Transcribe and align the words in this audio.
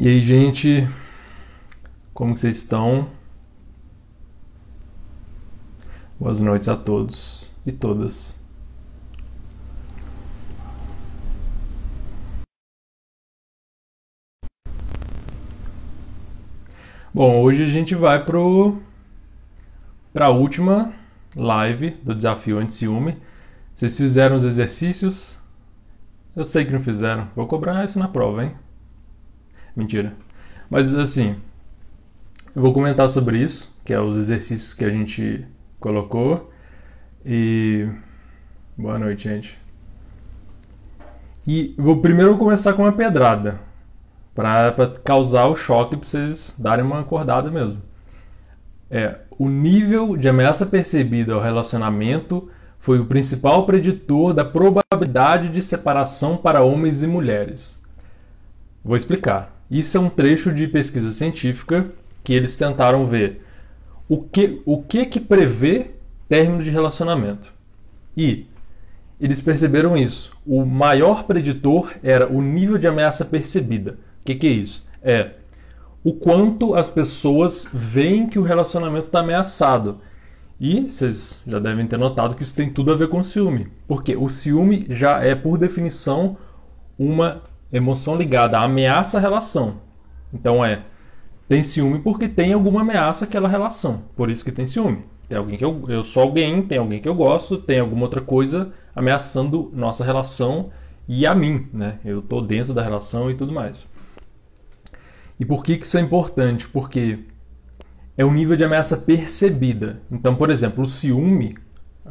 E 0.00 0.06
aí, 0.06 0.20
gente, 0.20 0.88
como 2.14 2.32
que 2.32 2.38
vocês 2.38 2.58
estão? 2.58 3.10
Boas 6.20 6.38
noites 6.38 6.68
a 6.68 6.76
todos 6.76 7.52
e 7.66 7.72
todas. 7.72 8.38
Bom, 17.12 17.42
hoje 17.42 17.64
a 17.64 17.66
gente 17.66 17.96
vai 17.96 18.24
pro 18.24 18.80
para 20.12 20.26
a 20.26 20.30
última 20.30 20.94
live 21.34 21.90
do 22.04 22.14
desafio 22.14 22.60
anti-ciúme. 22.60 23.20
Vocês 23.74 23.96
fizeram 23.96 24.36
os 24.36 24.44
exercícios? 24.44 25.40
Eu 26.36 26.44
sei 26.44 26.64
que 26.64 26.72
não 26.72 26.80
fizeram. 26.80 27.28
Vou 27.34 27.48
cobrar 27.48 27.84
isso 27.84 27.98
na 27.98 28.06
prova, 28.06 28.44
hein? 28.44 28.67
Mentira. 29.78 30.12
Mas 30.68 30.92
assim, 30.92 31.36
eu 32.52 32.60
vou 32.60 32.72
comentar 32.72 33.08
sobre 33.08 33.38
isso, 33.38 33.80
que 33.84 33.94
é 33.94 34.00
os 34.00 34.16
exercícios 34.16 34.74
que 34.74 34.84
a 34.84 34.90
gente 34.90 35.46
colocou. 35.78 36.52
E 37.24 37.88
boa 38.76 38.98
noite, 38.98 39.28
gente. 39.28 39.56
E 41.46 41.76
vou 41.78 42.00
primeiro 42.00 42.36
começar 42.36 42.72
com 42.72 42.82
uma 42.82 42.92
pedrada, 42.92 43.60
para 44.34 44.74
causar 45.04 45.46
o 45.46 45.54
choque 45.54 45.96
para 45.96 46.04
vocês 46.04 46.56
darem 46.58 46.84
uma 46.84 46.98
acordada 46.98 47.48
mesmo. 47.48 47.80
É, 48.90 49.20
o 49.38 49.48
nível 49.48 50.16
de 50.16 50.28
ameaça 50.28 50.66
percebida 50.66 51.34
ao 51.34 51.40
relacionamento 51.40 52.50
foi 52.80 52.98
o 52.98 53.06
principal 53.06 53.64
preditor 53.64 54.34
da 54.34 54.44
probabilidade 54.44 55.50
de 55.50 55.62
separação 55.62 56.36
para 56.36 56.64
homens 56.64 57.04
e 57.04 57.06
mulheres. 57.06 57.80
Vou 58.84 58.96
explicar. 58.96 59.57
Isso 59.70 59.96
é 59.96 60.00
um 60.00 60.08
trecho 60.08 60.52
de 60.52 60.66
pesquisa 60.66 61.12
científica 61.12 61.90
que 62.24 62.32
eles 62.32 62.56
tentaram 62.56 63.06
ver 63.06 63.42
o 64.08 64.22
que 64.22 64.62
o 64.64 64.82
que, 64.82 65.04
que 65.06 65.20
prevê 65.20 65.90
término 66.28 66.62
de 66.62 66.70
relacionamento. 66.70 67.52
E 68.16 68.46
eles 69.20 69.40
perceberam 69.40 69.96
isso. 69.96 70.32
O 70.46 70.64
maior 70.64 71.24
preditor 71.24 71.92
era 72.02 72.32
o 72.32 72.40
nível 72.40 72.78
de 72.78 72.86
ameaça 72.86 73.24
percebida. 73.24 73.98
O 74.22 74.24
que, 74.24 74.34
que 74.34 74.46
é 74.46 74.50
isso? 74.50 74.86
É 75.02 75.32
o 76.04 76.14
quanto 76.14 76.74
as 76.74 76.88
pessoas 76.88 77.68
veem 77.72 78.26
que 78.26 78.38
o 78.38 78.42
relacionamento 78.42 79.06
está 79.06 79.20
ameaçado. 79.20 80.00
E 80.60 80.88
vocês 80.88 81.40
já 81.46 81.58
devem 81.58 81.86
ter 81.86 81.98
notado 81.98 82.34
que 82.34 82.42
isso 82.42 82.54
tem 82.54 82.70
tudo 82.70 82.92
a 82.92 82.96
ver 82.96 83.08
com 83.08 83.22
ciúme. 83.22 83.68
Porque 83.86 84.16
o 84.16 84.28
ciúme 84.28 84.86
já 84.88 85.22
é, 85.22 85.34
por 85.34 85.58
definição, 85.58 86.36
uma 86.98 87.42
emoção 87.72 88.16
ligada 88.16 88.58
à 88.58 88.62
ameaça 88.62 89.18
à 89.18 89.20
relação. 89.20 89.80
Então 90.32 90.64
é, 90.64 90.82
tem 91.48 91.64
ciúme 91.64 91.98
porque 92.00 92.28
tem 92.28 92.52
alguma 92.52 92.82
ameaça 92.82 93.24
àquela 93.24 93.48
relação. 93.48 94.02
Por 94.16 94.30
isso 94.30 94.44
que 94.44 94.52
tem 94.52 94.66
ciúme. 94.66 95.04
Tem 95.28 95.36
alguém 95.36 95.58
que 95.58 95.64
eu, 95.64 95.84
eu 95.88 96.04
sou 96.04 96.22
alguém, 96.22 96.62
tem 96.62 96.78
alguém 96.78 97.00
que 97.00 97.08
eu 97.08 97.14
gosto, 97.14 97.58
tem 97.58 97.80
alguma 97.80 98.02
outra 98.02 98.20
coisa 98.20 98.72
ameaçando 98.94 99.70
nossa 99.74 100.04
relação 100.04 100.70
e 101.06 101.26
a 101.26 101.34
mim, 101.34 101.68
né? 101.72 101.98
Eu 102.04 102.20
tô 102.22 102.40
dentro 102.40 102.74
da 102.74 102.82
relação 102.82 103.30
e 103.30 103.34
tudo 103.34 103.52
mais. 103.52 103.86
E 105.38 105.44
por 105.44 105.62
que, 105.62 105.76
que 105.76 105.86
isso 105.86 105.96
é 105.96 106.00
importante? 106.00 106.68
Porque 106.68 107.20
é 108.16 108.24
o 108.24 108.32
nível 108.32 108.56
de 108.56 108.64
ameaça 108.64 108.96
percebida. 108.96 110.02
Então, 110.10 110.34
por 110.34 110.50
exemplo, 110.50 110.82
o 110.82 110.88
ciúme, 110.88 111.56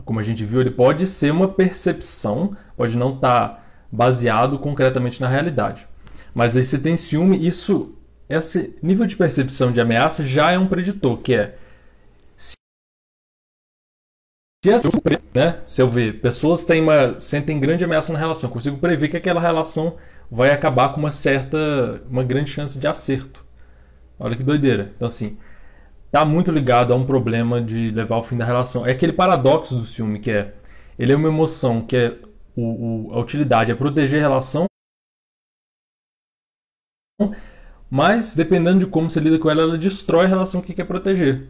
como 0.05 0.19
a 0.19 0.23
gente 0.23 0.45
viu, 0.45 0.61
ele 0.61 0.71
pode 0.71 1.05
ser 1.05 1.31
uma 1.31 1.47
percepção, 1.47 2.55
pode 2.75 2.97
não 2.97 3.15
estar 3.15 3.49
tá 3.49 3.63
baseado 3.91 4.59
concretamente 4.59 5.21
na 5.21 5.27
realidade. 5.27 5.87
Mas 6.33 6.55
aí 6.55 6.65
você 6.65 6.77
tem 6.77 6.97
ciúme, 6.97 7.47
isso, 7.47 7.95
esse 8.29 8.77
nível 8.81 9.05
de 9.05 9.15
percepção 9.15 9.71
de 9.71 9.81
ameaça 9.81 10.25
já 10.25 10.51
é 10.51 10.57
um 10.57 10.67
preditor, 10.67 11.17
que 11.17 11.33
é 11.33 11.57
se, 12.35 12.55
né, 15.33 15.59
se 15.63 15.81
eu 15.81 15.89
ver 15.89 16.19
pessoas 16.19 16.65
têm 16.65 16.81
uma, 16.81 17.19
sentem 17.19 17.59
grande 17.59 17.83
ameaça 17.83 18.11
na 18.11 18.19
relação, 18.19 18.49
consigo 18.49 18.77
prever 18.77 19.07
que 19.07 19.17
aquela 19.17 19.39
relação 19.39 19.97
vai 20.29 20.51
acabar 20.51 20.89
com 20.89 20.99
uma 20.99 21.11
certa, 21.11 22.01
uma 22.09 22.23
grande 22.23 22.51
chance 22.51 22.77
de 22.77 22.85
acerto. 22.85 23.45
Olha 24.19 24.35
que 24.35 24.43
doideira. 24.43 24.91
Então 24.95 25.07
assim, 25.07 25.37
tá 26.11 26.25
muito 26.25 26.51
ligado 26.51 26.93
a 26.93 26.95
um 26.95 27.05
problema 27.05 27.61
de 27.61 27.91
levar 27.91 28.15
ao 28.15 28.23
fim 28.23 28.37
da 28.37 28.45
relação. 28.45 28.85
É 28.85 28.91
aquele 28.91 29.13
paradoxo 29.13 29.75
do 29.75 29.85
ciúme 29.85 30.19
que 30.19 30.31
é, 30.31 30.53
ele 30.99 31.13
é 31.13 31.15
uma 31.15 31.29
emoção 31.29 31.81
que 31.81 31.95
é 31.95 32.15
o, 32.57 33.09
o, 33.09 33.13
a 33.13 33.19
utilidade 33.19 33.71
é 33.71 33.75
proteger 33.75 34.17
a 34.17 34.21
relação, 34.23 34.65
mas 37.89 38.33
dependendo 38.33 38.79
de 38.79 38.87
como 38.87 39.09
você 39.09 39.19
lida 39.19 39.37
com 39.37 39.49
ela, 39.49 39.61
ela 39.61 39.77
destrói 39.77 40.25
a 40.25 40.27
relação 40.27 40.61
que 40.61 40.73
quer 40.73 40.85
proteger. 40.85 41.47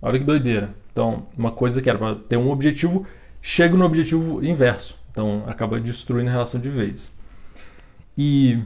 Olha 0.00 0.18
que 0.18 0.24
doideira. 0.24 0.74
Então, 0.90 1.26
uma 1.36 1.52
coisa 1.52 1.80
que 1.80 1.88
era 1.88 1.98
para 1.98 2.14
ter 2.16 2.36
um 2.36 2.50
objetivo, 2.50 3.06
chega 3.40 3.76
no 3.76 3.84
objetivo 3.84 4.44
inverso. 4.44 4.98
Então, 5.10 5.44
acaba 5.46 5.78
destruindo 5.78 6.30
a 6.30 6.32
relação 6.32 6.58
de 6.58 6.70
vez. 6.70 7.12
E, 8.16 8.58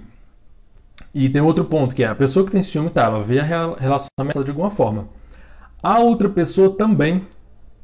e 1.12 1.28
tem 1.28 1.42
outro 1.42 1.64
ponto, 1.64 1.94
que 1.94 2.04
é 2.04 2.06
a 2.06 2.14
pessoa 2.14 2.46
que 2.46 2.52
tem 2.52 2.62
ciúme, 2.62 2.90
tá, 2.90 3.04
ela 3.04 3.22
vê 3.22 3.40
a 3.40 3.44
relação 3.44 4.08
ameaçada 4.18 4.44
de 4.44 4.50
alguma 4.50 4.70
forma. 4.70 5.08
A 5.82 5.98
outra 5.98 6.28
pessoa 6.28 6.70
também, 6.70 7.26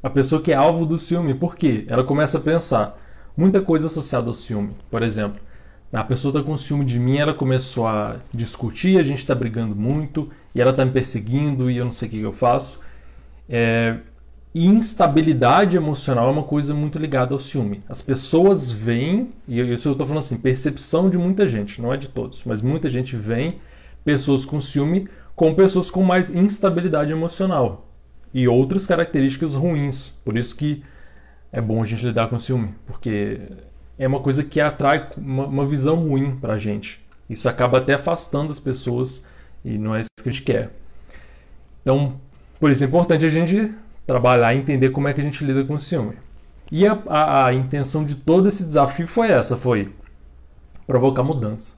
a 0.01 0.09
pessoa 0.09 0.41
que 0.41 0.51
é 0.51 0.55
alvo 0.55 0.85
do 0.85 0.97
ciúme, 0.97 1.33
por 1.33 1.55
quê? 1.55 1.85
Ela 1.87 2.03
começa 2.03 2.37
a 2.37 2.41
pensar 2.41 3.02
muita 3.35 3.61
coisa 3.61 3.87
associada 3.87 4.27
ao 4.27 4.33
ciúme. 4.33 4.75
Por 4.89 5.03
exemplo, 5.03 5.39
a 5.91 6.03
pessoa 6.03 6.31
está 6.31 6.43
com 6.43 6.57
ciúme 6.57 6.85
de 6.85 6.99
mim, 6.99 7.17
ela 7.17 7.33
começou 7.33 7.87
a 7.87 8.17
discutir, 8.31 8.97
a 8.97 9.03
gente 9.03 9.19
está 9.19 9.35
brigando 9.35 9.75
muito, 9.75 10.29
e 10.53 10.61
ela 10.61 10.71
está 10.71 10.83
me 10.85 10.91
perseguindo 10.91 11.69
e 11.69 11.77
eu 11.77 11.85
não 11.85 11.91
sei 11.91 12.07
o 12.07 12.11
que 12.11 12.21
eu 12.21 12.33
faço. 12.33 12.79
É, 13.47 13.97
instabilidade 14.55 15.75
emocional 15.75 16.27
é 16.27 16.31
uma 16.31 16.43
coisa 16.43 16.73
muito 16.73 16.97
ligada 16.97 17.33
ao 17.33 17.39
ciúme. 17.39 17.83
As 17.87 18.01
pessoas 18.01 18.71
veem, 18.71 19.29
e 19.47 19.59
isso 19.59 19.87
eu 19.87 19.93
estou 19.93 20.07
falando 20.07 20.19
assim, 20.19 20.37
percepção 20.37 21.09
de 21.09 21.17
muita 21.17 21.47
gente, 21.47 21.81
não 21.81 21.93
é 21.93 21.97
de 21.97 22.09
todos, 22.09 22.43
mas 22.45 22.61
muita 22.61 22.89
gente 22.89 23.15
vê 23.15 23.55
pessoas 24.03 24.45
com 24.45 24.59
ciúme 24.59 25.07
com 25.35 25.53
pessoas 25.53 25.89
com 25.89 26.03
mais 26.03 26.31
instabilidade 26.33 27.11
emocional 27.11 27.87
e 28.33 28.47
outras 28.47 28.85
características 28.85 29.53
ruins. 29.53 30.13
Por 30.23 30.37
isso 30.37 30.55
que 30.55 30.83
é 31.53 31.61
bom 31.61 31.83
a 31.83 31.85
gente 31.85 32.03
lidar 32.03 32.27
com 32.27 32.39
ciúme, 32.39 32.73
porque 32.87 33.39
é 33.97 34.07
uma 34.07 34.19
coisa 34.19 34.43
que 34.43 34.59
atrai 34.59 35.07
uma, 35.15 35.45
uma 35.45 35.67
visão 35.67 35.95
ruim 35.97 36.35
para 36.35 36.53
a 36.53 36.57
gente. 36.57 36.99
Isso 37.29 37.47
acaba 37.47 37.77
até 37.77 37.93
afastando 37.93 38.51
as 38.51 38.59
pessoas 38.59 39.23
e 39.63 39.77
não 39.77 39.95
é 39.95 40.01
isso 40.01 40.09
que 40.21 40.29
a 40.29 40.31
gente 40.31 40.43
quer. 40.43 40.71
Então, 41.83 42.15
por 42.59 42.71
isso 42.71 42.83
é 42.83 42.87
importante 42.87 43.23
a 43.23 43.29
gente 43.29 43.71
trabalhar 44.07 44.53
e 44.53 44.57
entender 44.57 44.89
como 44.89 45.07
é 45.07 45.13
que 45.13 45.21
a 45.21 45.23
gente 45.23 45.45
lida 45.45 45.63
com 45.63 45.75
o 45.75 45.79
ciúme. 45.79 46.17
E 46.71 46.87
a, 46.87 46.97
a, 47.07 47.45
a 47.45 47.53
intenção 47.53 48.03
de 48.03 48.15
todo 48.15 48.49
esse 48.49 48.65
desafio 48.65 49.07
foi 49.07 49.27
essa, 49.29 49.55
foi 49.55 49.93
provocar 50.87 51.21
mudança. 51.21 51.75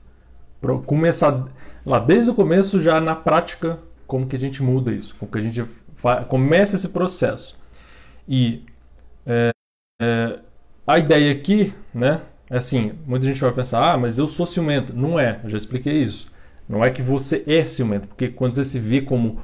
Pro, 0.58 0.80
começar 0.80 1.46
lá 1.84 1.98
desde 1.98 2.30
o 2.30 2.34
começo 2.34 2.80
já 2.80 2.98
na 2.98 3.14
prática 3.14 3.78
como 4.06 4.26
que 4.26 4.36
a 4.36 4.38
gente 4.38 4.62
muda 4.62 4.90
isso, 4.90 5.14
como 5.16 5.30
que 5.30 5.38
a 5.38 5.42
gente 5.42 5.64
começa 6.28 6.76
esse 6.76 6.88
processo. 6.88 7.58
E 8.26 8.64
é, 9.26 9.50
é, 10.00 10.38
a 10.86 10.98
ideia 10.98 11.32
aqui, 11.32 11.72
né, 11.92 12.20
é 12.50 12.58
assim, 12.58 12.92
muita 13.06 13.26
gente 13.26 13.40
vai 13.40 13.52
pensar, 13.52 13.92
ah, 13.92 13.98
mas 13.98 14.18
eu 14.18 14.28
sou 14.28 14.46
ciumento. 14.46 14.92
Não 14.94 15.18
é, 15.18 15.40
eu 15.42 15.50
já 15.50 15.58
expliquei 15.58 16.02
isso. 16.02 16.30
Não 16.68 16.84
é 16.84 16.90
que 16.90 17.02
você 17.02 17.42
é 17.46 17.66
ciumento, 17.66 18.08
porque 18.08 18.28
quando 18.28 18.52
você 18.52 18.64
se 18.64 18.78
vê 18.78 19.00
como 19.00 19.40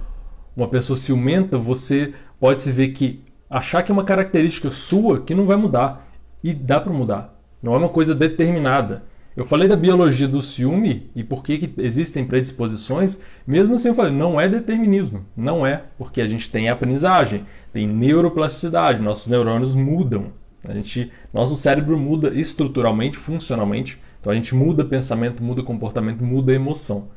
uma 0.57 0.69
pessoa 0.69 0.97
ciumenta, 0.97 1.57
você 1.57 2.13
pode 2.39 2.61
se 2.61 2.71
ver 2.71 2.89
que 2.89 3.23
achar 3.49 3.83
que 3.83 3.91
é 3.91 3.95
uma 3.95 4.05
característica 4.05 4.71
sua 4.71 5.21
que 5.21 5.35
não 5.35 5.47
vai 5.47 5.57
mudar. 5.57 6.09
E 6.45 6.53
dá 6.53 6.81
para 6.81 6.93
mudar. 6.93 7.39
Não 7.63 7.75
é 7.75 7.79
uma 7.79 7.89
coisa 7.89 8.15
determinada. 8.15 9.05
Eu 9.37 9.45
falei 9.45 9.69
da 9.69 9.77
biologia 9.77 10.29
do 10.29 10.43
ciúme 10.43 11.11
e 11.15 11.23
por 11.23 11.43
que, 11.43 11.57
que 11.57 11.81
existem 11.81 12.25
predisposições, 12.25 13.19
mesmo 13.47 13.77
assim 13.77 13.89
eu 13.89 13.95
falei, 13.95 14.13
não 14.13 14.41
é 14.41 14.49
determinismo. 14.49 15.25
Não 15.37 15.67
é, 15.67 15.85
porque 15.97 16.21
a 16.21 16.27
gente 16.27 16.51
tem 16.51 16.69
aprendizagem, 16.69 17.47
tem 17.73 17.87
neuroplasticidade, 17.87 19.01
nossos 19.01 19.29
neurônios 19.29 19.75
mudam. 19.75 20.33
A 20.65 20.73
gente, 20.73 21.11
nosso 21.33 21.57
cérebro 21.57 21.99
muda 21.99 22.29
estruturalmente, 22.35 23.17
funcionalmente. 23.17 24.01
Então 24.21 24.33
a 24.33 24.37
gente 24.37 24.55
muda 24.55 24.85
pensamento, 24.85 25.43
muda 25.43 25.63
comportamento, 25.63 26.23
muda 26.23 26.53
emoção. 26.53 27.09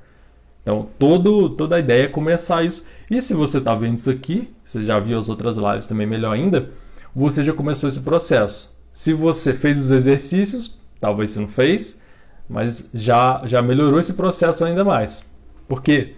Então, 0.63 0.87
todo, 0.97 1.51
toda 1.51 1.75
a 1.75 1.79
ideia 1.79 2.05
é 2.05 2.07
começar 2.07 2.63
isso. 2.63 2.83
E 3.09 3.21
se 3.21 3.35
você 3.35 3.59
está 3.59 3.75
vendo 3.75 3.97
isso 3.97 4.09
aqui, 4.09 4.51
você 4.63 4.83
já 4.83 4.99
viu 4.99 5.19
as 5.19 5.29
outras 5.29 5.57
lives 5.57 5.85
também 5.85 6.07
melhor 6.07 6.33
ainda, 6.33 6.71
você 7.15 7.43
já 7.43 7.53
começou 7.53 7.87
esse 7.87 8.01
processo. 8.01 8.75
Se 8.91 9.13
você 9.13 9.53
fez 9.53 9.79
os 9.79 9.91
exercícios, 9.91 10.81
talvez 10.99 11.31
você 11.31 11.39
não 11.39 11.47
fez, 11.47 12.03
mas 12.49 12.89
já, 12.95 13.43
já 13.45 13.61
melhorou 13.61 13.99
esse 13.99 14.13
processo 14.13 14.65
ainda 14.65 14.83
mais. 14.83 15.23
Porque 15.67 16.15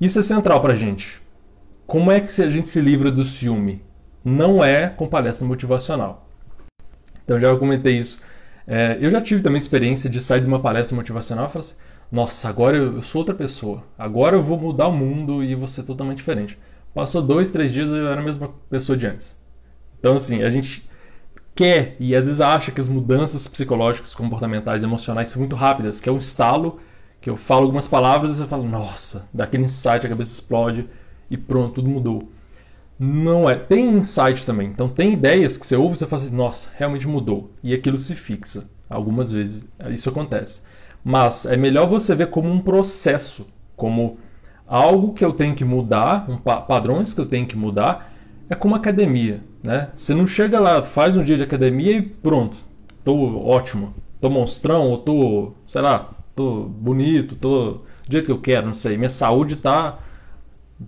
isso 0.00 0.18
é 0.18 0.22
central 0.22 0.62
para 0.62 0.72
a 0.72 0.76
gente. 0.76 1.20
Como 1.86 2.10
é 2.10 2.20
que 2.20 2.40
a 2.40 2.48
gente 2.48 2.68
se 2.68 2.80
livra 2.80 3.10
do 3.10 3.24
ciúme? 3.24 3.82
Não 4.24 4.64
é 4.64 4.88
com 4.88 5.06
palestra 5.06 5.46
motivacional. 5.46 6.27
Então 7.28 7.38
já 7.38 7.54
comentei 7.58 7.98
isso. 7.98 8.22
É, 8.66 8.96
eu 9.02 9.10
já 9.10 9.20
tive 9.20 9.42
também 9.42 9.58
experiência 9.58 10.08
de 10.08 10.18
sair 10.18 10.40
de 10.40 10.46
uma 10.46 10.60
palestra 10.60 10.96
motivacional 10.96 11.44
e 11.44 11.50
falar 11.50 11.60
assim, 11.60 11.74
nossa, 12.10 12.48
agora 12.48 12.74
eu 12.74 13.02
sou 13.02 13.20
outra 13.20 13.34
pessoa, 13.34 13.84
agora 13.98 14.34
eu 14.34 14.42
vou 14.42 14.58
mudar 14.58 14.88
o 14.88 14.96
mundo 14.96 15.44
e 15.44 15.54
vou 15.54 15.68
ser 15.68 15.82
totalmente 15.82 16.16
diferente. 16.16 16.58
Passou 16.94 17.20
dois, 17.20 17.50
três 17.50 17.70
dias 17.70 17.90
eu 17.90 18.08
era 18.08 18.18
a 18.18 18.24
mesma 18.24 18.48
pessoa 18.70 18.96
de 18.96 19.06
antes. 19.06 19.38
Então, 19.98 20.16
assim, 20.16 20.42
a 20.42 20.50
gente 20.50 20.88
quer 21.54 21.96
e 22.00 22.16
às 22.16 22.24
vezes 22.24 22.40
acha 22.40 22.72
que 22.72 22.80
as 22.80 22.88
mudanças 22.88 23.46
psicológicas, 23.46 24.14
comportamentais, 24.14 24.82
emocionais 24.82 25.28
são 25.28 25.40
muito 25.40 25.54
rápidas, 25.54 26.00
que 26.00 26.08
é 26.08 26.12
um 26.12 26.16
estalo, 26.16 26.80
que 27.20 27.28
eu 27.28 27.36
falo 27.36 27.64
algumas 27.64 27.86
palavras 27.86 28.30
e 28.30 28.36
você 28.36 28.46
fala, 28.46 28.66
nossa, 28.66 29.28
daquele 29.34 29.64
insight 29.64 30.06
a 30.06 30.08
cabeça 30.08 30.32
explode 30.32 30.88
e 31.30 31.36
pronto, 31.36 31.74
tudo 31.74 31.90
mudou. 31.90 32.32
Não 32.98 33.48
é. 33.48 33.54
Tem 33.54 33.88
insight 33.88 34.44
também. 34.44 34.68
Então 34.68 34.88
tem 34.88 35.12
ideias 35.12 35.56
que 35.56 35.66
você 35.66 35.76
ouve 35.76 35.94
e 35.94 35.98
você 35.98 36.06
fala 36.06 36.22
assim, 36.22 36.34
nossa, 36.34 36.70
realmente 36.76 37.06
mudou. 37.06 37.52
E 37.62 37.72
aquilo 37.72 37.96
se 37.96 38.14
fixa. 38.14 38.68
Algumas 38.88 39.30
vezes 39.30 39.64
isso 39.90 40.08
acontece. 40.08 40.62
Mas 41.04 41.46
é 41.46 41.56
melhor 41.56 41.86
você 41.86 42.14
ver 42.14 42.28
como 42.28 42.50
um 42.50 42.60
processo, 42.60 43.46
como 43.76 44.18
algo 44.66 45.12
que 45.12 45.24
eu 45.24 45.32
tenho 45.32 45.54
que 45.54 45.64
mudar, 45.64 46.26
um 46.28 46.36
pa 46.36 46.60
padrões 46.60 47.14
que 47.14 47.20
eu 47.20 47.26
tenho 47.26 47.46
que 47.46 47.56
mudar. 47.56 48.12
É 48.50 48.54
como 48.54 48.74
academia, 48.74 49.42
né? 49.62 49.90
Você 49.94 50.14
não 50.14 50.26
chega 50.26 50.58
lá, 50.58 50.82
faz 50.82 51.16
um 51.16 51.22
dia 51.22 51.36
de 51.36 51.42
academia 51.42 51.92
e 51.98 52.02
pronto, 52.02 52.56
tô 53.04 53.38
ótimo, 53.46 53.94
tô 54.20 54.30
monstrão, 54.30 54.88
ou 54.88 54.98
tô, 54.98 55.52
sei 55.66 55.82
lá, 55.82 56.10
tô 56.34 56.64
bonito, 56.64 57.36
tô 57.36 57.82
do 58.06 58.12
jeito 58.12 58.26
que 58.26 58.32
eu 58.32 58.40
quero, 58.40 58.66
não 58.66 58.74
sei, 58.74 58.96
minha 58.96 59.10
saúde 59.10 59.56
tá 59.56 59.98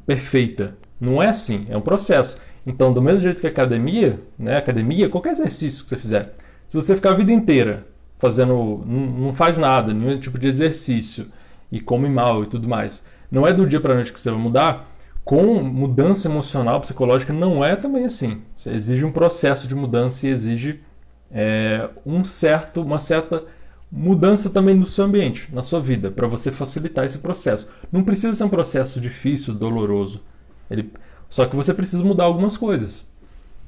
perfeita. 0.06 0.78
Não 1.00 1.22
é 1.22 1.28
assim, 1.28 1.66
é 1.68 1.76
um 1.76 1.80
processo. 1.80 2.36
Então, 2.66 2.92
do 2.92 3.00
mesmo 3.00 3.20
jeito 3.20 3.40
que 3.40 3.46
a 3.46 3.50
academia, 3.50 4.20
né, 4.38 4.56
academia, 4.56 5.08
qualquer 5.08 5.32
exercício 5.32 5.82
que 5.82 5.90
você 5.90 5.96
fizer, 5.96 6.34
se 6.68 6.76
você 6.76 6.94
ficar 6.94 7.12
a 7.12 7.14
vida 7.14 7.32
inteira 7.32 7.86
fazendo, 8.18 8.84
não, 8.86 9.34
faz 9.34 9.56
nada, 9.56 9.94
nenhum 9.94 10.20
tipo 10.20 10.38
de 10.38 10.46
exercício 10.46 11.26
e 11.72 11.80
come 11.80 12.08
mal 12.08 12.44
e 12.44 12.46
tudo 12.46 12.68
mais, 12.68 13.06
não 13.30 13.46
é 13.46 13.52
do 13.52 13.66
dia 13.66 13.80
para 13.80 13.94
noite 13.94 14.12
que 14.12 14.20
você 14.20 14.30
vai 14.30 14.38
mudar. 14.38 14.88
Com 15.24 15.62
mudança 15.62 16.28
emocional, 16.28 16.80
psicológica, 16.80 17.32
não 17.32 17.64
é 17.64 17.76
também 17.76 18.04
assim. 18.04 18.42
Você 18.56 18.70
exige 18.70 19.04
um 19.04 19.12
processo 19.12 19.68
de 19.68 19.74
mudança 19.74 20.26
e 20.26 20.30
exige 20.30 20.80
é, 21.30 21.88
um 22.04 22.24
certo, 22.24 22.82
uma 22.82 22.98
certa 22.98 23.44
mudança 23.92 24.50
também 24.50 24.74
no 24.74 24.86
seu 24.86 25.04
ambiente, 25.04 25.48
na 25.52 25.62
sua 25.62 25.80
vida, 25.80 26.10
para 26.10 26.26
você 26.26 26.50
facilitar 26.50 27.04
esse 27.04 27.18
processo. 27.18 27.70
Não 27.92 28.02
precisa 28.02 28.34
ser 28.34 28.44
um 28.44 28.48
processo 28.48 29.00
difícil, 29.00 29.54
doloroso. 29.54 30.22
Ele... 30.70 30.92
Só 31.28 31.46
que 31.46 31.56
você 31.56 31.74
precisa 31.74 32.04
mudar 32.04 32.24
algumas 32.24 32.56
coisas. 32.56 33.06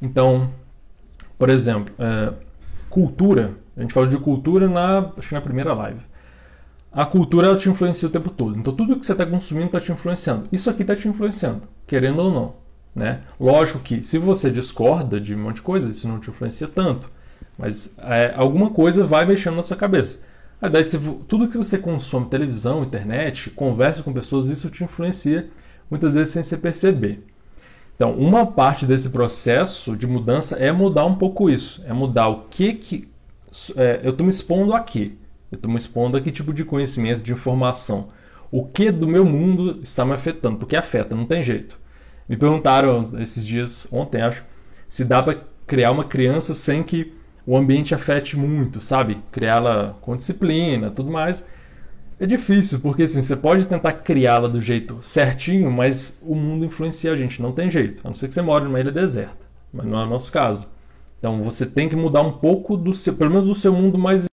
Então, 0.00 0.50
por 1.38 1.48
exemplo, 1.48 1.94
é, 1.98 2.32
cultura. 2.88 3.54
A 3.76 3.80
gente 3.80 3.92
falou 3.92 4.08
de 4.08 4.18
cultura 4.18 4.68
na, 4.68 5.12
acho 5.16 5.28
que 5.28 5.34
na 5.34 5.40
primeira 5.40 5.72
live. 5.72 6.00
A 6.92 7.06
cultura 7.06 7.48
ela 7.48 7.56
te 7.56 7.68
influencia 7.68 8.06
o 8.06 8.10
tempo 8.10 8.30
todo. 8.30 8.58
Então 8.58 8.74
tudo 8.74 8.98
que 8.98 9.06
você 9.06 9.12
está 9.12 9.24
consumindo 9.24 9.66
está 9.66 9.80
te 9.80 9.90
influenciando. 9.90 10.46
Isso 10.52 10.68
aqui 10.68 10.82
está 10.82 10.94
te 10.94 11.08
influenciando, 11.08 11.62
querendo 11.86 12.20
ou 12.20 12.30
não. 12.30 12.54
Né? 12.94 13.22
Lógico 13.40 13.78
que 13.78 14.04
se 14.04 14.18
você 14.18 14.50
discorda 14.50 15.18
de 15.18 15.34
um 15.34 15.38
monte 15.38 15.56
de 15.56 15.62
coisa, 15.62 15.88
isso 15.88 16.06
não 16.06 16.20
te 16.20 16.28
influencia 16.28 16.68
tanto. 16.68 17.10
Mas 17.56 17.96
é, 17.98 18.34
alguma 18.36 18.70
coisa 18.70 19.06
vai 19.06 19.24
mexendo 19.24 19.56
na 19.56 19.62
sua 19.62 19.76
cabeça. 19.76 20.20
Aí 20.60 20.70
daí, 20.70 20.84
se, 20.84 20.98
tudo 21.26 21.48
que 21.48 21.56
você 21.56 21.78
consome, 21.78 22.26
televisão, 22.26 22.84
internet, 22.84 23.50
conversa 23.50 24.02
com 24.02 24.12
pessoas, 24.12 24.50
isso 24.50 24.70
te 24.70 24.84
influencia 24.84 25.48
muitas 25.92 26.14
vezes 26.14 26.30
sem 26.30 26.42
você 26.42 26.56
perceber. 26.56 27.22
Então, 27.94 28.14
uma 28.14 28.46
parte 28.46 28.86
desse 28.86 29.10
processo 29.10 29.94
de 29.94 30.06
mudança 30.06 30.56
é 30.56 30.72
mudar 30.72 31.04
um 31.04 31.16
pouco 31.16 31.50
isso, 31.50 31.84
é 31.86 31.92
mudar 31.92 32.28
o 32.28 32.44
que 32.44 32.72
que 32.72 33.08
é, 33.76 34.00
eu 34.02 34.08
estou 34.08 34.24
me 34.24 34.30
expondo 34.30 34.72
aqui, 34.72 35.18
eu 35.50 35.56
estou 35.56 35.70
me 35.70 35.76
expondo 35.76 36.16
a 36.16 36.20
que 36.22 36.30
tipo 36.30 36.54
de 36.54 36.64
conhecimento, 36.64 37.22
de 37.22 37.34
informação, 37.34 38.08
o 38.50 38.64
que 38.64 38.90
do 38.90 39.06
meu 39.06 39.22
mundo 39.22 39.80
está 39.82 40.02
me 40.02 40.14
afetando, 40.14 40.56
porque 40.56 40.74
afeta, 40.74 41.14
não 41.14 41.26
tem 41.26 41.44
jeito. 41.44 41.78
Me 42.26 42.38
perguntaram 42.38 43.10
esses 43.18 43.46
dias, 43.46 43.86
ontem 43.92 44.22
acho, 44.22 44.44
se 44.88 45.04
dá 45.04 45.22
para 45.22 45.42
criar 45.66 45.90
uma 45.90 46.04
criança 46.04 46.54
sem 46.54 46.82
que 46.82 47.12
o 47.46 47.54
ambiente 47.54 47.94
afete 47.94 48.34
muito, 48.38 48.80
sabe? 48.80 49.18
Criá-la 49.30 49.94
com 50.00 50.16
disciplina, 50.16 50.90
tudo 50.90 51.10
mais. 51.10 51.46
É 52.18 52.26
difícil, 52.26 52.80
porque 52.80 53.02
assim, 53.04 53.22
você 53.22 53.36
pode 53.36 53.66
tentar 53.66 53.92
criá-la 53.94 54.48
do 54.48 54.60
jeito 54.60 54.98
certinho, 55.02 55.70
mas 55.70 56.20
o 56.22 56.34
mundo 56.34 56.64
influencia 56.64 57.12
a 57.12 57.16
gente, 57.16 57.42
não 57.42 57.52
tem 57.52 57.68
jeito. 57.70 58.00
A 58.04 58.08
não 58.08 58.14
ser 58.14 58.28
que 58.28 58.34
você 58.34 58.42
mora 58.42 58.64
numa 58.64 58.78
ilha 58.78 58.92
deserta, 58.92 59.46
mas 59.72 59.86
não 59.86 60.00
é 60.00 60.04
o 60.04 60.08
nosso 60.08 60.30
caso. 60.30 60.68
Então 61.18 61.42
você 61.42 61.66
tem 61.66 61.88
que 61.88 61.96
mudar 61.96 62.22
um 62.22 62.32
pouco 62.32 62.76
do 62.76 62.94
seu, 62.94 63.14
pelo 63.14 63.30
menos 63.30 63.46
do 63.46 63.54
seu 63.54 63.72
mundo 63.72 63.98
mais 63.98 64.26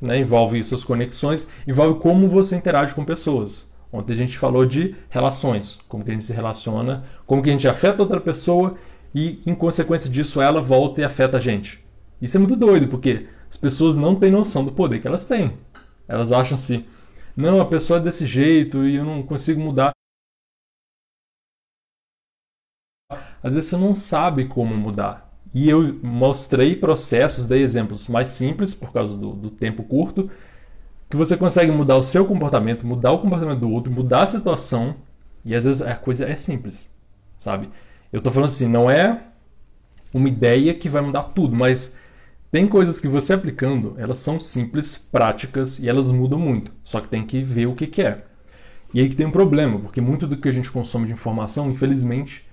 né? 0.00 0.18
envolve 0.18 0.64
suas 0.64 0.84
conexões, 0.84 1.48
envolve 1.66 2.00
como 2.00 2.28
você 2.28 2.56
interage 2.56 2.94
com 2.94 3.04
pessoas. 3.04 3.70
Ontem 3.92 4.12
a 4.12 4.16
gente 4.16 4.38
falou 4.38 4.64
de 4.64 4.94
relações, 5.08 5.78
como 5.88 6.04
que 6.04 6.10
a 6.10 6.14
gente 6.14 6.24
se 6.24 6.32
relaciona, 6.32 7.04
como 7.26 7.42
que 7.42 7.48
a 7.48 7.52
gente 7.52 7.66
afeta 7.66 8.02
outra 8.02 8.20
pessoa 8.20 8.76
e, 9.14 9.40
em 9.44 9.54
consequência 9.54 10.08
disso, 10.08 10.40
ela 10.40 10.60
volta 10.60 11.00
e 11.00 11.04
afeta 11.04 11.38
a 11.38 11.40
gente. 11.40 11.84
Isso 12.22 12.36
é 12.36 12.40
muito 12.40 12.54
doido, 12.54 12.86
porque 12.86 13.26
as 13.50 13.56
pessoas 13.56 13.96
não 13.96 14.14
têm 14.14 14.30
noção 14.30 14.64
do 14.64 14.70
poder 14.70 15.00
que 15.00 15.08
elas 15.08 15.24
têm. 15.24 15.58
Elas 16.06 16.30
acham 16.30 16.54
assim, 16.54 16.86
não, 17.36 17.60
a 17.60 17.66
pessoa 17.66 17.98
é 17.98 18.02
desse 18.02 18.24
jeito 18.24 18.84
e 18.86 18.94
eu 18.94 19.04
não 19.04 19.24
consigo 19.24 19.60
mudar. 19.60 19.90
Às 23.42 23.54
vezes 23.54 23.70
você 23.70 23.76
não 23.76 23.94
sabe 23.94 24.44
como 24.44 24.74
mudar. 24.76 25.28
E 25.52 25.68
eu 25.68 25.98
mostrei 26.00 26.76
processos, 26.76 27.48
dei 27.48 27.62
exemplos 27.62 28.06
mais 28.06 28.28
simples, 28.28 28.72
por 28.72 28.92
causa 28.92 29.16
do, 29.18 29.32
do 29.32 29.50
tempo 29.50 29.82
curto, 29.82 30.30
que 31.08 31.16
você 31.16 31.36
consegue 31.36 31.72
mudar 31.72 31.96
o 31.96 32.04
seu 32.04 32.24
comportamento, 32.24 32.86
mudar 32.86 33.10
o 33.10 33.18
comportamento 33.18 33.58
do 33.58 33.70
outro, 33.70 33.90
mudar 33.90 34.22
a 34.22 34.26
situação, 34.28 34.94
e 35.44 35.56
às 35.56 35.64
vezes 35.64 35.82
a 35.82 35.96
coisa 35.96 36.28
é 36.28 36.36
simples, 36.36 36.88
sabe? 37.36 37.68
Eu 38.12 38.20
tô 38.20 38.30
falando 38.30 38.48
assim, 38.48 38.68
não 38.68 38.88
é 38.88 39.24
uma 40.14 40.28
ideia 40.28 40.72
que 40.72 40.88
vai 40.88 41.02
mudar 41.02 41.24
tudo, 41.24 41.56
mas 41.56 41.96
tem 42.50 42.66
coisas 42.66 43.00
que 43.00 43.06
você 43.06 43.32
aplicando, 43.32 43.94
elas 43.96 44.18
são 44.18 44.40
simples, 44.40 44.96
práticas 44.96 45.78
e 45.78 45.88
elas 45.88 46.10
mudam 46.10 46.38
muito. 46.38 46.72
Só 46.82 47.00
que 47.00 47.08
tem 47.08 47.24
que 47.24 47.44
ver 47.44 47.66
o 47.66 47.74
que, 47.74 47.86
que 47.86 48.02
é. 48.02 48.24
E 48.92 49.00
aí 49.00 49.08
que 49.08 49.14
tem 49.14 49.26
um 49.26 49.30
problema, 49.30 49.78
porque 49.78 50.00
muito 50.00 50.26
do 50.26 50.36
que 50.36 50.48
a 50.48 50.52
gente 50.52 50.70
consome 50.70 51.06
de 51.06 51.12
informação, 51.12 51.70
infelizmente, 51.70 52.44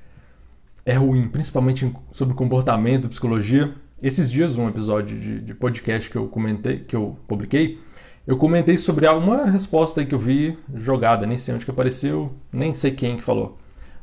é 0.85 0.93
ruim, 0.93 1.27
principalmente 1.27 1.91
sobre 2.11 2.35
comportamento, 2.35 3.09
psicologia. 3.09 3.73
Esses 4.01 4.29
dias, 4.29 4.55
um 4.55 4.69
episódio 4.69 5.19
de, 5.19 5.41
de 5.41 5.53
podcast 5.55 6.11
que 6.11 6.15
eu 6.15 6.27
comentei, 6.27 6.79
que 6.79 6.95
eu 6.95 7.17
publiquei, 7.27 7.79
eu 8.27 8.37
comentei 8.37 8.77
sobre 8.77 9.07
uma 9.07 9.45
resposta 9.45 10.05
que 10.05 10.13
eu 10.13 10.19
vi 10.19 10.59
jogada, 10.75 11.25
nem 11.25 11.39
sei 11.39 11.55
onde 11.55 11.65
que 11.65 11.71
apareceu, 11.71 12.31
nem 12.51 12.75
sei 12.75 12.91
quem 12.91 13.17
que 13.17 13.23
falou. 13.23 13.57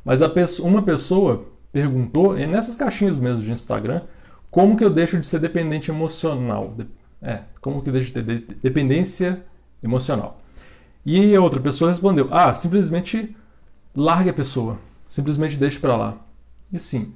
Mas 0.04 0.21
uma 0.59 0.83
pessoa 0.83 1.47
perguntou, 1.73 2.37
e 2.37 2.47
nessas 2.47 2.75
caixinhas 2.75 3.18
mesmo 3.18 3.42
de 3.42 3.52
Instagram, 3.52 4.02
como 4.54 4.76
que 4.76 4.84
eu 4.84 4.90
deixo 4.90 5.18
de 5.18 5.26
ser 5.26 5.40
dependente 5.40 5.90
emocional? 5.90 6.76
É, 7.20 7.40
como 7.61 7.82
que 7.82 7.88
eu 7.88 7.92
deixo 7.92 8.14
de 8.14 8.23
ter 8.23 8.56
dependência 8.62 9.44
emocional? 9.82 10.40
E 11.04 11.34
a 11.34 11.40
outra 11.40 11.58
pessoa 11.58 11.90
respondeu: 11.90 12.28
Ah, 12.30 12.54
simplesmente 12.54 13.34
largue 13.96 14.30
a 14.30 14.32
pessoa, 14.32 14.78
simplesmente 15.08 15.58
deixe 15.58 15.80
para 15.80 15.96
lá. 15.96 16.25
E 16.73 16.78
sim, 16.78 17.12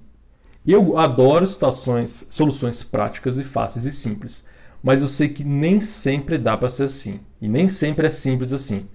eu 0.67 0.99
adoro 0.99 1.47
situações, 1.47 2.27
soluções 2.29 2.83
práticas 2.83 3.39
e 3.39 3.45
fáceis 3.45 3.85
e 3.85 3.93
simples, 3.93 4.45
mas 4.83 5.01
eu 5.01 5.07
sei 5.07 5.29
que 5.29 5.45
nem 5.45 5.81
sempre 5.81 6.39
dá 6.39 6.57
para 6.57 6.69
ser 6.69 6.85
assim 6.85 7.21
e 7.41 7.47
nem 7.47 7.69
sempre 7.69 8.09
é 8.09 8.11
simples 8.11 8.53
assim. 8.53 8.89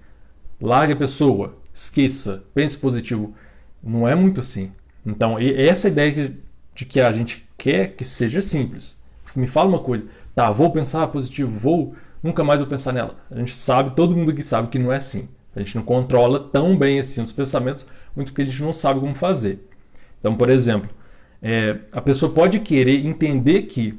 Largue 0.60 0.92
a 0.92 0.96
pessoa, 0.96 1.56
esqueça, 1.72 2.44
pense 2.52 2.76
positivo. 2.76 3.34
Não 3.82 4.06
é 4.06 4.14
muito 4.14 4.40
assim. 4.40 4.70
Então, 5.04 5.38
essa 5.38 5.88
ideia 5.88 6.36
de 6.74 6.84
que 6.84 7.00
a 7.00 7.10
gente 7.10 7.43
quer 7.64 7.96
que 7.96 8.04
seja 8.04 8.42
simples. 8.42 9.02
Me 9.34 9.46
fala 9.46 9.70
uma 9.70 9.78
coisa, 9.78 10.04
tá, 10.34 10.50
vou 10.50 10.70
pensar 10.70 11.06
positivo, 11.06 11.58
vou, 11.58 11.94
nunca 12.22 12.44
mais 12.44 12.60
vou 12.60 12.68
pensar 12.68 12.92
nela. 12.92 13.14
A 13.30 13.38
gente 13.38 13.54
sabe, 13.54 13.96
todo 13.96 14.14
mundo 14.14 14.32
aqui 14.32 14.42
sabe 14.42 14.68
que 14.68 14.78
não 14.78 14.92
é 14.92 14.98
assim. 14.98 15.30
A 15.56 15.60
gente 15.60 15.74
não 15.76 15.82
controla 15.82 16.38
tão 16.38 16.76
bem 16.76 17.00
assim 17.00 17.22
os 17.22 17.32
pensamentos, 17.32 17.86
muito 18.14 18.32
porque 18.32 18.42
a 18.42 18.44
gente 18.44 18.62
não 18.62 18.74
sabe 18.74 19.00
como 19.00 19.14
fazer. 19.14 19.66
Então, 20.20 20.36
por 20.36 20.50
exemplo, 20.50 20.90
é, 21.40 21.78
a 21.90 22.02
pessoa 22.02 22.30
pode 22.32 22.60
querer 22.60 23.06
entender 23.06 23.62
que 23.62 23.98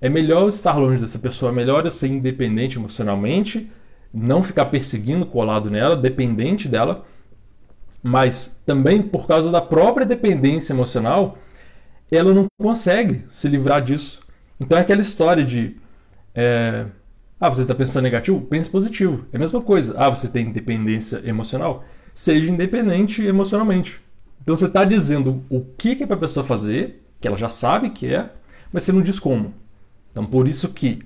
é 0.00 0.08
melhor 0.08 0.48
estar 0.48 0.78
longe 0.78 1.02
dessa 1.02 1.18
pessoa, 1.18 1.52
é 1.52 1.54
melhor 1.54 1.84
eu 1.84 1.90
ser 1.90 2.06
independente 2.06 2.78
emocionalmente, 2.78 3.70
não 4.12 4.42
ficar 4.42 4.66
perseguindo, 4.66 5.26
colado 5.26 5.68
nela, 5.70 5.94
dependente 5.94 6.66
dela, 6.66 7.04
mas 8.02 8.62
também 8.64 9.02
por 9.02 9.26
causa 9.26 9.52
da 9.52 9.60
própria 9.60 10.06
dependência 10.06 10.72
emocional, 10.72 11.36
ela 12.16 12.34
não 12.34 12.46
consegue 12.60 13.24
se 13.28 13.48
livrar 13.48 13.82
disso. 13.82 14.20
Então 14.60 14.78
é 14.78 14.80
aquela 14.82 15.00
história 15.00 15.44
de. 15.44 15.76
É, 16.34 16.86
ah, 17.40 17.48
você 17.48 17.62
está 17.62 17.74
pensando 17.74 18.04
negativo? 18.04 18.40
Pense 18.42 18.70
positivo. 18.70 19.26
É 19.32 19.36
a 19.36 19.40
mesma 19.40 19.60
coisa. 19.60 19.94
Ah, 19.96 20.08
você 20.08 20.28
tem 20.28 20.46
independência 20.46 21.22
emocional? 21.24 21.84
Seja 22.14 22.50
independente 22.50 23.24
emocionalmente. 23.24 24.00
Então 24.42 24.56
você 24.56 24.66
está 24.66 24.84
dizendo 24.84 25.44
o 25.48 25.60
que 25.60 26.02
é 26.02 26.06
para 26.06 26.16
a 26.16 26.20
pessoa 26.20 26.44
fazer, 26.44 27.02
que 27.20 27.26
ela 27.26 27.36
já 27.36 27.48
sabe 27.48 27.90
que 27.90 28.12
é, 28.12 28.30
mas 28.72 28.84
você 28.84 28.92
não 28.92 29.02
diz 29.02 29.18
como. 29.18 29.54
Então 30.10 30.24
por 30.24 30.46
isso 30.46 30.68
que 30.68 31.00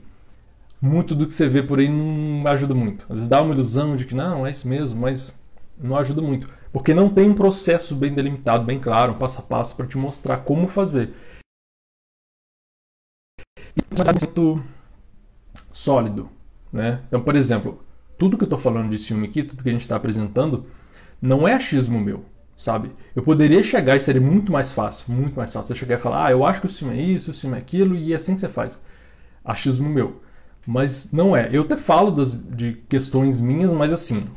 muito 0.80 1.14
do 1.14 1.26
que 1.26 1.34
você 1.34 1.48
vê 1.48 1.62
por 1.62 1.78
aí 1.78 1.88
não 1.88 2.46
ajuda 2.48 2.74
muito. 2.74 3.04
Às 3.04 3.16
vezes 3.16 3.28
dá 3.28 3.40
uma 3.40 3.54
ilusão 3.54 3.96
de 3.96 4.04
que 4.04 4.14
não, 4.14 4.46
é 4.46 4.50
isso 4.50 4.68
mesmo, 4.68 5.00
mas 5.00 5.40
não 5.78 5.96
ajuda 5.96 6.20
muito. 6.20 6.48
Porque 6.76 6.92
não 6.92 7.08
tem 7.08 7.30
um 7.30 7.34
processo 7.34 7.96
bem 7.96 8.12
delimitado, 8.12 8.62
bem 8.62 8.78
claro, 8.78 9.14
um 9.14 9.18
passo 9.18 9.38
a 9.38 9.42
passo 9.42 9.74
para 9.74 9.86
te 9.86 9.96
mostrar 9.96 10.36
como 10.44 10.68
fazer. 10.68 11.08
E 13.74 13.80
um 14.38 14.62
sólido. 15.72 16.28
Né? 16.70 17.00
Então, 17.08 17.22
por 17.22 17.34
exemplo, 17.34 17.82
tudo 18.18 18.36
que 18.36 18.44
eu 18.44 18.46
estou 18.46 18.58
falando 18.58 18.90
de 18.90 18.98
ciúme 18.98 19.26
aqui, 19.26 19.42
tudo 19.42 19.62
que 19.62 19.70
a 19.70 19.72
gente 19.72 19.80
está 19.80 19.96
apresentando, 19.96 20.66
não 21.20 21.48
é 21.48 21.54
achismo 21.54 21.98
meu, 21.98 22.26
sabe? 22.58 22.92
Eu 23.14 23.22
poderia 23.22 23.62
chegar 23.62 23.96
e 23.96 24.00
seria 24.02 24.20
muito 24.20 24.52
mais 24.52 24.70
fácil, 24.70 25.14
muito 25.14 25.34
mais 25.34 25.50
fácil. 25.50 25.72
Eu 25.72 25.76
chegar 25.78 25.94
e 25.94 26.02
falar, 26.02 26.26
ah, 26.26 26.30
eu 26.30 26.44
acho 26.44 26.60
que 26.60 26.66
o 26.66 26.70
ciúme 26.70 26.98
é 26.98 27.00
isso, 27.00 27.30
o 27.30 27.34
ciúme 27.34 27.56
é 27.56 27.58
aquilo, 27.58 27.96
e 27.96 28.12
é 28.12 28.16
assim 28.16 28.34
que 28.34 28.40
você 28.42 28.50
faz. 28.50 28.82
Achismo 29.42 29.88
meu. 29.88 30.20
Mas 30.66 31.10
não 31.10 31.34
é. 31.34 31.48
Eu 31.50 31.62
até 31.62 31.78
falo 31.78 32.10
das, 32.10 32.34
de 32.34 32.74
questões 32.86 33.40
minhas, 33.40 33.72
mas 33.72 33.94
assim, 33.94 34.28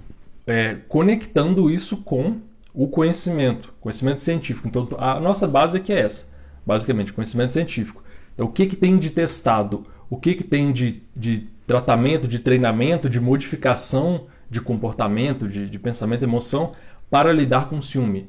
é, 0.49 0.77
conectando 0.87 1.69
isso 1.69 1.97
com 1.97 2.37
o 2.73 2.87
conhecimento, 2.87 3.71
conhecimento 3.79 4.19
científico. 4.19 4.67
Então, 4.67 4.87
a 4.97 5.19
nossa 5.19 5.47
base 5.47 5.77
aqui 5.77 5.93
é 5.93 5.99
essa, 5.99 6.27
basicamente, 6.65 7.13
conhecimento 7.13 7.53
científico. 7.53 8.03
Então, 8.33 8.47
o 8.47 8.51
que, 8.51 8.65
que 8.65 8.75
tem 8.75 8.97
de 8.97 9.11
testado? 9.11 9.85
O 10.09 10.17
que, 10.17 10.33
que 10.33 10.43
tem 10.43 10.71
de, 10.71 11.03
de 11.15 11.47
tratamento, 11.67 12.27
de 12.27 12.39
treinamento, 12.39 13.07
de 13.07 13.19
modificação 13.19 14.25
de 14.49 14.59
comportamento, 14.59 15.47
de, 15.47 15.69
de 15.69 15.77
pensamento 15.77 16.23
emoção 16.23 16.71
para 17.11 17.31
lidar 17.31 17.69
com 17.69 17.79
ciúme? 17.79 18.27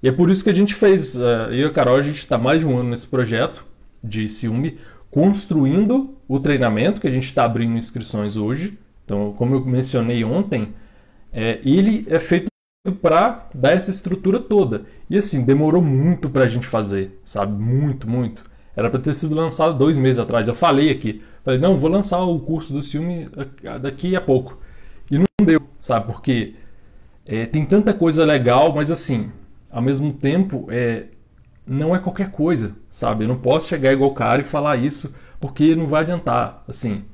E 0.00 0.08
é 0.08 0.12
por 0.12 0.30
isso 0.30 0.44
que 0.44 0.50
a 0.50 0.54
gente 0.54 0.74
fez, 0.74 1.16
uh, 1.16 1.50
eu 1.50 1.58
e 1.58 1.64
a 1.64 1.72
Carol, 1.72 1.96
a 1.96 2.02
gente 2.02 2.20
está 2.20 2.38
mais 2.38 2.60
de 2.60 2.66
um 2.66 2.78
ano 2.78 2.90
nesse 2.90 3.08
projeto 3.08 3.64
de 4.02 4.28
ciúme, 4.28 4.78
construindo 5.10 6.16
o 6.28 6.38
treinamento, 6.38 7.00
que 7.00 7.08
a 7.08 7.10
gente 7.10 7.26
está 7.26 7.44
abrindo 7.44 7.76
inscrições 7.76 8.36
hoje. 8.36 8.78
Então, 9.04 9.34
como 9.36 9.56
eu 9.56 9.64
mencionei 9.64 10.22
ontem, 10.22 10.72
é, 11.32 11.60
ele 11.64 12.06
é 12.08 12.18
feito 12.18 12.48
para 13.02 13.48
dar 13.54 13.72
essa 13.72 13.90
estrutura 13.90 14.38
toda. 14.40 14.84
E 15.08 15.18
assim, 15.18 15.44
demorou 15.44 15.82
muito 15.82 16.30
para 16.30 16.44
a 16.44 16.48
gente 16.48 16.66
fazer, 16.66 17.20
sabe? 17.24 17.52
Muito, 17.52 18.08
muito. 18.08 18.44
Era 18.74 18.88
para 18.88 19.00
ter 19.00 19.14
sido 19.14 19.34
lançado 19.34 19.76
dois 19.76 19.98
meses 19.98 20.18
atrás. 20.18 20.48
Eu 20.48 20.54
falei 20.54 20.90
aqui, 20.90 21.22
falei, 21.44 21.60
não, 21.60 21.76
vou 21.76 21.90
lançar 21.90 22.20
o 22.22 22.38
curso 22.40 22.72
do 22.72 22.82
filme 22.82 23.28
daqui 23.80 24.16
a 24.16 24.20
pouco. 24.20 24.58
E 25.10 25.18
não 25.18 25.26
deu, 25.44 25.60
sabe? 25.78 26.06
Porque 26.06 26.54
é, 27.28 27.46
tem 27.46 27.66
tanta 27.66 27.92
coisa 27.92 28.24
legal, 28.24 28.74
mas 28.74 28.90
assim, 28.90 29.30
ao 29.70 29.82
mesmo 29.82 30.12
tempo, 30.12 30.66
é, 30.70 31.04
não 31.66 31.94
é 31.94 31.98
qualquer 31.98 32.30
coisa, 32.30 32.74
sabe? 32.90 33.24
Eu 33.24 33.28
não 33.28 33.38
posso 33.38 33.68
chegar 33.68 33.92
igual 33.92 34.10
o 34.10 34.14
cara 34.14 34.40
e 34.40 34.44
falar 34.44 34.76
isso 34.76 35.14
porque 35.38 35.74
não 35.74 35.86
vai 35.86 36.02
adiantar, 36.02 36.62
assim, 36.68 37.04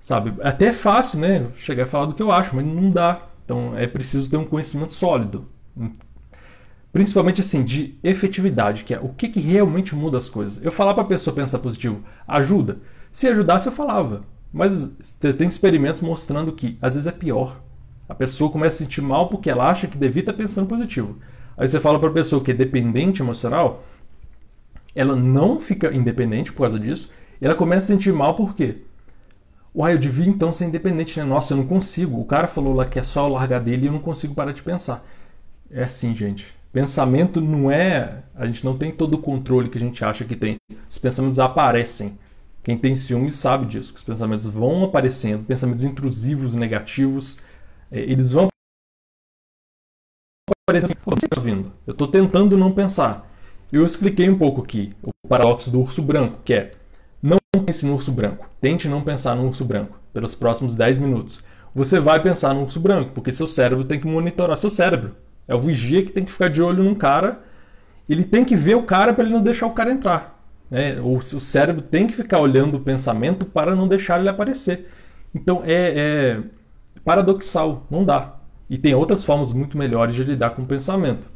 sabe? 0.00 0.34
Até 0.42 0.66
é 0.66 0.72
fácil, 0.72 1.20
né? 1.20 1.46
Chegar 1.56 1.84
e 1.84 1.88
falar 1.88 2.06
do 2.06 2.14
que 2.14 2.22
eu 2.22 2.32
acho, 2.32 2.54
mas 2.54 2.64
não 2.64 2.90
dá. 2.90 3.27
Então 3.48 3.74
é 3.74 3.86
preciso 3.86 4.28
ter 4.28 4.36
um 4.36 4.44
conhecimento 4.44 4.92
sólido, 4.92 5.46
principalmente 6.92 7.40
assim 7.40 7.64
de 7.64 7.98
efetividade, 8.04 8.84
que 8.84 8.92
é 8.92 9.00
o 9.00 9.08
que, 9.08 9.26
que 9.26 9.40
realmente 9.40 9.96
muda 9.96 10.18
as 10.18 10.28
coisas. 10.28 10.62
Eu 10.62 10.70
falar 10.70 10.92
para 10.92 11.04
a 11.04 11.06
pessoa 11.06 11.34
pensar 11.34 11.58
positivo 11.60 12.04
ajuda. 12.26 12.76
Se 13.10 13.26
ajudasse 13.26 13.66
eu 13.66 13.72
falava, 13.72 14.22
mas 14.52 15.16
tem 15.38 15.48
experimentos 15.48 16.02
mostrando 16.02 16.52
que 16.52 16.76
às 16.82 16.92
vezes 16.92 17.06
é 17.06 17.12
pior. 17.12 17.62
A 18.06 18.14
pessoa 18.14 18.50
começa 18.50 18.74
a 18.74 18.78
se 18.78 18.84
sentir 18.84 19.00
mal 19.00 19.30
porque 19.30 19.48
ela 19.48 19.70
acha 19.70 19.86
que 19.86 19.96
devia 19.96 20.20
estar 20.20 20.34
pensando 20.34 20.68
positivo. 20.68 21.16
Aí 21.56 21.66
você 21.66 21.80
fala 21.80 21.98
para 21.98 22.10
a 22.10 22.12
pessoa 22.12 22.44
que 22.44 22.50
é 22.50 22.54
dependente 22.54 23.22
emocional, 23.22 23.82
ela 24.94 25.16
não 25.16 25.58
fica 25.58 25.94
independente 25.94 26.52
por 26.52 26.64
causa 26.64 26.78
disso, 26.78 27.08
e 27.40 27.46
ela 27.46 27.54
começa 27.54 27.78
a 27.78 27.86
se 27.86 27.92
sentir 27.94 28.12
mal 28.12 28.36
por 28.36 28.54
quê? 28.54 28.82
Uai, 29.78 29.94
eu 29.94 29.98
devia 29.98 30.26
então 30.26 30.52
ser 30.52 30.64
independente, 30.64 31.20
né? 31.20 31.24
Nossa, 31.24 31.52
eu 31.52 31.56
não 31.56 31.64
consigo. 31.64 32.20
O 32.20 32.24
cara 32.24 32.48
falou 32.48 32.74
lá 32.74 32.84
que 32.84 32.98
é 32.98 33.02
só 33.04 33.28
largar 33.28 33.60
dele 33.60 33.84
e 33.84 33.86
eu 33.86 33.92
não 33.92 34.00
consigo 34.00 34.34
parar 34.34 34.50
de 34.50 34.60
pensar. 34.60 35.06
É 35.70 35.84
assim, 35.84 36.16
gente. 36.16 36.52
Pensamento 36.72 37.40
não 37.40 37.70
é. 37.70 38.24
A 38.34 38.44
gente 38.44 38.64
não 38.64 38.76
tem 38.76 38.90
todo 38.90 39.14
o 39.14 39.22
controle 39.22 39.68
que 39.68 39.78
a 39.78 39.80
gente 39.80 40.04
acha 40.04 40.24
que 40.24 40.34
tem. 40.34 40.56
Os 40.90 40.98
pensamentos 40.98 41.38
aparecem. 41.38 42.18
Quem 42.64 42.76
tem 42.76 42.96
ciúmes 42.96 43.34
sabe 43.34 43.66
disso, 43.66 43.92
que 43.92 43.98
os 43.98 44.04
pensamentos 44.04 44.48
vão 44.48 44.82
aparecendo, 44.82 45.44
pensamentos 45.44 45.84
intrusivos, 45.84 46.56
negativos, 46.56 47.38
é, 47.88 48.00
eles 48.00 48.32
vão 48.32 48.48
aparecendo. 50.68 50.96
Tá 51.30 51.40
vindo. 51.40 51.72
Eu 51.86 51.92
estou 51.92 52.08
tentando 52.08 52.58
não 52.58 52.72
pensar. 52.72 53.30
Eu 53.70 53.86
expliquei 53.86 54.28
um 54.28 54.36
pouco 54.36 54.60
aqui 54.60 54.92
o 55.00 55.12
paradoxo 55.28 55.70
do 55.70 55.80
urso 55.80 56.02
branco, 56.02 56.40
que 56.44 56.52
é 56.52 56.72
não 57.54 57.64
pense 57.64 57.86
no 57.86 57.94
urso 57.94 58.12
branco. 58.12 58.48
Tente 58.60 58.88
não 58.88 59.02
pensar 59.02 59.34
no 59.34 59.46
urso 59.46 59.64
branco 59.64 59.98
pelos 60.12 60.34
próximos 60.34 60.74
10 60.74 60.98
minutos. 60.98 61.42
Você 61.74 61.98
vai 61.98 62.22
pensar 62.22 62.54
no 62.54 62.62
urso 62.62 62.78
branco, 62.78 63.12
porque 63.14 63.32
seu 63.32 63.46
cérebro 63.46 63.84
tem 63.84 63.98
que 63.98 64.06
monitorar 64.06 64.56
seu 64.56 64.70
cérebro. 64.70 65.16
É 65.46 65.54
o 65.54 65.60
vigia 65.60 66.04
que 66.04 66.12
tem 66.12 66.24
que 66.24 66.32
ficar 66.32 66.48
de 66.48 66.60
olho 66.60 66.82
num 66.82 66.94
cara. 66.94 67.40
Ele 68.08 68.24
tem 68.24 68.44
que 68.44 68.54
ver 68.54 68.74
o 68.74 68.82
cara 68.82 69.14
para 69.14 69.24
ele 69.24 69.32
não 69.32 69.42
deixar 69.42 69.66
o 69.66 69.72
cara 69.72 69.90
entrar. 69.90 70.38
Né? 70.70 71.00
O, 71.00 71.16
o 71.16 71.22
cérebro 71.22 71.80
tem 71.80 72.06
que 72.06 72.14
ficar 72.14 72.38
olhando 72.38 72.76
o 72.76 72.80
pensamento 72.80 73.46
para 73.46 73.74
não 73.74 73.88
deixar 73.88 74.20
ele 74.20 74.28
aparecer. 74.28 74.90
Então 75.34 75.62
é, 75.64 75.94
é 75.96 76.40
paradoxal, 77.02 77.86
não 77.90 78.04
dá. 78.04 78.36
E 78.68 78.76
tem 78.76 78.94
outras 78.94 79.24
formas 79.24 79.52
muito 79.52 79.78
melhores 79.78 80.14
de 80.14 80.22
lidar 80.22 80.50
com 80.50 80.62
o 80.62 80.66
pensamento. 80.66 81.26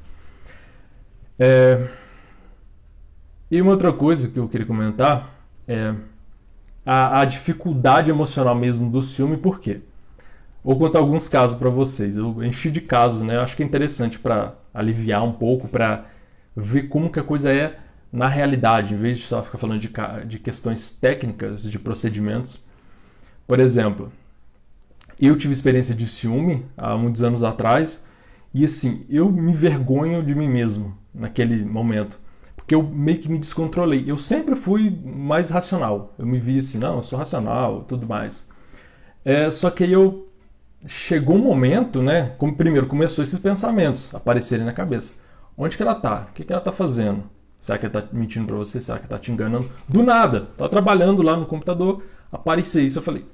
É... 1.38 1.88
E 3.50 3.60
uma 3.62 3.70
outra 3.70 3.92
coisa 3.92 4.28
que 4.28 4.38
eu 4.38 4.48
queria 4.48 4.66
comentar 4.66 5.31
é 5.66 5.94
a, 6.84 7.20
a 7.20 7.24
dificuldade 7.24 8.10
emocional 8.10 8.54
mesmo 8.54 8.90
do 8.90 9.02
ciúme, 9.02 9.36
por 9.36 9.60
quê? 9.60 9.80
Vou 10.64 10.78
contar 10.78 11.00
alguns 11.00 11.28
casos 11.28 11.58
para 11.58 11.70
vocês. 11.70 12.16
Eu 12.16 12.42
enchi 12.42 12.70
de 12.70 12.80
casos, 12.80 13.22
né? 13.22 13.38
Acho 13.38 13.56
que 13.56 13.62
é 13.62 13.66
interessante 13.66 14.18
para 14.18 14.54
aliviar 14.72 15.24
um 15.24 15.32
pouco, 15.32 15.66
para 15.66 16.06
ver 16.56 16.84
como 16.84 17.10
que 17.10 17.18
a 17.18 17.24
coisa 17.24 17.52
é 17.52 17.78
na 18.12 18.28
realidade, 18.28 18.94
em 18.94 18.98
vez 18.98 19.18
de 19.18 19.24
só 19.24 19.42
ficar 19.42 19.58
falando 19.58 19.80
de, 19.80 19.90
de 20.26 20.38
questões 20.38 20.90
técnicas, 20.90 21.62
de 21.62 21.78
procedimentos. 21.78 22.60
Por 23.46 23.58
exemplo, 23.58 24.12
eu 25.18 25.36
tive 25.36 25.52
experiência 25.52 25.94
de 25.94 26.06
ciúme 26.06 26.66
há 26.76 26.96
muitos 26.96 27.22
anos 27.22 27.42
atrás 27.42 28.06
e 28.52 28.64
assim, 28.64 29.06
eu 29.08 29.32
me 29.32 29.54
vergonho 29.54 30.22
de 30.22 30.34
mim 30.34 30.48
mesmo 30.48 30.96
naquele 31.14 31.64
momento. 31.64 32.20
Porque 32.72 32.74
eu 32.74 32.82
meio 32.82 33.18
que 33.18 33.28
me 33.28 33.38
descontrolei. 33.38 34.04
Eu 34.06 34.16
sempre 34.16 34.56
fui 34.56 34.90
mais 35.04 35.50
racional. 35.50 36.14
Eu 36.18 36.24
me 36.24 36.38
vi 36.38 36.58
assim, 36.58 36.78
não, 36.78 36.96
eu 36.96 37.02
sou 37.02 37.18
racional 37.18 37.82
tudo 37.82 38.06
mais. 38.06 38.48
É, 39.22 39.50
só 39.50 39.68
que 39.68 39.84
aí 39.84 39.92
eu 39.92 40.28
chegou 40.86 41.36
um 41.36 41.42
momento, 41.42 42.02
né? 42.02 42.34
Como 42.38 42.56
primeiro 42.56 42.86
começou 42.86 43.22
esses 43.22 43.38
pensamentos 43.38 44.14
aparecerem 44.14 44.64
na 44.64 44.72
cabeça. 44.72 45.12
Onde 45.56 45.76
que 45.76 45.82
ela 45.82 45.94
tá? 45.94 46.26
O 46.28 46.32
que, 46.32 46.44
que 46.44 46.52
ela 46.52 46.62
tá 46.62 46.72
fazendo? 46.72 47.24
Será 47.60 47.76
que 47.78 47.84
ela 47.84 48.00
tá 48.00 48.08
mentindo 48.10 48.46
para 48.46 48.56
você? 48.56 48.80
Será 48.80 48.98
que 48.98 49.04
ela 49.04 49.10
tá 49.10 49.18
te 49.18 49.30
enganando? 49.30 49.70
Do 49.86 50.02
nada, 50.02 50.48
tá 50.56 50.66
trabalhando 50.66 51.20
lá 51.20 51.36
no 51.36 51.44
computador, 51.44 52.02
apareceu 52.30 52.82
isso. 52.82 52.98
Eu 52.98 53.02
falei, 53.02 53.26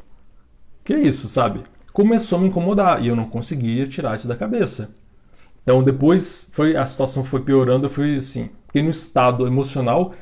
que 0.84 0.96
isso, 0.96 1.28
sabe? 1.28 1.62
Começou 1.92 2.38
a 2.38 2.42
me 2.42 2.48
incomodar 2.48 3.04
e 3.04 3.06
eu 3.06 3.14
não 3.14 3.26
conseguia 3.26 3.86
tirar 3.86 4.16
isso 4.16 4.26
da 4.26 4.34
cabeça. 4.34 4.96
Então 5.68 5.82
depois 5.82 6.50
foi 6.54 6.78
a 6.78 6.86
situação 6.86 7.22
foi 7.22 7.42
piorando, 7.42 7.84
eu 7.84 7.90
fui 7.90 8.16
assim, 8.16 8.48
fiquei 8.68 8.80
no 8.80 8.88
estado 8.88 9.46
emocional 9.46 10.12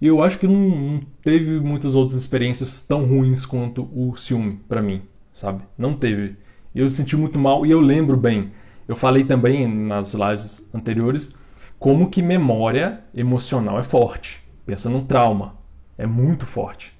e 0.00 0.06
eu 0.06 0.22
acho 0.22 0.38
que 0.38 0.46
não, 0.46 0.54
não 0.54 1.00
teve 1.20 1.60
muitas 1.60 1.94
outras 1.94 2.18
experiências 2.18 2.80
tão 2.80 3.04
ruins 3.04 3.44
quanto 3.44 3.86
o 3.94 4.16
ciúme 4.16 4.58
para 4.66 4.80
mim, 4.80 5.02
sabe? 5.30 5.62
Não 5.76 5.92
teve. 5.92 6.38
Eu 6.74 6.90
senti 6.90 7.18
muito 7.18 7.38
mal 7.38 7.66
e 7.66 7.70
eu 7.70 7.82
lembro 7.82 8.16
bem. 8.16 8.52
Eu 8.88 8.96
falei 8.96 9.24
também 9.24 9.68
nas 9.68 10.14
lives 10.14 10.66
anteriores 10.72 11.34
como 11.78 12.08
que 12.08 12.22
memória 12.22 13.04
emocional 13.14 13.78
é 13.78 13.84
forte. 13.84 14.42
Pensa 14.64 14.88
num 14.88 15.04
trauma, 15.04 15.54
é 15.98 16.06
muito 16.06 16.46
forte. 16.46 16.94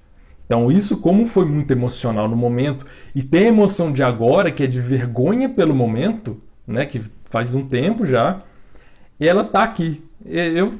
Então 0.45 0.71
isso 0.71 0.97
como 0.97 1.25
foi 1.25 1.45
muito 1.45 1.71
emocional 1.71 2.29
no 2.29 2.35
momento 2.35 2.85
e 3.15 3.23
tem 3.23 3.45
a 3.45 3.47
emoção 3.47 3.91
de 3.91 4.03
agora 4.03 4.51
que 4.51 4.61
é 4.61 4.67
de 4.67 4.79
vergonha 4.79 5.49
pelo 5.49 5.73
momento, 5.73 6.39
né, 6.67 6.85
que 6.85 7.01
faz 7.35 7.53
um 7.53 7.67
tempo 7.67 8.05
já, 8.05 8.43
e 9.19 9.27
ela 9.27 9.43
tá 9.43 9.61
aqui. 9.61 10.01
Eu 10.25 10.73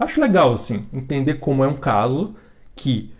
acho 0.00 0.20
legal 0.20 0.52
assim 0.52 0.84
entender 0.92 1.34
como 1.34 1.62
é 1.62 1.68
um 1.68 1.76
caso 1.76 2.34
que 2.74 3.12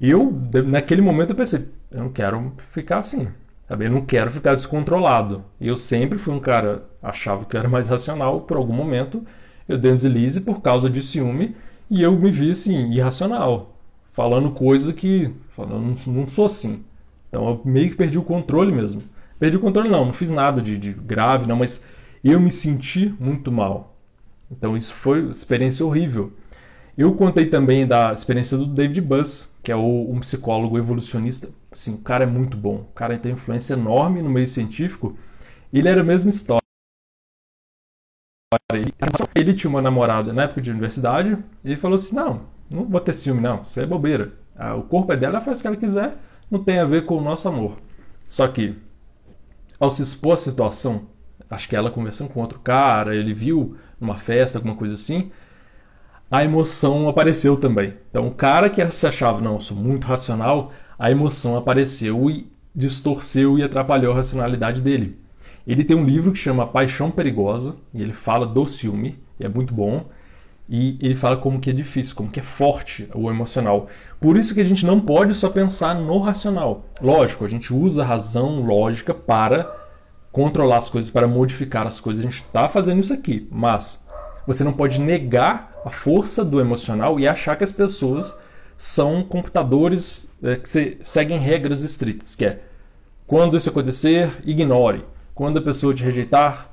eu 0.00 0.32
naquele 0.66 1.02
momento 1.02 1.30
eu 1.30 1.36
pensei, 1.36 1.68
eu 1.90 2.04
não 2.04 2.10
quero 2.10 2.54
ficar 2.56 3.00
assim. 3.00 3.28
Sabe? 3.68 3.84
Eu 3.84 3.90
não 3.90 4.06
quero 4.06 4.30
ficar 4.30 4.54
descontrolado. 4.54 5.44
Eu 5.60 5.76
sempre 5.76 6.18
fui 6.18 6.32
um 6.32 6.40
cara, 6.40 6.82
achava 7.02 7.44
que 7.44 7.54
eu 7.54 7.60
era 7.60 7.68
mais 7.68 7.88
racional, 7.88 8.40
por 8.40 8.56
algum 8.56 8.72
momento 8.72 9.22
eu 9.68 9.76
dei 9.76 9.92
um 9.92 9.94
deslize 9.94 10.40
por 10.40 10.62
causa 10.62 10.88
de 10.88 11.02
ciúme 11.02 11.54
e 11.90 12.02
eu 12.02 12.18
me 12.18 12.30
vi 12.30 12.52
assim, 12.52 12.90
irracional, 12.90 13.76
falando 14.14 14.50
coisa 14.50 14.94
que 14.94 15.30
falando, 15.54 15.94
não, 16.06 16.26
sou 16.26 16.46
assim. 16.46 16.86
Então 17.28 17.46
eu 17.50 17.60
meio 17.66 17.90
que 17.90 17.96
perdi 17.96 18.18
o 18.18 18.22
controle 18.22 18.72
mesmo. 18.72 19.02
Perdi 19.42 19.56
o 19.56 19.60
controle 19.60 19.88
não, 19.88 20.04
não 20.04 20.12
fiz 20.12 20.30
nada 20.30 20.62
de, 20.62 20.78
de 20.78 20.92
grave, 20.92 21.48
não, 21.48 21.56
mas 21.56 21.84
eu 22.22 22.38
me 22.38 22.52
senti 22.52 23.12
muito 23.18 23.50
mal. 23.50 23.98
Então 24.48 24.76
isso 24.76 24.94
foi 24.94 25.20
uma 25.20 25.32
experiência 25.32 25.84
horrível. 25.84 26.32
Eu 26.96 27.12
contei 27.16 27.46
também 27.46 27.84
da 27.84 28.12
experiência 28.12 28.56
do 28.56 28.66
David 28.66 29.00
Buss, 29.00 29.52
que 29.60 29.72
é 29.72 29.74
o, 29.74 30.08
um 30.08 30.20
psicólogo 30.20 30.78
evolucionista 30.78 31.48
assim, 31.72 31.94
o 31.94 31.98
cara 31.98 32.22
é 32.22 32.26
muito 32.26 32.56
bom, 32.56 32.86
o 32.88 32.94
cara 32.94 33.18
tem 33.18 33.32
influência 33.32 33.72
enorme 33.74 34.22
no 34.22 34.30
meio 34.30 34.46
científico. 34.46 35.18
Ele 35.72 35.88
era 35.88 36.02
a 36.02 36.04
mesma 36.04 36.30
história. 36.30 36.62
Ele, 38.72 38.92
ele 39.34 39.54
tinha 39.54 39.70
uma 39.70 39.82
namorada 39.82 40.32
na 40.32 40.44
época 40.44 40.60
de 40.60 40.70
universidade 40.70 41.36
e 41.64 41.70
ele 41.70 41.76
falou 41.76 41.96
assim: 41.96 42.14
Não, 42.14 42.42
não 42.70 42.84
vou 42.84 43.00
ter 43.00 43.12
ciúme, 43.12 43.40
não, 43.40 43.62
isso 43.62 43.80
é 43.80 43.86
bobeira. 43.86 44.34
Ah, 44.54 44.76
o 44.76 44.84
corpo 44.84 45.12
é 45.12 45.16
dela, 45.16 45.38
ela 45.38 45.44
faz 45.44 45.58
o 45.58 45.62
que 45.62 45.66
ela 45.66 45.76
quiser, 45.76 46.16
não 46.48 46.62
tem 46.62 46.78
a 46.78 46.84
ver 46.84 47.06
com 47.06 47.16
o 47.16 47.20
nosso 47.20 47.48
amor. 47.48 47.78
Só 48.30 48.46
que, 48.46 48.80
ao 49.82 49.90
se 49.90 50.00
expor 50.00 50.34
à 50.34 50.36
situação, 50.36 51.08
acho 51.50 51.68
que 51.68 51.74
ela 51.74 51.90
conversando 51.90 52.30
com 52.30 52.40
outro 52.40 52.60
cara, 52.60 53.16
ele 53.16 53.34
viu 53.34 53.76
numa 54.00 54.16
festa, 54.16 54.56
alguma 54.56 54.76
coisa 54.76 54.94
assim, 54.94 55.32
a 56.30 56.44
emoção 56.44 57.08
apareceu 57.08 57.56
também. 57.56 57.94
Então, 58.08 58.28
o 58.28 58.30
cara 58.30 58.70
que 58.70 58.88
se 58.92 59.08
achava, 59.08 59.40
não, 59.40 59.54
eu 59.54 59.60
sou 59.60 59.76
muito 59.76 60.06
racional, 60.06 60.70
a 60.96 61.10
emoção 61.10 61.56
apareceu 61.56 62.30
e 62.30 62.48
distorceu 62.72 63.58
e 63.58 63.64
atrapalhou 63.64 64.12
a 64.12 64.16
racionalidade 64.16 64.80
dele. 64.80 65.18
Ele 65.66 65.82
tem 65.82 65.96
um 65.96 66.04
livro 66.04 66.30
que 66.30 66.38
chama 66.38 66.64
Paixão 66.64 67.10
Perigosa, 67.10 67.76
e 67.92 68.00
ele 68.00 68.12
fala 68.12 68.46
do 68.46 68.64
ciúme, 68.68 69.18
e 69.40 69.44
é 69.44 69.48
muito 69.48 69.74
bom. 69.74 70.06
E 70.68 70.98
ele 71.00 71.16
fala 71.16 71.36
como 71.36 71.60
que 71.60 71.70
é 71.70 71.72
difícil, 71.72 72.14
como 72.14 72.30
que 72.30 72.40
é 72.40 72.42
forte 72.42 73.08
o 73.14 73.28
emocional. 73.30 73.88
Por 74.20 74.36
isso 74.36 74.54
que 74.54 74.60
a 74.60 74.64
gente 74.64 74.86
não 74.86 75.00
pode 75.00 75.34
só 75.34 75.50
pensar 75.50 75.94
no 75.94 76.18
racional. 76.18 76.86
Lógico, 77.00 77.44
a 77.44 77.48
gente 77.48 77.74
usa 77.74 78.02
a 78.02 78.06
razão 78.06 78.64
lógica 78.64 79.12
para 79.12 79.74
controlar 80.30 80.78
as 80.78 80.88
coisas, 80.88 81.10
para 81.10 81.28
modificar 81.28 81.86
as 81.86 82.00
coisas. 82.00 82.24
A 82.24 82.30
gente 82.30 82.38
está 82.38 82.68
fazendo 82.68 83.00
isso 83.00 83.12
aqui, 83.12 83.46
mas 83.50 84.06
você 84.46 84.64
não 84.64 84.72
pode 84.72 85.00
negar 85.00 85.72
a 85.84 85.90
força 85.90 86.44
do 86.44 86.60
emocional 86.60 87.20
e 87.20 87.28
achar 87.28 87.56
que 87.56 87.64
as 87.64 87.72
pessoas 87.72 88.38
são 88.76 89.22
computadores 89.22 90.34
é, 90.42 90.56
que 90.56 90.98
seguem 91.02 91.38
regras 91.38 91.82
estritas, 91.82 92.34
que 92.34 92.44
é 92.44 92.62
quando 93.26 93.56
isso 93.56 93.70
acontecer, 93.70 94.30
ignore. 94.44 95.04
Quando 95.34 95.58
a 95.58 95.62
pessoa 95.62 95.94
te 95.94 96.04
rejeitar, 96.04 96.70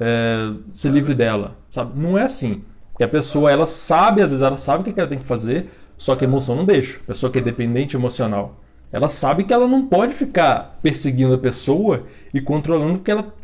é, 0.00 0.52
se 0.74 0.88
livre 0.88 1.14
dela, 1.14 1.56
sabe? 1.70 1.98
Não 1.98 2.18
é 2.18 2.22
assim. 2.22 2.64
Porque 3.02 3.16
a 3.16 3.20
pessoa, 3.20 3.50
ela 3.50 3.66
sabe, 3.66 4.22
às 4.22 4.30
vezes 4.30 4.42
ela 4.42 4.56
sabe 4.56 4.88
o 4.88 4.92
que 4.92 5.00
ela 5.00 5.08
tem 5.08 5.18
que 5.18 5.24
fazer, 5.24 5.68
só 5.98 6.14
que 6.14 6.24
a 6.24 6.28
emoção 6.28 6.54
não 6.54 6.64
deixa. 6.64 7.00
A 7.00 7.06
pessoa 7.08 7.32
que 7.32 7.38
é 7.38 7.42
dependente 7.42 7.96
emocional, 7.96 8.60
ela 8.92 9.08
sabe 9.08 9.42
que 9.42 9.52
ela 9.52 9.66
não 9.66 9.86
pode 9.88 10.14
ficar 10.14 10.78
perseguindo 10.80 11.34
a 11.34 11.38
pessoa 11.38 12.04
e 12.32 12.40
controlando 12.40 12.98
porque 12.98 13.10
ela 13.10 13.34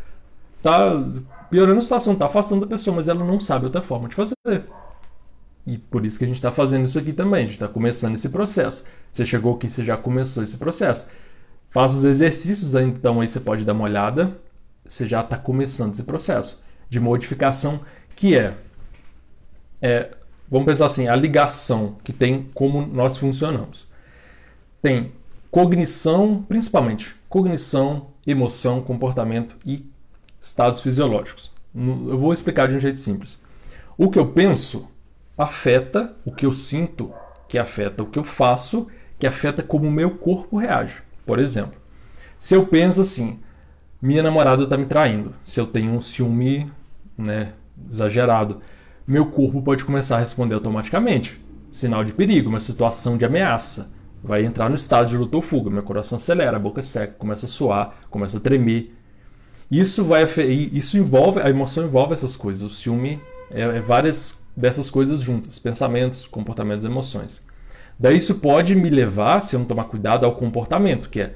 tá 0.62 0.92
piorando 1.50 1.78
a 1.78 1.82
situação, 1.82 2.14
tá 2.14 2.26
afastando 2.26 2.64
a 2.64 2.68
pessoa, 2.68 2.94
mas 2.94 3.08
ela 3.08 3.24
não 3.24 3.40
sabe 3.40 3.64
outra 3.64 3.82
forma 3.82 4.08
de 4.08 4.14
fazer. 4.14 4.36
E 5.66 5.76
por 5.76 6.06
isso 6.06 6.18
que 6.18 6.24
a 6.24 6.28
gente 6.28 6.36
está 6.36 6.52
fazendo 6.52 6.84
isso 6.84 6.98
aqui 6.98 7.12
também. 7.12 7.40
A 7.40 7.46
gente 7.46 7.54
está 7.54 7.66
começando 7.66 8.14
esse 8.14 8.28
processo. 8.28 8.84
Você 9.12 9.26
chegou 9.26 9.56
aqui, 9.56 9.68
você 9.68 9.82
já 9.82 9.96
começou 9.96 10.44
esse 10.44 10.56
processo. 10.56 11.08
Faz 11.68 11.94
os 11.94 12.04
exercícios, 12.04 12.76
então 12.76 13.20
aí 13.20 13.26
você 13.26 13.40
pode 13.40 13.64
dar 13.64 13.72
uma 13.72 13.84
olhada. 13.84 14.38
Você 14.86 15.04
já 15.04 15.20
está 15.20 15.36
começando 15.36 15.94
esse 15.94 16.04
processo 16.04 16.62
de 16.88 17.00
modificação, 17.00 17.80
que 18.14 18.36
é, 18.36 18.56
é, 19.80 20.10
vamos 20.50 20.66
pensar 20.66 20.86
assim, 20.86 21.08
a 21.08 21.16
ligação 21.16 21.96
que 22.02 22.12
tem 22.12 22.48
como 22.54 22.86
nós 22.86 23.16
funcionamos. 23.16 23.88
Tem 24.82 25.12
cognição, 25.50 26.44
principalmente 26.48 27.18
cognição, 27.28 28.08
emoção, 28.26 28.80
comportamento 28.80 29.56
e 29.64 29.86
estados 30.40 30.80
fisiológicos. 30.80 31.52
Eu 31.74 32.18
vou 32.18 32.32
explicar 32.32 32.68
de 32.68 32.74
um 32.74 32.80
jeito 32.80 32.98
simples. 32.98 33.38
O 33.96 34.10
que 34.10 34.18
eu 34.18 34.26
penso 34.28 34.88
afeta 35.36 36.14
o 36.24 36.32
que 36.32 36.46
eu 36.46 36.52
sinto, 36.52 37.12
que 37.46 37.58
afeta 37.58 38.02
o 38.02 38.06
que 38.06 38.18
eu 38.18 38.24
faço, 38.24 38.88
que 39.18 39.26
afeta 39.26 39.62
como 39.62 39.86
o 39.86 39.90
meu 39.90 40.16
corpo 40.16 40.58
reage. 40.58 41.02
Por 41.26 41.38
exemplo, 41.38 41.78
se 42.38 42.54
eu 42.54 42.66
penso 42.66 43.02
assim, 43.02 43.40
minha 44.00 44.22
namorada 44.22 44.64
está 44.64 44.76
me 44.76 44.86
traindo, 44.86 45.34
se 45.44 45.60
eu 45.60 45.66
tenho 45.66 45.92
um 45.92 46.00
ciúme 46.00 46.70
né, 47.16 47.52
exagerado, 47.88 48.60
meu 49.08 49.26
corpo 49.26 49.62
pode 49.62 49.86
começar 49.86 50.16
a 50.18 50.20
responder 50.20 50.54
automaticamente. 50.54 51.42
Sinal 51.70 52.04
de 52.04 52.12
perigo, 52.12 52.50
uma 52.50 52.60
situação 52.60 53.16
de 53.16 53.24
ameaça. 53.24 53.90
Vai 54.22 54.44
entrar 54.44 54.68
no 54.68 54.76
estado 54.76 55.08
de 55.08 55.16
luta 55.16 55.36
ou 55.36 55.42
fuga, 55.42 55.70
meu 55.70 55.82
coração 55.82 56.16
acelera, 56.16 56.56
a 56.56 56.60
boca 56.60 56.82
seca, 56.82 57.14
começa 57.14 57.46
a 57.46 57.48
suar, 57.48 57.94
começa 58.10 58.36
a 58.36 58.40
tremer, 58.40 58.92
isso 59.70 60.02
vai 60.04 60.24
isso 60.72 60.96
envolve 60.96 61.40
a 61.40 61.50
emoção 61.50 61.84
envolve 61.84 62.14
essas 62.14 62.34
coisas. 62.34 62.62
O 62.62 62.70
ciúme 62.70 63.20
é, 63.50 63.62
é 63.62 63.80
várias 63.80 64.42
dessas 64.56 64.90
coisas 64.90 65.20
juntas, 65.20 65.58
pensamentos, 65.58 66.26
comportamentos, 66.26 66.84
emoções. 66.84 67.42
Daí 67.98 68.16
isso 68.16 68.36
pode 68.36 68.74
me 68.74 68.90
levar, 68.90 69.40
se 69.40 69.56
eu 69.56 69.60
não 69.60 69.66
tomar 69.66 69.84
cuidado, 69.84 70.24
ao 70.24 70.36
comportamento, 70.36 71.08
que 71.08 71.20
é 71.20 71.34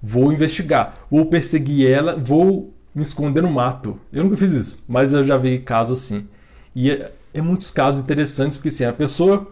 vou 0.00 0.32
investigar, 0.32 0.94
vou 1.10 1.26
perseguir 1.26 1.90
ela, 1.90 2.16
vou 2.16 2.74
me 2.94 3.02
esconder 3.02 3.42
no 3.42 3.50
mato. 3.50 3.98
Eu 4.12 4.24
nunca 4.24 4.36
fiz 4.36 4.52
isso, 4.52 4.84
mas 4.88 5.12
eu 5.12 5.24
já 5.24 5.36
vi 5.36 5.58
casos 5.58 6.00
assim. 6.00 6.28
E 6.74 6.90
é, 6.90 7.12
é 7.34 7.40
muitos 7.40 7.70
casos 7.70 8.02
interessantes, 8.02 8.56
porque 8.56 8.68
assim, 8.68 8.84
a 8.84 8.92
pessoa, 8.92 9.46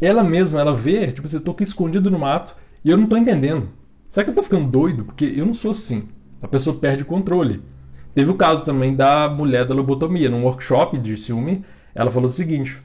ela 0.00 0.22
mesma, 0.22 0.60
ela 0.60 0.74
vê, 0.74 1.12
tipo 1.12 1.26
assim, 1.26 1.36
eu 1.36 1.42
tô 1.42 1.50
aqui 1.50 1.64
escondido 1.64 2.10
no 2.10 2.18
mato 2.18 2.54
e 2.84 2.90
eu 2.90 2.96
não 2.96 3.06
tô 3.06 3.16
entendendo. 3.16 3.68
Será 4.08 4.24
que 4.24 4.30
eu 4.30 4.34
tô 4.34 4.42
ficando 4.42 4.68
doido? 4.68 5.04
Porque 5.04 5.24
eu 5.36 5.46
não 5.46 5.54
sou 5.54 5.70
assim. 5.70 6.08
A 6.42 6.48
pessoa 6.48 6.76
perde 6.76 7.02
o 7.02 7.06
controle. 7.06 7.62
Teve 8.14 8.30
o 8.30 8.34
caso 8.34 8.64
também 8.64 8.94
da 8.94 9.28
mulher 9.28 9.66
da 9.66 9.74
lobotomia. 9.74 10.28
Num 10.28 10.44
workshop 10.44 10.98
de 10.98 11.16
ciúme, 11.16 11.64
ela 11.94 12.10
falou 12.10 12.28
o 12.28 12.32
seguinte: 12.32 12.82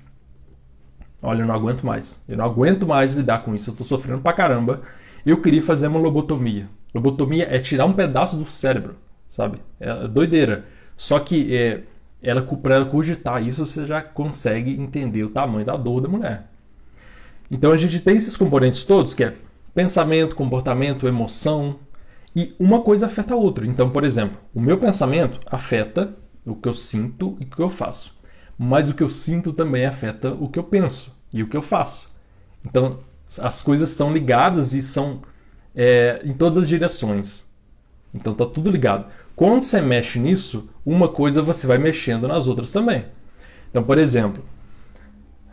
Olha, 1.21 1.41
eu 1.41 1.48
não 1.48 1.56
aguento 1.56 1.84
mais. 1.84 2.21
Eu 2.28 2.38
não 2.38 2.45
aguento 2.45 2.86
mais 2.86 3.15
lidar 3.15 3.43
com 3.43 3.56
isso. 3.56 3.71
Eu 3.71 3.76
tô 3.76 3.84
sofrendo 3.84 4.21
pra 4.21 4.34
caramba. 4.34 4.82
Eu 5.26 5.41
queria 5.41 5.63
fazer 5.63 5.88
uma 5.88 6.00
lobotomia. 6.00 6.69
Lobotomia 6.93 7.48
é 7.50 7.60
tirar 7.60 7.86
um 7.86 7.93
pedaço 7.93 8.38
do 8.38 8.45
cérebro, 8.45 8.95
sabe? 9.28 9.58
É 9.80 10.08
doideira. 10.08 10.65
Só 10.95 11.19
que 11.19 11.56
é, 11.56 11.82
ela, 12.25 12.41
para 12.41 12.75
ela 12.75 12.85
cogitar 12.85 13.41
isso, 13.45 13.65
você 13.65 13.85
já 13.85 14.01
consegue 14.01 14.71
entender 14.71 15.23
o 15.23 15.29
tamanho 15.29 15.65
da 15.65 15.77
dor 15.77 16.01
da 16.01 16.09
mulher. 16.09 16.49
Então 17.49 17.71
a 17.71 17.77
gente 17.77 17.99
tem 17.99 18.17
esses 18.17 18.35
componentes 18.35 18.83
todos, 18.83 19.13
que 19.13 19.23
é 19.23 19.35
pensamento, 19.73 20.35
comportamento, 20.35 21.07
emoção, 21.07 21.79
e 22.35 22.53
uma 22.59 22.81
coisa 22.81 23.05
afeta 23.05 23.33
a 23.33 23.38
outra. 23.38 23.65
Então, 23.65 23.89
por 23.89 24.03
exemplo, 24.03 24.38
o 24.53 24.59
meu 24.59 24.77
pensamento 24.77 25.39
afeta 25.45 26.13
o 26.45 26.55
que 26.55 26.67
eu 26.67 26.73
sinto 26.73 27.38
e 27.39 27.43
o 27.43 27.47
que 27.47 27.61
eu 27.61 27.69
faço. 27.69 28.13
Mas 28.57 28.89
o 28.89 28.93
que 28.93 29.03
eu 29.03 29.09
sinto 29.09 29.53
também 29.53 29.85
afeta 29.85 30.33
o 30.33 30.49
que 30.49 30.59
eu 30.59 30.63
penso 30.63 31.15
e 31.31 31.43
o 31.43 31.47
que 31.47 31.55
eu 31.55 31.61
faço. 31.61 32.09
Então, 32.65 32.99
as 33.39 33.61
coisas 33.61 33.91
estão 33.91 34.11
ligadas 34.11 34.73
e 34.73 34.81
são 34.81 35.21
é, 35.73 36.21
em 36.25 36.33
todas 36.33 36.57
as 36.57 36.67
direções. 36.67 37.45
Então, 38.13 38.33
está 38.33 38.45
tudo 38.45 38.69
ligado. 38.71 39.07
Quando 39.36 39.62
você 39.62 39.82
mexe 39.82 40.19
nisso, 40.19 40.69
uma 40.86 41.08
coisa 41.08 41.41
você 41.41 41.67
vai 41.67 41.78
mexendo 41.78 42.28
nas 42.28 42.48
outras 42.48 42.71
também. 42.71 43.06
Então, 43.69 43.84
por 43.84 43.98
exemplo, 43.98 44.43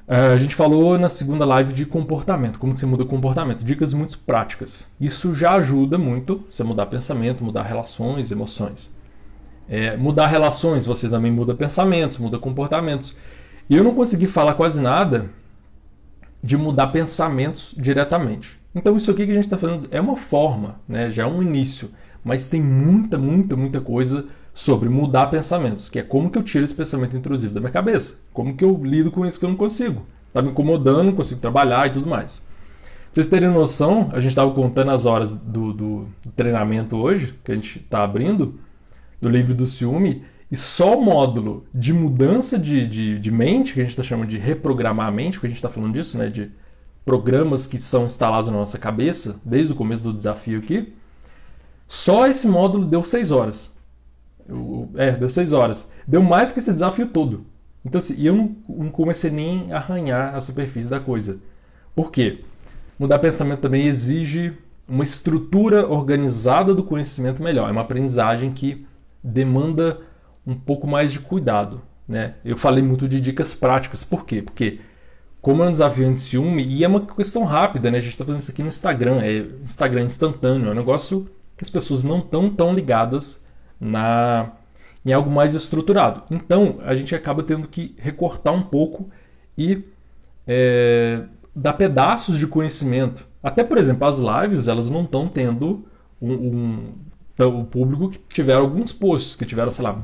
é, 0.07 0.33
a 0.33 0.39
gente 0.39 0.55
falou 0.55 0.99
na 0.99 1.09
segunda 1.09 1.45
live 1.45 1.73
de 1.73 1.87
comportamento, 1.87 2.59
como 2.59 2.77
você 2.77 2.87
muda 2.87 3.05
comportamento, 3.05 3.65
dicas 3.65 3.93
muito 3.93 4.19
práticas. 4.19 4.87
Isso 5.01 5.35
já 5.35 5.55
ajuda 5.55 5.97
muito 5.99 6.45
você 6.51 6.63
mudar 6.63 6.87
pensamento, 6.87 7.43
mudar 7.43 7.63
relações, 7.63 8.31
emoções. 8.31 8.91
É, 9.69 9.97
mudar 9.97 10.27
relações, 10.27 10.85
você 10.85 11.09
também 11.09 11.33
muda 11.33 11.55
pensamentos, 11.55 12.19
muda 12.19 12.39
comportamentos. 12.39 13.17
E 13.71 13.77
eu 13.77 13.83
não 13.83 13.95
consegui 13.95 14.27
falar 14.27 14.55
quase 14.55 14.81
nada 14.81 15.31
de 16.43 16.57
mudar 16.57 16.89
pensamentos 16.89 17.75
diretamente. 17.77 18.61
Então 18.75 18.97
isso 18.97 19.11
aqui 19.11 19.25
que 19.25 19.33
a 19.33 19.35
gente 19.35 19.45
está 19.45 19.57
fazendo 19.57 19.89
é 19.91 20.01
uma 20.01 20.17
forma, 20.17 20.81
né? 20.89 21.11
já 21.11 21.23
é 21.23 21.27
um 21.27 21.43
início, 21.43 21.91
mas 22.25 22.49
tem 22.49 22.61
muita, 22.61 23.19
muita, 23.19 23.57
muita 23.57 23.81
coisa 23.81 24.27
sobre 24.55 24.89
mudar 24.89 25.27
pensamentos, 25.29 25.89
que 25.89 25.99
é 25.99 26.03
como 26.03 26.31
que 26.31 26.39
eu 26.39 26.43
tiro 26.43 26.65
esse 26.65 26.75
pensamento 26.75 27.17
intrusivo 27.17 27.55
da 27.55 27.61
minha 27.61 27.73
cabeça, 27.73 28.17
como 28.33 28.55
que 28.55 28.65
eu 28.65 28.81
lido 28.85 29.11
com 29.11 29.27
isso 29.27 29.39
que 29.39 29.45
eu 29.45 29.51
não 29.51 29.57
consigo. 29.57 30.07
Está 30.29 30.41
me 30.41 30.51
incomodando, 30.51 31.05
não 31.05 31.15
consigo 31.15 31.41
trabalhar 31.41 31.87
e 31.87 31.91
tudo 31.91 32.09
mais. 32.09 32.39
Pra 32.39 33.23
vocês 33.23 33.29
terem 33.29 33.51
noção, 33.51 34.09
a 34.13 34.21
gente 34.21 34.31
estava 34.31 34.51
contando 34.53 34.91
as 34.91 35.05
horas 35.05 35.35
do, 35.35 35.73
do, 35.73 36.09
do, 36.25 36.33
treinamento 36.35 36.97
hoje, 36.97 37.35
que 37.45 37.53
a 37.53 37.55
gente 37.55 37.79
está 37.79 38.03
abrindo, 38.03 38.59
do 39.21 39.29
livro 39.29 39.55
do 39.55 39.67
ciúme, 39.67 40.25
e 40.51 40.57
só 40.57 40.99
o 40.99 41.05
módulo 41.05 41.67
de 41.75 41.93
mudança 41.93 42.59
de, 42.59 42.87
de, 42.87 43.19
de 43.19 43.31
mente, 43.31 43.75
que 43.75 43.81
a 43.81 43.83
gente 43.83 43.91
está 43.91 44.03
chamando 44.03 44.29
de 44.29 44.39
reprogramar 44.39 45.09
a 45.09 45.11
mente, 45.11 45.35
porque 45.35 45.47
a 45.47 45.51
gente 45.51 45.59
está 45.59 45.69
falando 45.69 45.95
disso, 45.95 46.17
né, 46.17 46.29
de 46.29 46.51
programas 47.05 47.67
que 47.67 47.79
são 47.79 48.07
instalados 48.07 48.49
na 48.51 48.57
nossa 48.57 48.79
cabeça, 48.79 49.41
desde 49.45 49.73
o 49.73 49.77
começo 49.77 50.03
do 50.03 50.13
desafio 50.13 50.59
aqui, 50.59 50.95
só 51.93 52.27
esse 52.27 52.49
módulo 52.49 52.87
deu 52.87 53.05
seis 53.05 53.31
horas. 53.31 53.77
Eu, 54.49 54.89
é, 54.95 55.11
deu 55.11 55.29
seis 55.29 55.53
horas. 55.53 55.91
Deu 56.09 56.23
mais 56.23 56.51
que 56.51 56.59
esse 56.59 56.73
desafio 56.73 57.09
todo. 57.09 57.45
Então, 57.85 57.99
assim, 57.99 58.15
eu 58.19 58.35
não, 58.35 58.57
não 58.67 58.91
comecei 58.91 59.31
nem 59.31 59.71
a 59.71 59.77
arranhar 59.77 60.35
a 60.35 60.41
superfície 60.41 60.89
da 60.89 60.99
coisa. 60.99 61.39
Por 61.95 62.11
quê? 62.11 62.41
Mudar 62.99 63.19
pensamento 63.19 63.61
também 63.61 63.89
exige 63.89 64.57
uma 64.89 65.05
estrutura 65.05 65.87
organizada 65.87 66.75
do 66.75 66.83
conhecimento 66.83 67.43
melhor. 67.43 67.69
É 67.69 67.73
uma 67.73 67.83
aprendizagem 67.83 68.53
que 68.53 68.87
demanda 69.23 70.01
um 70.47 70.55
pouco 70.55 70.87
mais 70.87 71.13
de 71.13 71.21
cuidado. 71.21 71.83
Né? 72.09 72.37
Eu 72.43 72.57
falei 72.57 72.83
muito 72.83 73.07
de 73.07 73.21
dicas 73.21 73.53
práticas. 73.53 74.03
Por 74.03 74.25
quê? 74.25 74.41
Porque 74.41 74.81
como 75.43 75.63
é 75.63 75.69
um 75.69 75.71
desafio 75.71 76.09
anti-ciúme, 76.09 76.65
e 76.65 76.85
é 76.85 76.89
uma 76.89 77.05
questão 77.05 77.45
rápida, 77.45 77.91
né? 77.91 77.99
A 77.99 78.01
gente 78.01 78.13
está 78.13 78.25
fazendo 78.25 78.41
isso 78.41 78.51
aqui 78.51 78.63
no 78.63 78.71
Instagram, 78.71 79.21
é 79.21 79.45
Instagram 79.61 80.05
instantâneo, 80.05 80.69
é 80.69 80.71
um 80.71 80.75
negócio 80.75 81.29
que 81.63 81.65
as 81.65 81.71
pessoas 81.71 82.03
não 82.03 82.19
estão 82.19 82.51
tão 82.51 82.75
ligadas 82.75 83.47
na 83.81 84.53
em 85.05 85.13
algo 85.13 85.31
mais 85.31 85.55
estruturado. 85.55 86.23
Então, 86.31 86.79
a 86.85 86.95
gente 86.95 87.13
acaba 87.15 87.43
tendo 87.43 87.67
que 87.67 87.95
recortar 87.99 88.55
um 88.55 88.63
pouco 88.63 89.11
e 89.59 89.83
é, 90.47 91.23
dar 91.55 91.73
pedaços 91.73 92.39
de 92.39 92.47
conhecimento. 92.47 93.27
Até, 93.43 93.65
por 93.65 93.79
exemplo, 93.79 94.07
as 94.07 94.21
lives, 94.21 94.69
elas 94.69 94.91
não 94.91 95.03
estão 95.03 95.27
tendo 95.27 95.85
um, 96.21 96.33
um, 96.33 96.95
o 97.45 97.65
público 97.65 98.11
que 98.11 98.21
tiveram 98.33 98.61
alguns 98.61 98.93
posts, 98.93 99.35
que 99.35 99.45
tiveram, 99.45 99.73
sei 99.73 99.85
lá, 99.85 100.01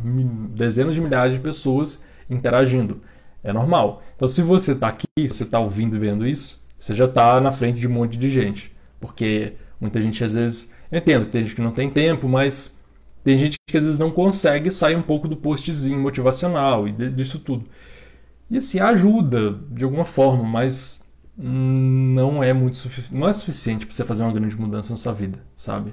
dezenas 0.50 0.96
de 0.96 1.00
milhares 1.00 1.34
de 1.34 1.40
pessoas 1.40 2.04
interagindo. 2.28 3.00
É 3.44 3.52
normal. 3.52 4.02
Então, 4.16 4.26
se 4.26 4.42
você 4.42 4.72
está 4.72 4.88
aqui, 4.88 5.06
se 5.16 5.28
você 5.28 5.44
está 5.44 5.60
ouvindo 5.60 5.94
e 5.94 5.98
vendo 6.00 6.26
isso, 6.26 6.60
você 6.76 6.92
já 6.92 7.04
está 7.04 7.40
na 7.40 7.52
frente 7.52 7.80
de 7.80 7.86
um 7.86 7.92
monte 7.92 8.18
de 8.18 8.28
gente. 8.28 8.76
Porque 9.00 9.52
muita 9.80 10.02
gente, 10.02 10.22
às 10.24 10.34
vezes, 10.34 10.72
eu 10.90 10.98
entendo, 10.98 11.26
tem 11.26 11.42
gente 11.42 11.54
que 11.54 11.62
não 11.62 11.72
tem 11.72 11.90
tempo, 11.90 12.28
mas 12.28 12.78
tem 13.22 13.38
gente 13.38 13.56
que 13.66 13.76
às 13.76 13.84
vezes 13.84 13.98
não 13.98 14.10
consegue 14.10 14.70
sair 14.70 14.96
um 14.96 15.02
pouco 15.02 15.28
do 15.28 15.36
postzinho 15.36 16.00
motivacional 16.00 16.88
e 16.88 16.92
disso 16.92 17.38
tudo. 17.40 17.66
E 18.50 18.56
assim, 18.56 18.80
ajuda 18.80 19.58
de 19.70 19.84
alguma 19.84 20.04
forma, 20.04 20.42
mas 20.42 21.04
não 21.36 22.42
é 22.42 22.52
muito 22.52 22.78
não 23.12 23.28
é 23.28 23.32
suficiente 23.32 23.86
para 23.86 23.94
você 23.94 24.04
fazer 24.04 24.22
uma 24.22 24.32
grande 24.32 24.58
mudança 24.58 24.92
na 24.92 24.96
sua 24.96 25.12
vida, 25.12 25.38
sabe? 25.54 25.92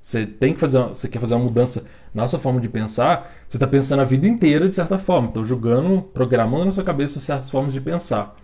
Você 0.00 0.24
tem 0.24 0.54
que 0.54 0.60
fazer, 0.60 0.78
uma, 0.78 0.88
você 0.90 1.08
quer 1.08 1.18
fazer 1.18 1.34
uma 1.34 1.44
mudança 1.44 1.84
na 2.14 2.28
sua 2.28 2.38
forma 2.38 2.60
de 2.60 2.68
pensar, 2.68 3.34
você 3.48 3.56
está 3.56 3.66
pensando 3.66 4.00
a 4.00 4.04
vida 4.04 4.26
inteira 4.28 4.68
de 4.68 4.74
certa 4.74 4.98
forma, 4.98 5.28
então 5.28 5.44
jogando, 5.44 6.00
programando 6.00 6.66
na 6.66 6.72
sua 6.72 6.84
cabeça 6.84 7.18
certas 7.18 7.50
formas 7.50 7.72
de 7.72 7.80
pensar. 7.80 8.36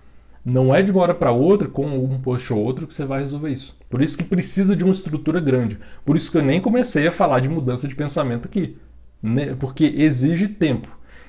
Não 0.44 0.74
é 0.74 0.82
de 0.82 0.90
uma 0.90 1.02
hora 1.02 1.14
para 1.14 1.30
outra, 1.30 1.68
com 1.68 1.86
um 1.86 2.18
post 2.18 2.52
ou 2.52 2.60
outro, 2.60 2.86
que 2.86 2.92
você 2.92 3.04
vai 3.04 3.22
resolver 3.22 3.50
isso. 3.50 3.76
Por 3.88 4.02
isso 4.02 4.18
que 4.18 4.24
precisa 4.24 4.74
de 4.74 4.82
uma 4.82 4.92
estrutura 4.92 5.40
grande. 5.40 5.78
Por 6.04 6.16
isso 6.16 6.30
que 6.32 6.36
eu 6.36 6.42
nem 6.42 6.60
comecei 6.60 7.06
a 7.06 7.12
falar 7.12 7.38
de 7.40 7.48
mudança 7.48 7.86
de 7.86 7.94
pensamento 7.94 8.46
aqui. 8.46 8.76
Né? 9.22 9.54
Porque 9.54 9.84
exige 9.84 10.48
tempo. 10.48 10.88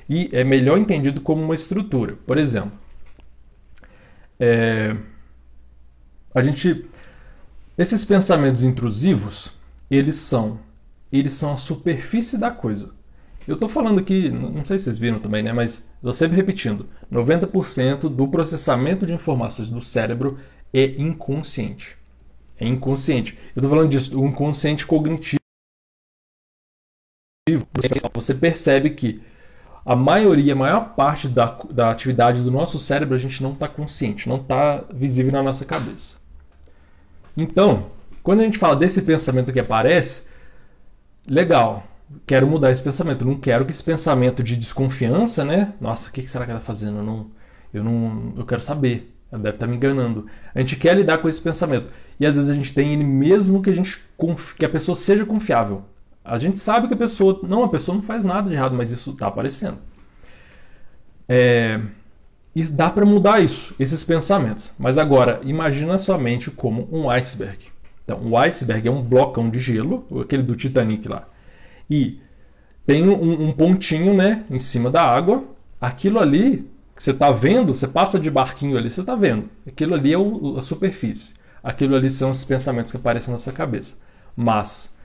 E 0.10 0.30
é 0.34 0.44
melhor 0.44 0.78
entendido 0.80 1.22
como 1.22 1.44
uma 1.44 1.54
estrutura. 1.54 2.18
Por 2.26 2.38
exemplo, 2.38 2.78
é... 4.40 4.96
a 6.34 6.42
gente. 6.42 6.86
Esses 7.78 8.06
pensamentos 8.06 8.64
intrusivos, 8.64 9.52
eles 9.90 10.16
são, 10.18 10.60
eles 11.12 11.34
são 11.34 11.54
a 11.54 11.58
superfície 11.58 12.38
da 12.38 12.52
coisa. 12.52 12.92
Eu 13.48 13.56
estou 13.56 13.68
falando 13.68 14.00
aqui, 14.00 14.30
não 14.30 14.64
sei 14.64 14.80
se 14.80 14.86
vocês 14.86 14.98
viram 14.98 15.20
também, 15.20 15.44
né? 15.44 15.52
Mas 15.52 15.90
estou 15.96 16.14
sempre 16.14 16.36
repetindo: 16.38 16.88
90% 17.12 18.10
do 18.10 18.28
processamento 18.28 19.06
de 19.06 19.14
informações 19.14 19.70
do 19.70 19.82
cérebro 19.82 20.40
é 20.74 20.86
inconsciente. 20.86 21.98
É 22.58 22.68
inconsciente. 22.68 23.38
Eu 23.56 23.60
estou 23.60 23.70
falando 23.70 23.90
disso, 23.90 24.20
o 24.20 24.26
inconsciente 24.26 24.86
cognitivo. 24.86 25.40
Você 28.14 28.34
percebe 28.34 28.92
que 28.92 29.22
a 29.86 29.96
maioria, 29.96 30.54
a 30.54 30.56
maior 30.56 30.96
parte 30.96 31.28
da, 31.28 31.46
da 31.70 31.92
atividade 31.92 32.42
do 32.42 32.50
nosso 32.50 32.80
cérebro 32.80 33.16
a 33.16 33.20
gente 33.20 33.44
não 33.44 33.52
está 33.52 33.68
consciente, 33.68 34.30
não 34.30 34.38
está 34.38 34.86
visível 34.94 35.34
na 35.34 35.44
nossa 35.44 35.66
cabeça. 35.66 36.16
Então, 37.36 37.92
quando 38.22 38.40
a 38.40 38.44
gente 38.46 38.58
fala 38.58 38.78
desse 38.78 39.02
pensamento 39.02 39.52
que 39.52 39.60
aparece, 39.60 40.30
legal, 41.28 41.86
quero 42.26 42.48
mudar 42.48 42.72
esse 42.72 42.84
pensamento. 42.84 43.26
Não 43.26 43.36
quero 43.36 43.66
que 43.66 43.72
esse 43.72 43.84
pensamento 43.84 44.44
de 44.44 44.58
desconfiança, 44.58 45.44
né? 45.44 45.74
Nossa, 45.80 46.10
o 46.10 46.12
que 46.12 46.28
será 46.28 46.46
que 46.46 46.52
ela 46.52 46.60
está 46.60 46.68
fazendo? 46.68 46.98
Eu 46.98 47.04
não, 47.04 47.28
eu 47.74 47.84
não, 47.84 48.34
eu 48.38 48.46
quero 48.46 48.62
saber. 48.62 49.14
Ela 49.32 49.42
deve 49.42 49.56
estar 49.56 49.66
tá 49.66 49.70
me 49.70 49.78
enganando. 49.78 50.28
A 50.54 50.60
gente 50.60 50.76
quer 50.76 50.96
lidar 50.96 51.18
com 51.18 51.28
esse 51.28 51.42
pensamento. 51.42 51.92
E 52.20 52.26
às 52.26 52.36
vezes 52.36 52.50
a 52.50 52.54
gente 52.54 52.74
tem 52.74 52.94
ele 52.94 53.04
mesmo 53.04 53.62
que 53.62 53.70
a 53.70 53.74
gente 53.74 54.00
que 54.58 54.66
a 54.66 54.70
pessoa 54.70 54.96
seja 54.96 55.26
confiável. 55.26 55.84
A 56.24 56.38
gente 56.38 56.58
sabe 56.58 56.88
que 56.88 56.94
a 56.94 56.98
pessoa 56.98 57.40
não, 57.44 57.64
a 57.64 57.70
pessoa 57.70 57.96
não 57.96 58.04
faz 58.04 58.24
nada 58.24 58.48
de 58.48 58.56
errado, 58.56 58.76
mas 58.76 58.92
isso 58.92 59.12
está 59.12 59.28
aparecendo. 59.28 59.78
É, 61.28 61.82
e 62.56 62.64
dá 62.64 62.90
para 62.90 63.06
mudar 63.06 63.42
isso, 63.42 63.76
esses 63.80 64.04
pensamentos. 64.06 64.72
Mas 64.80 64.98
agora, 64.98 65.42
imagina 65.44 65.96
a 65.96 66.00
sua 66.00 66.18
mente 66.18 66.50
como 66.50 66.88
um 66.92 67.10
iceberg. 67.10 67.66
Então, 68.06 68.22
um 68.22 68.38
iceberg 68.38 68.88
é 68.88 68.92
um 68.92 69.02
blocão 69.02 69.50
de 69.50 69.60
gelo, 69.60 70.08
aquele 70.22 70.44
do 70.44 70.56
Titanic 70.56 71.08
lá 71.08 71.28
e 71.94 72.20
tem 72.88 73.08
um, 73.08 73.50
um 73.50 73.52
pontinho 73.52 74.16
né, 74.16 74.44
em 74.50 74.58
cima 74.58 74.90
da 74.90 75.04
água. 75.04 75.44
Aquilo 75.80 76.20
ali 76.20 76.68
que 76.96 77.04
você 77.04 77.12
está 77.12 77.32
vendo, 77.32 77.76
você 77.76 77.88
passa 77.88 78.20
de 78.20 78.32
barquinho 78.32 78.78
ali, 78.78 78.90
você 78.90 79.02
está 79.02 79.16
vendo. 79.16 79.48
Aquilo 79.68 79.94
ali 79.94 80.12
é 80.12 80.18
o, 80.18 80.58
a 80.58 80.62
superfície. 80.64 81.36
Aquilo 81.64 81.96
ali 81.96 82.10
são 82.10 82.32
os 82.32 82.44
pensamentos 82.44 82.90
que 82.92 82.98
aparecem 82.98 83.32
na 83.32 83.40
sua 83.40 83.54
cabeça. 83.54 83.96
Mas 84.36 84.98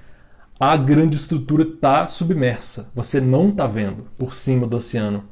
a 0.58 0.76
grande 0.78 1.16
estrutura 1.16 1.62
está 1.62 2.08
submersa. 2.08 2.90
Você 2.94 3.20
não 3.20 3.50
está 3.50 3.66
vendo 3.66 4.06
por 4.16 4.34
cima 4.34 4.66
do 4.66 4.78
oceano. 4.78 5.24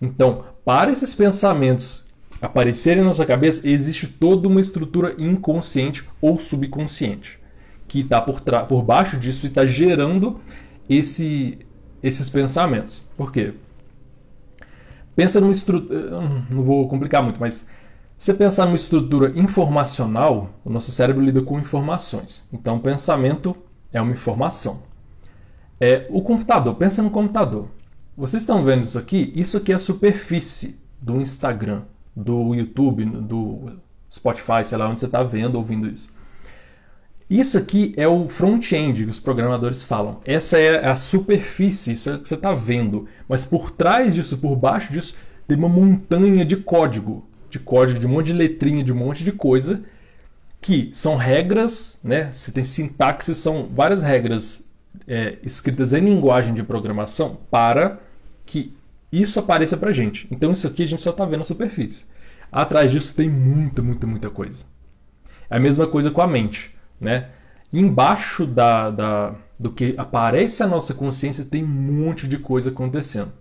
Então, 0.00 0.44
para 0.64 0.92
esses 0.92 1.12
pensamentos 1.12 2.06
aparecerem 2.40 3.04
na 3.04 3.12
sua 3.12 3.26
cabeça, 3.26 3.68
existe 3.68 4.06
toda 4.06 4.46
uma 4.46 4.60
estrutura 4.60 5.14
inconsciente 5.18 6.08
ou 6.20 6.38
subconsciente 6.38 7.40
que 7.90 8.00
está 8.00 8.20
por, 8.20 8.40
por 8.68 8.84
baixo 8.84 9.16
disso 9.16 9.46
e 9.46 9.48
está 9.48 9.66
gerando 9.66 10.40
esse, 10.90 11.58
esses 12.02 12.28
pensamentos. 12.28 13.00
Por 13.16 13.30
quê? 13.30 13.54
Pensa 15.14 15.40
numa 15.40 15.52
estrutura. 15.52 16.20
Não 16.50 16.64
vou 16.64 16.88
complicar 16.88 17.22
muito, 17.22 17.40
mas 17.40 17.70
você 18.18 18.34
pensar 18.34 18.66
numa 18.66 18.76
estrutura 18.76 19.32
informacional, 19.38 20.50
o 20.64 20.70
nosso 20.70 20.90
cérebro 20.90 21.24
lida 21.24 21.40
com 21.42 21.58
informações. 21.60 22.42
Então, 22.52 22.80
pensamento 22.80 23.56
é 23.92 24.02
uma 24.02 24.12
informação. 24.12 24.82
É, 25.80 26.06
o 26.10 26.22
computador, 26.22 26.74
pensa 26.74 27.02
no 27.02 27.10
computador. 27.10 27.68
Vocês 28.16 28.42
estão 28.42 28.64
vendo 28.64 28.82
isso 28.82 28.98
aqui? 28.98 29.32
Isso 29.34 29.56
aqui 29.56 29.72
é 29.72 29.76
a 29.76 29.78
superfície 29.78 30.78
do 31.00 31.20
Instagram, 31.20 31.82
do 32.14 32.54
YouTube, 32.54 33.04
do 33.04 33.80
Spotify, 34.12 34.64
sei 34.64 34.76
lá 34.76 34.88
onde 34.88 35.00
você 35.00 35.06
está 35.06 35.22
vendo, 35.22 35.56
ouvindo 35.56 35.88
isso. 35.88 36.12
Isso 37.30 37.56
aqui 37.56 37.94
é 37.96 38.08
o 38.08 38.28
front-end 38.28 39.04
que 39.04 39.10
os 39.10 39.20
programadores 39.20 39.84
falam. 39.84 40.20
Essa 40.24 40.58
é 40.58 40.84
a 40.84 40.96
superfície, 40.96 41.92
isso 41.92 42.10
é 42.10 42.14
o 42.16 42.18
que 42.18 42.28
você 42.28 42.34
está 42.34 42.52
vendo. 42.52 43.06
Mas 43.28 43.44
por 43.44 43.70
trás 43.70 44.16
disso, 44.16 44.38
por 44.38 44.56
baixo 44.56 44.92
disso, 44.92 45.14
tem 45.46 45.56
uma 45.56 45.68
montanha 45.68 46.44
de 46.44 46.56
código. 46.56 47.24
De 47.48 47.60
código, 47.60 48.00
de 48.00 48.06
um 48.06 48.10
monte 48.10 48.26
de 48.26 48.32
letrinha, 48.32 48.82
de 48.82 48.92
um 48.92 48.96
monte 48.96 49.22
de 49.22 49.30
coisa. 49.30 49.80
Que 50.60 50.90
são 50.92 51.14
regras, 51.14 52.00
né? 52.02 52.32
Você 52.32 52.50
tem 52.50 52.64
sintaxe, 52.64 53.32
são 53.36 53.70
várias 53.72 54.02
regras 54.02 54.68
é, 55.06 55.38
escritas 55.44 55.92
em 55.92 56.00
linguagem 56.00 56.52
de 56.52 56.64
programação 56.64 57.38
para 57.48 58.00
que 58.44 58.74
isso 59.12 59.38
apareça 59.38 59.76
para 59.76 59.92
gente. 59.92 60.26
Então 60.32 60.50
isso 60.50 60.66
aqui 60.66 60.82
a 60.82 60.86
gente 60.88 61.00
só 61.00 61.10
está 61.10 61.24
vendo 61.24 61.42
a 61.42 61.44
superfície. 61.44 62.06
Atrás 62.50 62.90
disso 62.90 63.14
tem 63.14 63.30
muita, 63.30 63.82
muita, 63.82 64.04
muita 64.04 64.30
coisa. 64.30 64.64
É 65.48 65.56
a 65.56 65.60
mesma 65.60 65.86
coisa 65.86 66.10
com 66.10 66.20
a 66.20 66.26
mente. 66.26 66.74
Né? 67.00 67.28
Embaixo 67.72 68.46
da, 68.46 68.90
da, 68.90 69.34
do 69.58 69.70
que 69.70 69.94
aparece 69.96 70.62
a 70.62 70.66
nossa 70.66 70.92
consciência 70.92 71.44
tem 71.44 71.64
um 71.64 71.66
monte 71.66 72.28
de 72.28 72.38
coisa 72.38 72.70
acontecendo. 72.70 73.32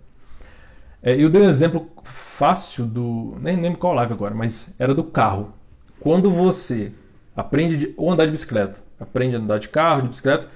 É, 1.01 1.15
eu 1.21 1.29
dei 1.29 1.41
um 1.41 1.49
exemplo 1.49 1.89
fácil 2.03 2.85
do. 2.85 3.37
Nem 3.41 3.59
lembro 3.59 3.79
qual 3.79 3.93
live 3.93 4.13
agora, 4.13 4.35
mas 4.35 4.75
era 4.77 4.93
do 4.93 5.03
carro. 5.03 5.53
Quando 5.99 6.29
você 6.29 6.91
aprende 7.35 7.77
de, 7.77 7.93
ou 7.97 8.11
andar 8.11 8.25
de 8.25 8.31
bicicleta, 8.31 8.81
aprende 8.99 9.35
a 9.35 9.39
andar 9.39 9.59
de 9.59 9.69
carro, 9.69 10.03
de 10.03 10.09
bicicleta, 10.09 10.47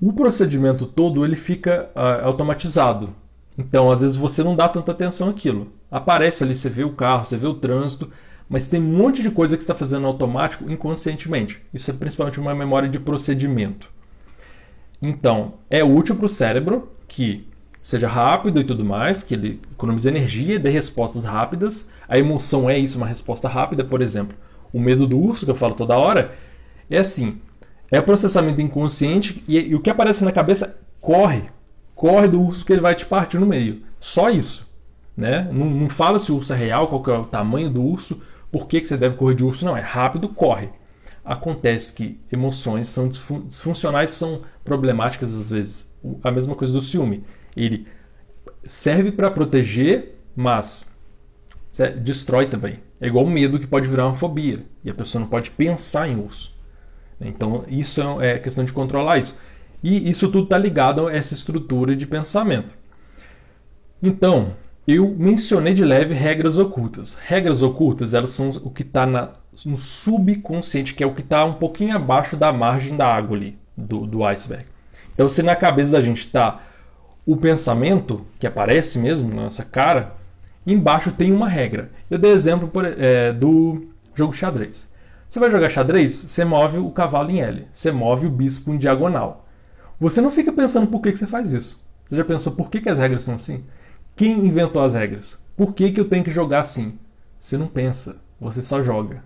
o 0.00 0.12
procedimento 0.12 0.86
todo 0.86 1.24
ele 1.24 1.36
fica 1.36 1.90
uh, 1.94 2.26
automatizado. 2.26 3.14
Então, 3.56 3.90
às 3.90 4.00
vezes 4.00 4.16
você 4.16 4.42
não 4.42 4.56
dá 4.56 4.68
tanta 4.68 4.92
atenção 4.92 5.28
àquilo. 5.28 5.72
Aparece 5.90 6.42
ali, 6.42 6.56
você 6.56 6.68
vê 6.68 6.82
o 6.82 6.92
carro, 6.92 7.24
você 7.24 7.36
vê 7.36 7.46
o 7.46 7.54
trânsito, 7.54 8.10
mas 8.54 8.68
tem 8.68 8.80
um 8.80 8.84
monte 8.84 9.20
de 9.20 9.32
coisa 9.32 9.56
que 9.56 9.64
está 9.64 9.74
fazendo 9.74 10.06
automático 10.06 10.70
inconscientemente. 10.70 11.60
Isso 11.74 11.90
é 11.90 11.94
principalmente 11.94 12.38
uma 12.38 12.54
memória 12.54 12.88
de 12.88 13.00
procedimento. 13.00 13.90
Então, 15.02 15.54
é 15.68 15.82
útil 15.82 16.14
para 16.14 16.26
o 16.26 16.28
cérebro 16.28 16.92
que 17.08 17.48
seja 17.82 18.06
rápido 18.06 18.60
e 18.60 18.64
tudo 18.64 18.84
mais, 18.84 19.24
que 19.24 19.34
ele 19.34 19.60
economize 19.72 20.08
energia, 20.08 20.56
dê 20.56 20.70
respostas 20.70 21.24
rápidas. 21.24 21.90
A 22.08 22.16
emoção 22.16 22.70
é 22.70 22.78
isso, 22.78 22.96
uma 22.96 23.08
resposta 23.08 23.48
rápida, 23.48 23.82
por 23.82 24.00
exemplo. 24.00 24.36
O 24.72 24.78
medo 24.78 25.04
do 25.04 25.18
urso, 25.18 25.44
que 25.44 25.50
eu 25.50 25.56
falo 25.56 25.74
toda 25.74 25.98
hora, 25.98 26.36
é 26.88 26.98
assim: 26.98 27.40
é 27.90 28.00
processamento 28.00 28.62
inconsciente 28.62 29.42
e, 29.48 29.58
e 29.58 29.74
o 29.74 29.80
que 29.80 29.90
aparece 29.90 30.24
na 30.24 30.30
cabeça 30.30 30.78
corre. 31.00 31.42
Corre 31.92 32.28
do 32.28 32.40
urso 32.40 32.64
que 32.64 32.72
ele 32.72 32.80
vai 32.80 32.94
te 32.94 33.04
partir 33.04 33.40
no 33.40 33.46
meio. 33.46 33.82
Só 33.98 34.30
isso. 34.30 34.72
Né? 35.16 35.48
Não, 35.50 35.66
não 35.68 35.88
fala 35.88 36.20
se 36.20 36.30
o 36.30 36.36
urso 36.36 36.52
é 36.52 36.56
real, 36.56 36.86
qual 36.86 37.16
é 37.16 37.18
o 37.18 37.24
tamanho 37.24 37.68
do 37.68 37.82
urso, 37.82 38.22
por 38.54 38.68
que, 38.68 38.80
que 38.80 38.86
você 38.86 38.96
deve 38.96 39.16
correr 39.16 39.34
de 39.34 39.42
urso? 39.44 39.64
Não, 39.64 39.76
é 39.76 39.80
rápido, 39.80 40.28
corre. 40.28 40.70
Acontece 41.24 41.92
que 41.92 42.20
emoções 42.30 42.86
são 42.86 43.08
disfuncionais, 43.08 44.12
são 44.12 44.42
problemáticas 44.62 45.34
às 45.34 45.50
vezes. 45.50 45.92
A 46.22 46.30
mesma 46.30 46.54
coisa 46.54 46.72
do 46.72 46.80
ciúme. 46.80 47.24
Ele 47.56 47.88
serve 48.62 49.10
para 49.10 49.28
proteger, 49.28 50.20
mas 50.36 50.88
destrói 52.00 52.46
também. 52.46 52.78
É 53.00 53.08
igual 53.08 53.24
o 53.24 53.28
medo 53.28 53.58
que 53.58 53.66
pode 53.66 53.88
virar 53.88 54.06
uma 54.06 54.14
fobia 54.14 54.64
e 54.84 54.90
a 54.90 54.94
pessoa 54.94 55.18
não 55.18 55.28
pode 55.28 55.50
pensar 55.50 56.08
em 56.08 56.16
urso. 56.16 56.56
Então, 57.20 57.64
isso 57.66 58.00
é, 58.20 58.34
é 58.34 58.38
questão 58.38 58.64
de 58.64 58.72
controlar 58.72 59.18
isso. 59.18 59.36
E 59.82 60.08
isso 60.08 60.28
tudo 60.28 60.44
está 60.44 60.58
ligado 60.58 61.08
a 61.08 61.12
essa 61.12 61.34
estrutura 61.34 61.96
de 61.96 62.06
pensamento. 62.06 62.72
Então, 64.00 64.54
eu 64.86 65.14
mencionei 65.18 65.72
de 65.72 65.84
leve 65.84 66.14
regras 66.14 66.58
ocultas. 66.58 67.16
Regras 67.24 67.62
ocultas, 67.62 68.12
elas 68.12 68.30
são 68.30 68.50
o 68.62 68.70
que 68.70 68.82
está 68.82 69.06
no 69.06 69.78
subconsciente, 69.78 70.94
que 70.94 71.02
é 71.02 71.06
o 71.06 71.14
que 71.14 71.22
está 71.22 71.44
um 71.44 71.54
pouquinho 71.54 71.96
abaixo 71.96 72.36
da 72.36 72.52
margem 72.52 72.96
da 72.96 73.06
água 73.06 73.36
ali, 73.36 73.58
do, 73.76 74.06
do 74.06 74.24
iceberg. 74.24 74.66
Então, 75.14 75.28
se 75.28 75.42
na 75.42 75.56
cabeça 75.56 75.92
da 75.92 76.02
gente 76.02 76.20
está 76.20 76.60
o 77.24 77.36
pensamento, 77.36 78.26
que 78.38 78.46
aparece 78.46 78.98
mesmo 78.98 79.34
na 79.34 79.44
nossa 79.44 79.64
cara, 79.64 80.12
embaixo 80.66 81.12
tem 81.12 81.32
uma 81.32 81.48
regra. 81.48 81.90
Eu 82.10 82.18
dei 82.18 82.32
exemplo 82.32 82.68
por, 82.68 82.84
é, 82.84 83.32
do 83.32 83.86
jogo 84.14 84.34
xadrez. 84.34 84.92
Você 85.28 85.40
vai 85.40 85.50
jogar 85.50 85.70
xadrez, 85.70 86.12
você 86.12 86.44
move 86.44 86.78
o 86.78 86.90
cavalo 86.90 87.30
em 87.30 87.40
L, 87.40 87.66
você 87.72 87.90
move 87.90 88.26
o 88.26 88.30
bispo 88.30 88.70
em 88.70 88.78
diagonal. 88.78 89.46
Você 89.98 90.20
não 90.20 90.30
fica 90.30 90.52
pensando 90.52 90.88
por 90.88 91.00
que, 91.00 91.10
que 91.10 91.18
você 91.18 91.26
faz 91.26 91.52
isso. 91.52 91.82
Você 92.04 92.16
já 92.16 92.24
pensou 92.24 92.52
por 92.52 92.70
que, 92.70 92.80
que 92.80 92.88
as 92.88 92.98
regras 92.98 93.22
são 93.22 93.34
assim? 93.34 93.64
Quem 94.16 94.46
inventou 94.46 94.80
as 94.80 94.94
regras? 94.94 95.40
Por 95.56 95.74
que, 95.74 95.90
que 95.90 95.98
eu 95.98 96.04
tenho 96.04 96.22
que 96.22 96.30
jogar 96.30 96.60
assim? 96.60 96.98
Você 97.40 97.58
não 97.58 97.66
pensa, 97.66 98.22
você 98.40 98.62
só 98.62 98.80
joga. 98.80 99.24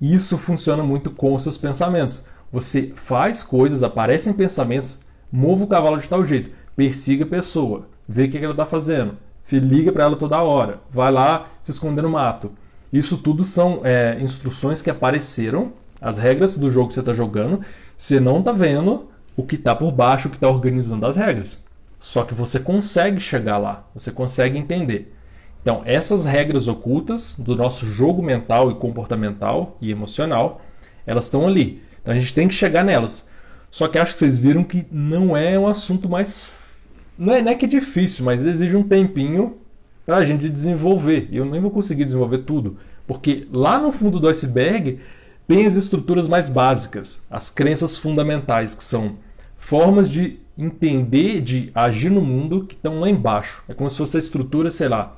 Isso 0.00 0.38
funciona 0.38 0.84
muito 0.84 1.10
com 1.10 1.34
os 1.34 1.42
seus 1.42 1.58
pensamentos. 1.58 2.24
Você 2.52 2.92
faz 2.94 3.42
coisas, 3.42 3.82
aparecem 3.82 4.32
pensamentos, 4.32 5.00
mova 5.30 5.64
o 5.64 5.66
cavalo 5.66 5.98
de 5.98 6.08
tal 6.08 6.24
jeito, 6.24 6.52
persiga 6.76 7.24
a 7.24 7.28
pessoa, 7.28 7.88
vê 8.08 8.24
o 8.24 8.30
que 8.30 8.38
ela 8.38 8.52
está 8.52 8.64
fazendo, 8.64 9.16
liga 9.50 9.90
para 9.90 10.04
ela 10.04 10.16
toda 10.16 10.40
hora, 10.40 10.80
vai 10.88 11.10
lá 11.10 11.48
se 11.60 11.72
esconder 11.72 12.02
no 12.02 12.10
mato. 12.10 12.52
Isso 12.92 13.18
tudo 13.18 13.42
são 13.42 13.80
é, 13.82 14.16
instruções 14.20 14.82
que 14.82 14.90
apareceram, 14.90 15.72
as 16.00 16.16
regras 16.16 16.56
do 16.56 16.70
jogo 16.70 16.88
que 16.88 16.94
você 16.94 17.00
está 17.00 17.12
jogando, 17.12 17.60
você 17.96 18.20
não 18.20 18.38
está 18.38 18.52
vendo 18.52 19.08
o 19.36 19.42
que 19.42 19.56
está 19.56 19.74
por 19.74 19.90
baixo, 19.90 20.28
o 20.28 20.30
que 20.30 20.36
está 20.36 20.48
organizando 20.48 21.06
as 21.06 21.16
regras. 21.16 21.65
Só 21.98 22.24
que 22.24 22.34
você 22.34 22.60
consegue 22.60 23.20
chegar 23.20 23.58
lá, 23.58 23.88
você 23.94 24.10
consegue 24.10 24.58
entender. 24.58 25.14
Então, 25.62 25.82
essas 25.84 26.26
regras 26.26 26.68
ocultas 26.68 27.36
do 27.36 27.56
nosso 27.56 27.86
jogo 27.86 28.22
mental 28.22 28.70
e 28.70 28.74
comportamental 28.76 29.76
e 29.80 29.90
emocional, 29.90 30.60
elas 31.04 31.24
estão 31.24 31.46
ali. 31.46 31.82
Então 32.00 32.14
a 32.14 32.20
gente 32.20 32.32
tem 32.32 32.46
que 32.46 32.54
chegar 32.54 32.84
nelas. 32.84 33.28
Só 33.68 33.88
que 33.88 33.98
acho 33.98 34.14
que 34.14 34.20
vocês 34.20 34.38
viram 34.38 34.62
que 34.62 34.86
não 34.92 35.36
é 35.36 35.58
um 35.58 35.66
assunto 35.66 36.08
mais. 36.08 36.52
Não 37.18 37.34
é, 37.34 37.42
não 37.42 37.50
é 37.50 37.54
que 37.56 37.64
é 37.64 37.68
difícil, 37.68 38.24
mas 38.24 38.46
exige 38.46 38.76
um 38.76 38.84
tempinho 38.84 39.56
para 40.06 40.18
a 40.18 40.24
gente 40.24 40.48
desenvolver. 40.48 41.28
E 41.32 41.36
eu 41.36 41.44
nem 41.44 41.60
vou 41.60 41.72
conseguir 41.72 42.04
desenvolver 42.04 42.38
tudo. 42.38 42.78
Porque 43.06 43.48
lá 43.52 43.80
no 43.80 43.90
fundo 43.90 44.20
do 44.20 44.28
iceberg 44.28 45.00
tem 45.48 45.66
as 45.66 45.74
estruturas 45.74 46.28
mais 46.28 46.48
básicas, 46.48 47.26
as 47.28 47.50
crenças 47.50 47.96
fundamentais, 47.96 48.72
que 48.72 48.84
são 48.84 49.16
formas 49.56 50.08
de 50.08 50.38
entender, 50.56 51.40
de 51.40 51.70
agir 51.74 52.10
no 52.10 52.20
mundo 52.20 52.64
que 52.64 52.74
estão 52.74 53.00
lá 53.00 53.10
embaixo. 53.10 53.62
É 53.68 53.74
como 53.74 53.90
se 53.90 53.98
fosse 53.98 54.16
a 54.16 54.20
estrutura, 54.20 54.70
sei 54.70 54.88
lá, 54.88 55.14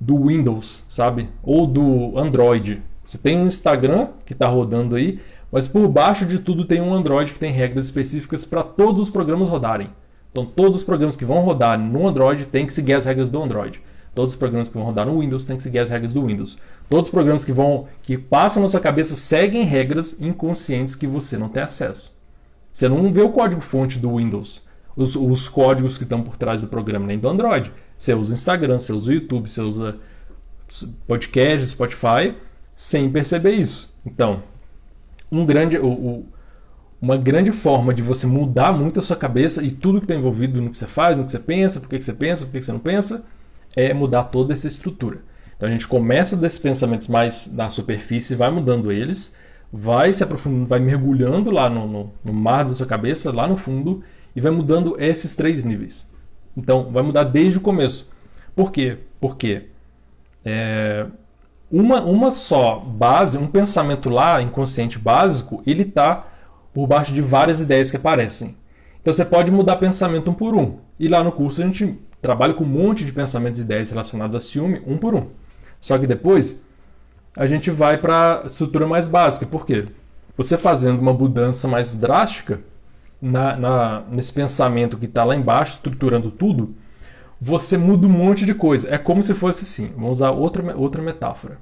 do 0.00 0.26
Windows, 0.26 0.84
sabe? 0.88 1.28
Ou 1.42 1.66
do 1.66 2.18
Android. 2.18 2.82
Você 3.04 3.16
tem 3.18 3.38
um 3.38 3.46
Instagram 3.46 4.08
que 4.24 4.32
está 4.32 4.46
rodando 4.46 4.96
aí, 4.96 5.20
mas 5.50 5.68
por 5.68 5.88
baixo 5.88 6.26
de 6.26 6.38
tudo 6.38 6.64
tem 6.64 6.80
um 6.80 6.92
Android 6.92 7.32
que 7.32 7.38
tem 7.38 7.52
regras 7.52 7.86
específicas 7.86 8.44
para 8.44 8.62
todos 8.62 9.00
os 9.00 9.08
programas 9.08 9.48
rodarem. 9.48 9.90
Então 10.30 10.44
todos 10.44 10.78
os 10.78 10.84
programas 10.84 11.16
que 11.16 11.24
vão 11.24 11.40
rodar 11.40 11.78
no 11.78 12.06
Android 12.06 12.46
têm 12.46 12.66
que 12.66 12.74
seguir 12.74 12.94
as 12.94 13.06
regras 13.06 13.30
do 13.30 13.42
Android. 13.42 13.80
Todos 14.14 14.34
os 14.34 14.38
programas 14.38 14.68
que 14.68 14.74
vão 14.74 14.84
rodar 14.84 15.06
no 15.06 15.20
Windows 15.20 15.44
têm 15.46 15.56
que 15.56 15.62
seguir 15.62 15.78
as 15.78 15.90
regras 15.90 16.12
do 16.12 16.26
Windows. 16.26 16.58
Todos 16.90 17.06
os 17.06 17.10
programas 17.10 17.44
que 17.44 17.52
vão 17.52 17.86
que 18.02 18.18
passam 18.18 18.62
na 18.62 18.68
sua 18.68 18.80
cabeça 18.80 19.16
seguem 19.16 19.64
regras 19.64 20.20
inconscientes 20.20 20.94
que 20.94 21.06
você 21.06 21.38
não 21.38 21.48
tem 21.48 21.62
acesso. 21.62 22.14
Você 22.72 22.88
não 22.88 23.12
vê 23.12 23.22
o 23.22 23.30
código 23.30 23.62
fonte 23.62 23.98
do 23.98 24.16
Windows, 24.16 24.65
os, 24.96 25.14
os 25.14 25.48
códigos 25.48 25.98
que 25.98 26.04
estão 26.04 26.22
por 26.22 26.36
trás 26.36 26.62
do 26.62 26.68
programa, 26.68 27.06
nem 27.06 27.18
do 27.18 27.28
Android. 27.28 27.70
Você 27.98 28.14
usa 28.14 28.34
Instagram, 28.34 28.80
você 28.80 28.92
usa 28.92 29.12
YouTube, 29.12 29.48
você 29.48 29.60
usa 29.60 29.98
podcast, 31.06 31.66
Spotify, 31.66 32.34
sem 32.74 33.10
perceber 33.10 33.52
isso. 33.52 33.94
Então, 34.04 34.42
um 35.30 35.44
grande, 35.44 35.78
o, 35.78 35.86
o, 35.86 36.26
uma 37.00 37.16
grande 37.16 37.52
forma 37.52 37.92
de 37.92 38.02
você 38.02 38.26
mudar 38.26 38.72
muito 38.72 38.98
a 38.98 39.02
sua 39.02 39.16
cabeça 39.16 39.62
e 39.62 39.70
tudo 39.70 40.00
que 40.00 40.06
está 40.06 40.14
envolvido 40.14 40.60
no 40.60 40.70
que 40.70 40.78
você 40.78 40.86
faz, 40.86 41.16
no 41.16 41.24
que 41.24 41.32
você 41.32 41.38
pensa, 41.38 41.80
por 41.80 41.88
que, 41.88 42.02
você 42.02 42.12
pensa, 42.12 42.44
por 42.46 42.52
que 42.52 42.62
você 42.62 42.72
não 42.72 42.78
pensa, 42.78 43.24
é 43.74 43.92
mudar 43.92 44.24
toda 44.24 44.52
essa 44.52 44.66
estrutura. 44.66 45.18
Então 45.56 45.68
a 45.68 45.72
gente 45.72 45.86
começa 45.86 46.36
desses 46.36 46.58
pensamentos 46.58 47.08
mais 47.08 47.50
na 47.52 47.70
superfície, 47.70 48.34
vai 48.34 48.50
mudando 48.50 48.92
eles, 48.92 49.34
vai 49.72 50.12
se 50.12 50.22
aprofundando, 50.22 50.66
vai 50.66 50.80
mergulhando 50.80 51.50
lá 51.50 51.68
no, 51.68 51.86
no, 51.86 52.12
no 52.24 52.32
mar 52.32 52.64
da 52.64 52.74
sua 52.74 52.86
cabeça, 52.86 53.32
lá 53.32 53.46
no 53.46 53.56
fundo, 53.56 54.02
e 54.36 54.40
vai 54.40 54.52
mudando 54.52 54.94
esses 55.00 55.34
três 55.34 55.64
níveis. 55.64 56.06
Então 56.54 56.92
vai 56.92 57.02
mudar 57.02 57.24
desde 57.24 57.56
o 57.58 57.62
começo. 57.62 58.10
Por 58.54 58.70
quê? 58.70 58.98
Porque 59.18 59.64
é, 60.44 61.06
uma, 61.72 62.02
uma 62.02 62.30
só 62.30 62.78
base, 62.78 63.38
um 63.38 63.46
pensamento 63.46 64.10
lá, 64.10 64.42
inconsciente 64.42 64.98
básico, 64.98 65.62
ele 65.66 65.82
está 65.82 66.26
por 66.72 66.86
baixo 66.86 67.14
de 67.14 67.22
várias 67.22 67.60
ideias 67.62 67.90
que 67.90 67.96
aparecem. 67.96 68.56
Então 69.00 69.12
você 69.12 69.24
pode 69.24 69.50
mudar 69.50 69.76
pensamento 69.76 70.30
um 70.30 70.34
por 70.34 70.54
um. 70.54 70.78
E 71.00 71.08
lá 71.08 71.24
no 71.24 71.32
curso 71.32 71.62
a 71.62 71.64
gente 71.64 71.98
trabalha 72.20 72.52
com 72.52 72.64
um 72.64 72.68
monte 72.68 73.04
de 73.04 73.12
pensamentos 73.12 73.60
e 73.60 73.64
ideias 73.64 73.90
relacionados 73.90 74.36
a 74.36 74.40
ciúme, 74.40 74.82
um 74.86 74.98
por 74.98 75.14
um. 75.14 75.28
Só 75.80 75.96
que 75.98 76.06
depois 76.06 76.60
a 77.34 77.46
gente 77.46 77.70
vai 77.70 77.98
para 77.98 78.42
a 78.42 78.46
estrutura 78.46 78.86
mais 78.86 79.08
básica. 79.08 79.46
Por 79.46 79.64
quê? 79.64 79.86
Você 80.36 80.58
fazendo 80.58 81.00
uma 81.00 81.14
mudança 81.14 81.66
mais 81.66 81.96
drástica 81.96 82.60
na, 83.20 83.56
na 83.56 84.02
nesse 84.10 84.32
pensamento 84.32 84.98
que 84.98 85.06
está 85.06 85.24
lá 85.24 85.34
embaixo, 85.34 85.74
estruturando 85.74 86.30
tudo, 86.30 86.74
você 87.40 87.76
muda 87.76 88.06
um 88.06 88.10
monte 88.10 88.44
de 88.44 88.54
coisa. 88.54 88.92
É 88.92 88.98
como 88.98 89.22
se 89.22 89.34
fosse 89.34 89.64
assim. 89.64 89.92
Vamos 89.94 90.12
usar 90.12 90.30
outra, 90.30 90.76
outra 90.76 91.02
metáfora. 91.02 91.58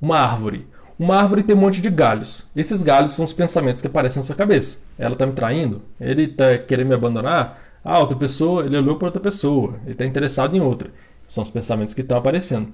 Uma 0.00 0.18
árvore. 0.18 0.66
Uma 0.98 1.16
árvore 1.16 1.42
tem 1.42 1.56
um 1.56 1.60
monte 1.60 1.80
de 1.80 1.88
galhos. 1.88 2.46
Esses 2.54 2.82
galhos 2.82 3.12
são 3.12 3.24
os 3.24 3.32
pensamentos 3.32 3.80
que 3.80 3.88
aparecem 3.88 4.20
na 4.20 4.24
sua 4.24 4.34
cabeça. 4.34 4.80
Ela 4.98 5.14
está 5.14 5.26
me 5.26 5.32
traindo? 5.32 5.82
Ele 5.98 6.24
está 6.24 6.58
querendo 6.58 6.88
me 6.88 6.94
abandonar? 6.94 7.58
Ah, 7.82 7.98
outra 7.98 8.16
pessoa, 8.16 8.66
ele 8.66 8.76
olhou 8.76 8.96
para 8.96 9.08
outra 9.08 9.20
pessoa. 9.20 9.76
Ele 9.84 9.92
está 9.92 10.04
interessado 10.04 10.54
em 10.54 10.60
outra. 10.60 10.90
São 11.26 11.42
os 11.42 11.50
pensamentos 11.50 11.94
que 11.94 12.02
estão 12.02 12.18
aparecendo. 12.18 12.68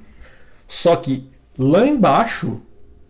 Só 0.67 0.97
que 0.97 1.31
lá 1.57 1.87
embaixo, 1.87 2.61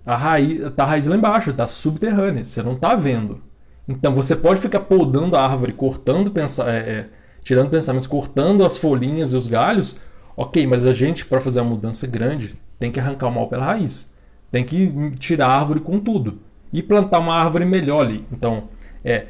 a 0.05 0.17
raiz 0.17 0.61
está 0.61 0.83
a 0.85 0.87
raiz 0.87 1.07
lá 1.07 1.17
embaixo, 1.17 1.51
está 1.51 1.67
subterrânea. 1.67 2.45
Você 2.45 2.63
não 2.63 2.73
está 2.73 2.95
vendo. 2.95 3.41
Então 3.89 4.15
você 4.15 4.35
pode 4.35 4.61
ficar 4.61 4.81
podando 4.81 5.37
a 5.37 5.43
árvore, 5.43 5.73
cortando, 5.73 6.31
pensa, 6.31 6.65
é, 6.71 6.77
é, 6.77 7.09
tirando 7.43 7.71
pensamentos, 7.71 8.09
cortando 8.09 8.65
as 8.65 8.77
folhinhas 8.77 9.33
e 9.33 9.37
os 9.37 9.47
galhos. 9.47 9.97
Ok, 10.37 10.67
mas 10.67 10.85
a 10.85 10.93
gente, 10.93 11.25
para 11.25 11.41
fazer 11.41 11.61
uma 11.61 11.71
mudança 11.71 12.07
grande, 12.07 12.59
tem 12.79 12.91
que 12.91 13.01
arrancar 13.01 13.29
o 13.29 13.33
mal 13.33 13.49
pela 13.49 13.65
raiz. 13.65 14.13
Tem 14.51 14.65
que 14.65 15.13
tirar 15.19 15.47
a 15.49 15.59
árvore 15.59 15.81
com 15.81 15.99
tudo. 15.99 16.41
E 16.73 16.83
plantar 16.83 17.21
uma 17.21 17.35
árvore 17.35 17.65
melhor 17.65 18.05
ali. 18.05 18.27
Então, 18.31 18.69
é 19.05 19.27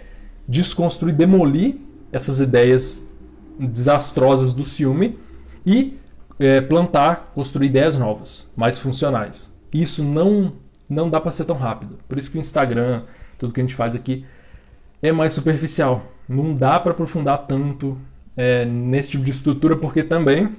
desconstruir, 0.49 1.15
demolir 1.15 1.77
essas 2.11 2.41
ideias 2.41 3.11
desastrosas 3.59 4.53
do 4.53 4.65
ciúme 4.65 5.19
e 5.65 5.99
é, 6.39 6.61
plantar, 6.61 7.33
construir 7.35 7.67
ideias 7.67 7.97
novas, 7.97 8.51
mais 8.57 8.79
funcionais. 8.79 9.55
Isso 9.73 10.03
não 10.03 10.55
não 10.89 11.11
dá 11.11 11.21
para 11.21 11.33
ser 11.33 11.45
tão 11.45 11.57
rápido. 11.57 11.99
Por 12.09 12.17
isso 12.17 12.31
que 12.31 12.39
o 12.39 12.41
Instagram, 12.41 13.03
tudo 13.39 13.53
que 13.53 13.61
a 13.61 13.65
gente 13.65 13.75
faz 13.75 13.97
aqui 13.97 14.25
é 15.03 15.13
mais 15.13 15.33
superficial. 15.33 16.13
Não 16.29 16.55
dá 16.55 16.79
para 16.81 16.93
aprofundar 16.93 17.47
tanto 17.47 17.99
é, 18.37 18.65
nesse 18.65 19.13
tipo 19.13 19.25
de 19.25 19.31
estrutura, 19.31 19.77
porque 19.77 20.03
também 20.03 20.57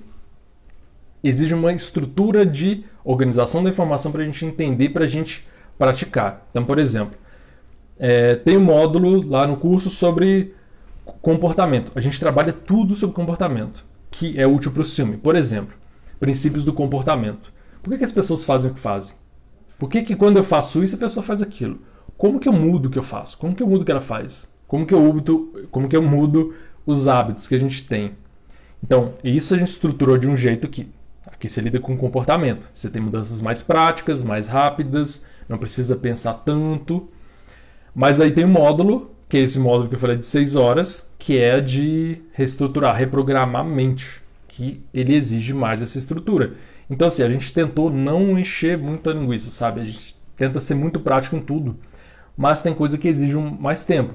exige 1.24 1.54
uma 1.54 1.74
estrutura 1.74 2.46
de 2.46 2.86
organização 3.04 3.64
da 3.64 3.70
informação 3.70 4.12
para 4.12 4.22
a 4.22 4.26
gente 4.26 4.46
entender, 4.46 4.90
para 4.90 5.06
a 5.06 5.08
gente 5.08 5.48
praticar. 5.78 6.46
Então, 6.50 6.64
por 6.64 6.80
exemplo, 6.80 7.18
é, 8.00 8.36
tem 8.36 8.58
um 8.58 8.64
módulo 8.64 9.28
lá 9.28 9.46
no 9.46 9.58
curso 9.58 9.90
sobre 9.90 10.56
comportamento. 11.22 11.92
A 11.96 12.02
gente 12.02 12.20
trabalha 12.20 12.54
tudo 12.54 12.96
sobre 12.96 13.16
comportamento, 13.16 13.86
que 14.12 14.40
é 14.40 14.46
útil 14.46 14.72
para 14.72 14.82
o 14.82 14.86
filme. 14.86 15.18
Por 15.18 15.36
exemplo, 15.36 15.76
princípios 16.20 16.66
do 16.66 16.74
comportamento. 16.74 17.52
Por 17.82 17.92
que, 17.92 18.00
que 18.00 18.04
as 18.04 18.12
pessoas 18.12 18.44
fazem 18.44 18.72
o 18.72 18.74
que 18.74 18.80
fazem? 18.80 19.16
Por 19.78 19.90
que, 19.90 20.02
que 20.02 20.16
quando 20.16 20.38
eu 20.38 20.44
faço 20.44 20.84
isso 20.84 20.96
a 20.96 21.00
pessoa 21.00 21.24
faz 21.24 21.42
aquilo? 21.42 21.80
Como 22.18 22.40
que 22.40 22.50
eu 22.50 22.54
mudo 22.54 22.88
o 22.88 22.90
que 22.90 22.98
eu 22.98 23.04
faço? 23.04 23.38
Como 23.38 23.54
que 23.54 23.62
eu 23.62 23.68
mudo 23.68 23.82
o 23.82 23.86
que 23.86 23.92
ela 23.92 24.02
faz? 24.02 24.52
Como 24.68 24.86
que 24.86 24.94
eu 24.94 25.00
mudo, 25.00 25.68
como 25.72 25.88
que 25.88 25.96
eu 25.96 26.02
mudo 26.02 26.54
os 26.86 27.08
hábitos 27.08 27.48
que 27.48 27.56
a 27.56 27.60
gente 27.60 27.84
tem? 27.84 28.14
Então, 28.84 29.14
isso 29.24 29.54
a 29.54 29.58
gente 29.58 29.70
estruturou 29.70 30.18
de 30.18 30.28
um 30.28 30.36
jeito 30.36 30.68
que 30.68 30.90
aqui 31.26 31.48
você 31.48 31.62
lida 31.62 31.80
com 31.80 31.96
comportamento. 31.96 32.68
Você 32.74 32.90
tem 32.90 33.02
mudanças 33.02 33.42
mais 33.42 33.62
práticas, 33.62 34.24
mais 34.24 34.48
rápidas, 34.48 35.26
não 35.48 35.58
precisa 35.58 35.96
pensar 35.96 36.34
tanto. 36.34 37.08
Mas 37.94 38.20
aí 38.20 38.32
tem 38.32 38.46
um 38.46 38.50
módulo, 38.50 39.12
que 39.30 39.38
é 39.38 39.42
esse 39.42 39.60
módulo 39.60 39.90
que 39.90 39.96
eu 39.96 40.00
falei 40.00 40.18
de 40.18 40.26
6 40.26 40.56
horas, 40.56 41.14
que 41.20 41.38
é 41.38 41.60
de 41.60 42.22
reestruturar, 42.32 42.96
reprogramar 42.96 43.62
a 43.62 43.64
mente, 43.64 44.22
que 44.48 44.84
ele 44.94 45.16
exige 45.16 45.54
mais 45.54 45.82
essa 45.82 45.98
estrutura. 45.98 46.54
Então, 46.90 47.08
assim, 47.08 47.22
a 47.22 47.30
gente 47.30 47.54
tentou 47.54 47.92
não 47.92 48.40
encher 48.40 48.78
muita 48.78 49.12
linguiça, 49.12 49.52
sabe? 49.52 49.82
A 49.82 49.86
gente 49.86 50.16
tenta 50.36 50.60
ser 50.60 50.76
muito 50.76 51.00
prático 51.00 51.36
em 51.36 51.42
tudo, 51.42 51.78
mas 52.38 52.62
tem 52.62 52.74
coisa 52.74 52.98
que 52.98 53.08
exige 53.08 53.36
mais 53.36 53.84
tempo. 53.84 54.14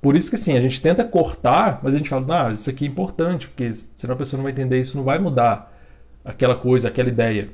Por 0.00 0.16
isso 0.16 0.30
que, 0.30 0.36
assim, 0.36 0.56
a 0.56 0.60
gente 0.60 0.80
tenta 0.80 1.04
cortar, 1.04 1.80
mas 1.82 1.94
a 1.94 1.98
gente 1.98 2.08
fala, 2.08 2.46
ah, 2.46 2.52
isso 2.52 2.70
aqui 2.70 2.84
é 2.84 2.88
importante, 2.88 3.48
porque 3.48 3.70
senão 3.74 4.14
a 4.14 4.16
pessoa 4.16 4.38
não 4.38 4.44
vai 4.44 4.52
entender 4.52 4.80
isso, 4.80 4.96
não 4.96 5.04
vai 5.04 5.18
mudar 5.18 5.76
aquela 6.24 6.54
coisa, 6.54 6.88
aquela 6.88 7.08
ideia. 7.08 7.50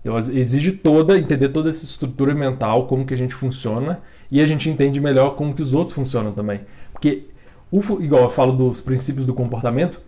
Então, 0.00 0.16
exige 0.16 0.72
toda, 0.72 1.18
entender 1.18 1.48
toda 1.48 1.70
essa 1.70 1.84
estrutura 1.84 2.34
mental, 2.34 2.86
como 2.86 3.04
que 3.04 3.14
a 3.14 3.16
gente 3.16 3.34
funciona, 3.34 4.00
e 4.30 4.40
a 4.40 4.46
gente 4.46 4.68
entende 4.68 5.00
melhor 5.00 5.34
como 5.34 5.54
que 5.54 5.62
os 5.62 5.74
outros 5.74 5.94
funcionam 5.94 6.32
também. 6.32 6.60
Porque, 6.92 7.24
igual 7.72 8.24
eu 8.24 8.30
falo 8.30 8.52
dos 8.52 8.80
princípios 8.80 9.26
do 9.26 9.34
comportamento, 9.34 10.00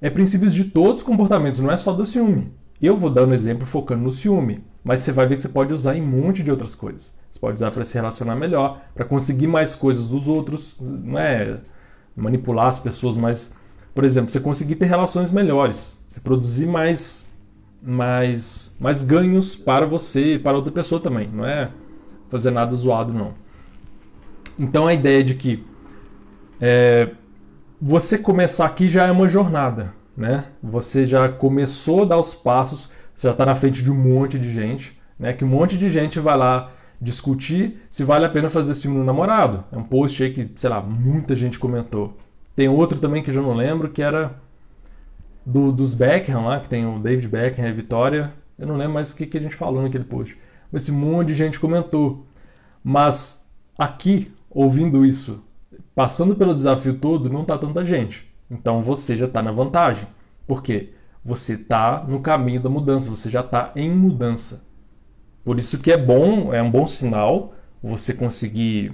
é 0.00 0.10
princípios 0.10 0.52
de 0.52 0.64
todos 0.64 1.00
os 1.00 1.06
comportamentos, 1.06 1.60
não 1.60 1.70
é 1.70 1.76
só 1.76 1.92
do 1.92 2.04
ciúme. 2.04 2.52
Eu 2.80 2.96
vou 2.96 3.10
dar 3.10 3.26
um 3.26 3.34
exemplo 3.34 3.66
focando 3.66 4.02
no 4.02 4.12
ciúme, 4.12 4.64
mas 4.82 5.02
você 5.02 5.12
vai 5.12 5.26
ver 5.26 5.36
que 5.36 5.42
você 5.42 5.48
pode 5.48 5.74
usar 5.74 5.96
em 5.96 6.02
um 6.02 6.06
monte 6.06 6.42
de 6.42 6.50
outras 6.50 6.74
coisas. 6.74 7.14
Você 7.30 7.38
pode 7.38 7.54
usar 7.54 7.70
para 7.70 7.84
se 7.84 7.94
relacionar 7.94 8.34
melhor, 8.36 8.80
para 8.94 9.04
conseguir 9.04 9.46
mais 9.46 9.74
coisas 9.74 10.08
dos 10.08 10.26
outros, 10.26 10.78
não 10.80 11.18
é 11.18 11.58
manipular 12.16 12.68
as 12.68 12.80
pessoas, 12.80 13.16
mas, 13.16 13.54
por 13.94 14.04
exemplo, 14.04 14.30
você 14.30 14.40
conseguir 14.40 14.76
ter 14.76 14.86
relações 14.86 15.30
melhores, 15.30 16.02
você 16.08 16.20
produzir 16.20 16.66
mais, 16.66 17.26
mais, 17.82 18.74
mais 18.80 19.02
ganhos 19.02 19.54
para 19.54 19.86
você 19.86 20.34
e 20.34 20.38
para 20.38 20.56
outra 20.56 20.72
pessoa 20.72 21.00
também. 21.00 21.28
Não 21.28 21.44
é 21.44 21.70
fazer 22.30 22.50
nada 22.50 22.74
zoado, 22.74 23.12
não. 23.12 23.34
Então 24.58 24.86
a 24.86 24.94
ideia 24.94 25.22
de 25.22 25.34
que 25.34 25.64
é, 26.60 27.10
você 27.80 28.18
começar 28.18 28.66
aqui 28.66 28.88
já 28.88 29.06
é 29.06 29.10
uma 29.10 29.28
jornada, 29.28 29.94
né? 30.20 30.44
Você 30.62 31.06
já 31.06 31.30
começou 31.30 32.02
a 32.02 32.04
dar 32.04 32.18
os 32.18 32.34
passos, 32.34 32.90
você 33.14 33.26
já 33.26 33.32
está 33.32 33.46
na 33.46 33.56
frente 33.56 33.82
de 33.82 33.90
um 33.90 33.94
monte 33.94 34.38
de 34.38 34.52
gente, 34.52 35.00
né? 35.18 35.32
Que 35.32 35.44
um 35.44 35.48
monte 35.48 35.78
de 35.78 35.88
gente 35.88 36.20
vai 36.20 36.36
lá 36.36 36.70
discutir 37.00 37.80
se 37.88 38.04
vale 38.04 38.26
a 38.26 38.28
pena 38.28 38.50
fazer 38.50 38.86
no 38.88 39.02
namorado. 39.02 39.64
É 39.72 39.78
um 39.78 39.82
post 39.82 40.22
aí 40.22 40.30
que, 40.30 40.50
sei 40.54 40.68
lá, 40.68 40.82
muita 40.82 41.34
gente 41.34 41.58
comentou. 41.58 42.18
Tem 42.54 42.68
outro 42.68 42.98
também 42.98 43.22
que 43.22 43.30
eu 43.30 43.34
já 43.34 43.40
não 43.40 43.54
lembro, 43.54 43.88
que 43.88 44.02
era 44.02 44.38
do, 45.44 45.72
dos 45.72 45.94
Beckham 45.94 46.44
lá, 46.44 46.60
que 46.60 46.68
tem 46.68 46.84
o 46.84 46.98
David 46.98 47.26
Beckham 47.26 47.64
e 47.64 47.68
a 47.68 47.72
Vitória. 47.72 48.34
Eu 48.58 48.66
não 48.66 48.76
lembro 48.76 48.92
mais 48.92 49.12
o 49.12 49.16
que, 49.16 49.24
que 49.24 49.38
a 49.38 49.40
gente 49.40 49.56
falou 49.56 49.82
naquele 49.82 50.04
post. 50.04 50.38
Mas 50.70 50.82
esse 50.82 50.92
monte 50.92 51.28
de 51.28 51.34
gente 51.34 51.58
comentou. 51.58 52.26
Mas 52.84 53.48
aqui, 53.78 54.30
ouvindo 54.50 55.06
isso, 55.06 55.42
passando 55.94 56.36
pelo 56.36 56.54
desafio 56.54 56.92
todo, 56.92 57.30
não 57.30 57.42
tá 57.42 57.56
tanta 57.56 57.82
gente. 57.86 58.29
Então 58.50 58.82
você 58.82 59.16
já 59.16 59.26
está 59.26 59.42
na 59.42 59.52
vantagem. 59.52 60.06
Por 60.46 60.62
quê? 60.62 60.90
Você 61.24 61.54
está 61.54 62.04
no 62.08 62.20
caminho 62.20 62.60
da 62.60 62.70
mudança, 62.70 63.10
você 63.10 63.30
já 63.30 63.40
está 63.40 63.72
em 63.76 63.90
mudança. 63.90 64.64
Por 65.44 65.58
isso 65.58 65.78
que 65.78 65.92
é 65.92 65.96
bom, 65.96 66.52
é 66.52 66.62
um 66.62 66.70
bom 66.70 66.86
sinal 66.86 67.54
você 67.82 68.12
conseguir 68.12 68.92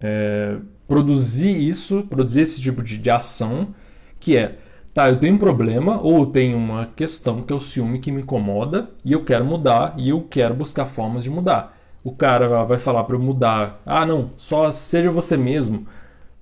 é, 0.00 0.56
produzir 0.88 1.56
isso, 1.56 2.04
produzir 2.08 2.42
esse 2.42 2.60
tipo 2.60 2.82
de, 2.82 2.98
de 2.98 3.10
ação, 3.10 3.74
que 4.18 4.36
é, 4.36 4.58
tá, 4.92 5.08
eu 5.08 5.18
tenho 5.18 5.34
um 5.34 5.38
problema 5.38 6.00
ou 6.00 6.18
eu 6.18 6.26
tenho 6.26 6.56
uma 6.56 6.86
questão 6.86 7.42
que 7.42 7.52
é 7.52 7.56
o 7.56 7.60
ciúme 7.60 7.98
que 7.98 8.10
me 8.10 8.22
incomoda 8.22 8.90
e 9.04 9.12
eu 9.12 9.24
quero 9.24 9.44
mudar 9.44 9.94
e 9.96 10.08
eu 10.08 10.22
quero 10.22 10.54
buscar 10.54 10.86
formas 10.86 11.22
de 11.22 11.30
mudar. 11.30 11.76
O 12.02 12.12
cara 12.12 12.64
vai 12.64 12.78
falar 12.78 13.04
para 13.04 13.16
eu 13.16 13.20
mudar, 13.20 13.80
ah 13.84 14.06
não, 14.06 14.30
só 14.36 14.70
seja 14.70 15.10
você 15.10 15.36
mesmo, 15.36 15.86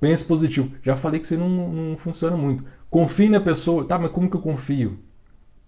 pense 0.01 0.25
positivo. 0.25 0.71
Já 0.83 0.97
falei 0.97 1.21
que 1.21 1.27
isso 1.27 1.37
não, 1.37 1.49
não 1.49 1.97
funciona 1.97 2.37
muito. 2.37 2.65
Confie 2.91 3.29
na 3.29 3.41
pessoa, 3.41 3.85
tá, 3.85 3.99
mas 3.99 4.11
como 4.11 4.31
que 4.31 4.37
eu 4.37 4.41
confio? 4.41 4.99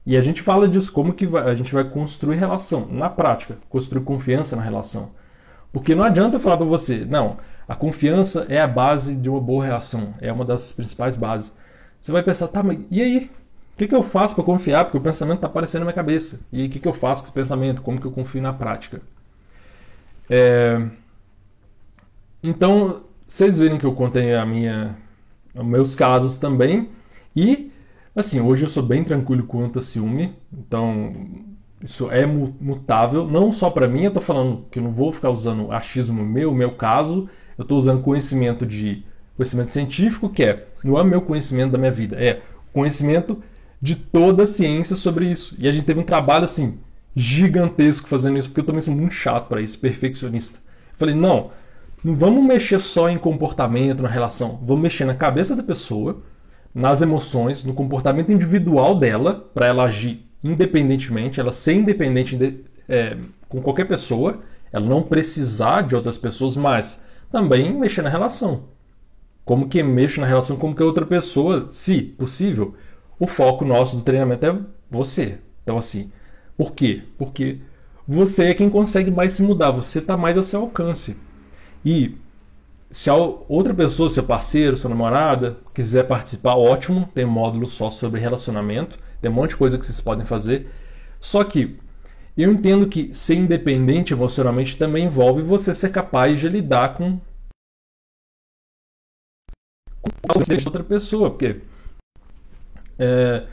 E 0.05 0.17
a 0.17 0.21
gente 0.21 0.41
fala 0.41 0.69
disso, 0.69 0.93
como 0.93 1.12
que 1.12 1.27
a 1.37 1.55
gente 1.55 1.75
vai 1.75 1.83
construir 1.83 2.37
relação, 2.37 2.87
na 2.93 3.11
prática, 3.11 3.59
construir 3.69 4.05
confiança 4.05 4.55
na 4.55 4.62
relação. 4.62 5.11
Porque 5.73 5.95
não 5.95 6.05
adianta 6.05 6.37
eu 6.37 6.41
falar 6.41 6.57
para 6.57 6.67
você, 6.67 7.05
não, 7.05 7.39
a 7.67 7.75
confiança 7.75 8.47
é 8.49 8.61
a 8.61 8.69
base 8.69 9.17
de 9.17 9.29
uma 9.29 9.41
boa 9.41 9.65
relação, 9.65 10.15
é 10.21 10.33
uma 10.33 10.45
das 10.45 10.73
principais 10.73 11.17
bases. 11.17 11.53
Você 12.01 12.12
vai 12.12 12.23
pensar, 12.23 12.47
tá, 12.49 12.62
mas 12.62 12.79
e 12.91 13.03
aí? 13.03 13.31
O 13.75 13.77
que, 13.77 13.89
que 13.89 13.95
eu 13.95 14.03
faço 14.03 14.35
para 14.35 14.45
confiar? 14.45 14.85
Porque 14.85 14.97
o 14.97 15.01
pensamento 15.01 15.37
está 15.37 15.49
aparecendo 15.49 15.81
na 15.81 15.87
minha 15.87 15.95
cabeça. 15.95 16.41
E 16.51 16.65
o 16.65 16.71
que, 16.71 16.79
que 16.79 16.89
eu 16.89 16.95
faço 16.95 17.23
com 17.23 17.27
esse 17.27 17.35
pensamento? 17.35 17.83
Como 17.83 18.01
que 18.01 18.07
eu 18.07 18.12
confio 18.12 18.41
na 18.41 18.53
prática? 18.53 19.03
É... 20.31 20.81
Então, 22.43 23.03
vocês 23.27 23.59
verem 23.59 23.79
que 23.79 23.87
eu 23.87 23.93
contei 23.93 24.35
a 24.35 24.47
minha, 24.47 24.97
os 25.55 25.65
meus 25.65 25.95
casos 25.95 26.39
também. 26.39 26.91
E 27.35 27.71
Assim, 28.17 28.41
hoje 28.41 28.65
eu 28.65 28.69
sou 28.69 28.83
bem 28.83 29.05
tranquilo 29.05 29.45
quanto 29.45 29.79
a 29.79 29.83
ciúme, 29.83 30.35
então 30.51 31.15
isso 31.83 32.11
é 32.11 32.25
mutável, 32.25 33.29
não 33.29 33.53
só 33.53 33.69
para 33.69 33.87
mim, 33.87 34.05
eu 34.05 34.11
tô 34.11 34.23
falando 34.23 34.65
que 34.71 34.79
eu 34.79 34.83
não 34.83 34.91
vou 34.91 35.12
ficar 35.12 35.29
usando 35.29 35.71
achismo 35.71 36.25
meu, 36.25 36.55
meu 36.55 36.73
caso, 36.73 37.29
eu 37.59 37.65
tô 37.67 37.77
usando 37.77 38.01
conhecimento 38.01 38.65
de 38.65 39.05
conhecimento 39.37 39.71
científico, 39.71 40.31
que 40.31 40.43
é, 40.45 40.65
não 40.83 40.99
é 40.99 41.05
meu 41.05 41.21
conhecimento 41.21 41.73
da 41.73 41.79
minha 41.79 41.91
vida, 41.91 42.17
é 42.17 42.41
conhecimento 42.73 43.43
de 43.83 43.95
toda 43.95 44.45
a 44.45 44.47
ciência 44.47 44.97
sobre 44.97 45.31
isso. 45.31 45.55
E 45.59 45.69
a 45.69 45.73
gente 45.73 45.85
teve 45.85 46.01
um 46.01 46.05
trabalho 46.05 46.47
assim 46.47 46.79
gigantesco 47.15 48.09
fazendo 48.09 48.39
isso, 48.39 48.49
porque 48.49 48.61
eu 48.61 48.65
também 48.65 48.81
sou 48.81 48.95
muito 48.95 49.12
chato 49.12 49.47
para 49.47 49.61
isso, 49.61 49.79
perfeccionista. 49.79 50.59
Eu 50.59 50.99
falei, 50.99 51.15
não, 51.15 51.51
não 52.04 52.14
vamos 52.14 52.44
mexer 52.44 52.78
só 52.78 53.09
em 53.09 53.18
comportamento, 53.18 54.02
na 54.02 54.09
relação, 54.09 54.61
vamos 54.62 54.82
mexer 54.82 55.04
na 55.04 55.14
cabeça 55.14 55.56
da 55.56 55.62
pessoa 55.62 56.22
nas 56.76 57.00
emoções, 57.00 57.64
no 57.64 57.72
comportamento 57.72 58.30
individual 58.30 58.94
dela, 58.98 59.48
para 59.54 59.66
ela 59.66 59.85
agir 59.85 60.26
independentemente, 60.44 61.40
ela 61.40 61.50
ser 61.50 61.72
independente 61.72 62.37
de, 62.37 62.64
é, 62.87 63.16
com 63.48 63.62
qualquer 63.62 63.87
pessoa, 63.87 64.40
ela 64.70 64.85
não 64.85 65.02
precisar 65.02 65.82
de 65.82 65.96
outras 65.96 66.18
pessoas, 66.18 66.54
mas 66.54 67.02
também 67.32 67.74
mexer 67.74 68.02
na 68.02 68.11
relação. 68.11 68.64
Como 69.42 69.68
que 69.68 69.82
mexe 69.82 70.20
na 70.20 70.26
relação 70.26 70.56
como 70.56 70.74
que 70.74 70.82
outra 70.82 71.06
pessoa, 71.06 71.66
se 71.70 72.02
possível. 72.02 72.74
O 73.18 73.26
foco 73.26 73.64
nosso 73.64 73.96
do 73.96 74.02
treinamento 74.02 74.44
é 74.44 74.59
você. 74.90 75.38
Então, 75.62 75.78
assim, 75.78 76.12
por 76.56 76.72
quê? 76.72 77.04
Porque 77.16 77.61
você 78.06 78.48
é 78.48 78.54
quem 78.54 78.68
consegue 78.68 79.11
mais 79.11 79.32
se 79.32 79.42
mudar, 79.42 79.70
você 79.70 80.00
está 80.00 80.16
mais 80.16 80.37
a 80.37 80.42
seu 80.42 80.61
alcance. 80.61 81.16
E 81.87 82.18
se 82.90 83.09
outra 83.11 83.72
pessoa, 83.72 84.11
seu 84.11 84.25
parceiro, 84.25 84.77
sua 84.77 84.90
namorada, 84.90 85.57
quiser 85.72 86.09
participar, 86.09 86.57
ótimo. 86.57 87.09
Tem 87.14 87.25
módulo 87.25 87.68
só 87.68 87.92
sobre 87.92 88.20
relacionamento. 88.20 88.99
Tem 89.22 89.31
um 89.31 89.35
monte 89.35 89.51
de 89.51 89.57
coisa 89.57 89.79
que 89.79 89.87
vocês 89.87 90.01
podem 90.01 90.27
fazer. 90.27 90.68
Só 91.20 91.44
que 91.44 91.79
eu 92.37 92.51
entendo 92.51 92.88
que 92.88 93.14
ser 93.14 93.37
independente 93.37 94.12
emocionalmente 94.12 94.77
também 94.77 95.05
envolve 95.05 95.42
você 95.42 95.72
ser 95.77 95.90
capaz 95.90 96.40
de 96.40 96.49
lidar 96.49 96.94
com 96.94 97.20
com 100.03 100.40
outra 100.66 100.83
pessoa, 100.83 101.31
porque 101.31 101.61
é, 102.99 103.46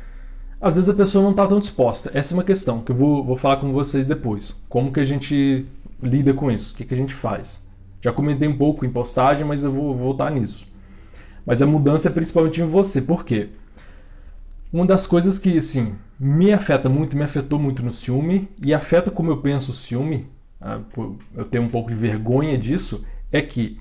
às 0.60 0.76
vezes 0.76 0.90
a 0.90 0.96
pessoa 0.96 1.24
não 1.24 1.32
está 1.32 1.46
tão 1.46 1.60
disposta. 1.60 2.10
Essa 2.16 2.34
é 2.34 2.36
uma 2.36 2.44
questão 2.44 2.82
que 2.82 2.92
eu 2.92 2.96
vou, 2.96 3.24
vou 3.24 3.38
falar 3.38 3.58
com 3.58 3.72
vocês 3.72 4.08
depois. 4.08 4.60
Como 4.68 4.92
que 4.92 5.00
a 5.00 5.06
gente 5.06 5.68
lida 6.02 6.34
com 6.34 6.50
isso? 6.52 6.74
O 6.74 6.78
que, 6.78 6.84
que 6.84 6.94
a 6.96 6.98
gente 6.98 7.14
faz? 7.14 7.63
Já 8.04 8.12
comentei 8.12 8.50
um 8.50 8.58
pouco 8.58 8.86
em 8.86 8.90
postagem, 8.90 9.48
mas 9.48 9.64
eu 9.64 9.72
vou 9.72 9.96
voltar 9.96 10.30
nisso. 10.30 10.68
Mas 11.46 11.62
a 11.62 11.66
mudança 11.66 12.10
é 12.10 12.12
principalmente 12.12 12.62
em 12.62 12.68
você. 12.68 13.02
Por 13.02 13.24
quê? 13.24 13.48
Uma 14.74 14.86
das 14.86 15.08
coisas 15.08 15.40
que, 15.40 15.58
assim, 15.58 15.96
me 16.20 16.52
afeta 16.52 16.90
muito, 16.90 17.16
me 17.16 17.24
afetou 17.24 17.58
muito 17.58 17.82
no 17.82 17.94
ciúme, 17.94 18.50
e 18.62 18.74
afeta 18.74 19.10
como 19.10 19.32
eu 19.32 19.38
penso 19.38 19.72
o 19.72 19.74
ciúme, 19.74 20.28
ah, 20.60 20.82
eu 21.34 21.46
tenho 21.46 21.64
um 21.64 21.70
pouco 21.70 21.88
de 21.88 21.96
vergonha 21.96 22.58
disso, 22.58 23.06
é 23.32 23.42
que 23.42 23.80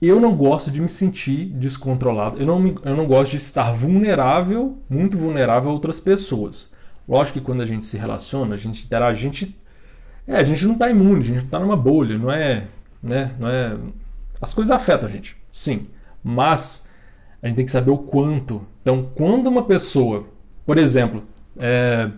eu 0.00 0.20
não 0.20 0.36
gosto 0.36 0.70
de 0.70 0.80
me 0.80 0.88
sentir 0.88 1.46
descontrolado. 1.46 2.38
Eu 2.38 2.46
não, 2.46 2.60
me, 2.60 2.76
eu 2.84 2.96
não 2.96 3.06
gosto 3.08 3.32
de 3.32 3.38
estar 3.38 3.72
vulnerável, 3.72 4.78
muito 4.88 5.18
vulnerável 5.18 5.70
a 5.70 5.72
outras 5.72 5.98
pessoas. 5.98 6.72
Lógico 7.08 7.40
que 7.40 7.44
quando 7.44 7.62
a 7.62 7.66
gente 7.66 7.86
se 7.86 7.96
relaciona, 7.96 8.54
a 8.54 8.58
gente 8.58 8.88
terá, 8.88 9.08
a 9.08 9.14
gente, 9.14 9.58
é, 10.28 10.36
a 10.36 10.44
gente 10.44 10.64
não 10.64 10.74
está 10.74 10.88
imune, 10.88 11.20
a 11.20 11.24
gente 11.24 11.36
não 11.38 11.44
está 11.44 11.58
numa 11.58 11.76
bolha, 11.76 12.16
não 12.16 12.30
é 12.30 12.68
né? 13.06 13.34
Não 13.38 13.48
é... 13.48 13.76
As 14.40 14.52
coisas 14.52 14.74
afetam 14.74 15.08
a 15.08 15.12
gente, 15.12 15.36
sim. 15.50 15.86
Mas 16.22 16.88
a 17.42 17.46
gente 17.46 17.56
tem 17.56 17.64
que 17.64 17.72
saber 17.72 17.90
o 17.90 17.98
quanto. 17.98 18.66
Então, 18.82 19.10
quando 19.14 19.46
uma 19.46 19.62
pessoa, 19.62 20.26
por 20.64 20.78
exemplo, 20.78 21.22
é, 21.58 22.10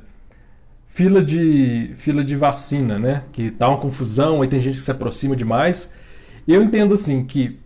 fila 0.87 1.23
de 1.23 1.93
fila 1.97 2.25
de 2.25 2.35
vacina, 2.35 2.99
né? 2.99 3.25
Que 3.31 3.51
tá 3.51 3.69
uma 3.69 3.79
confusão, 3.79 4.43
aí 4.43 4.49
tem 4.49 4.61
gente 4.61 4.75
que 4.75 4.83
se 4.83 4.91
aproxima 4.91 5.37
demais. 5.37 5.95
Eu 6.47 6.63
entendo 6.63 6.95
assim 6.95 7.25
que 7.25 7.61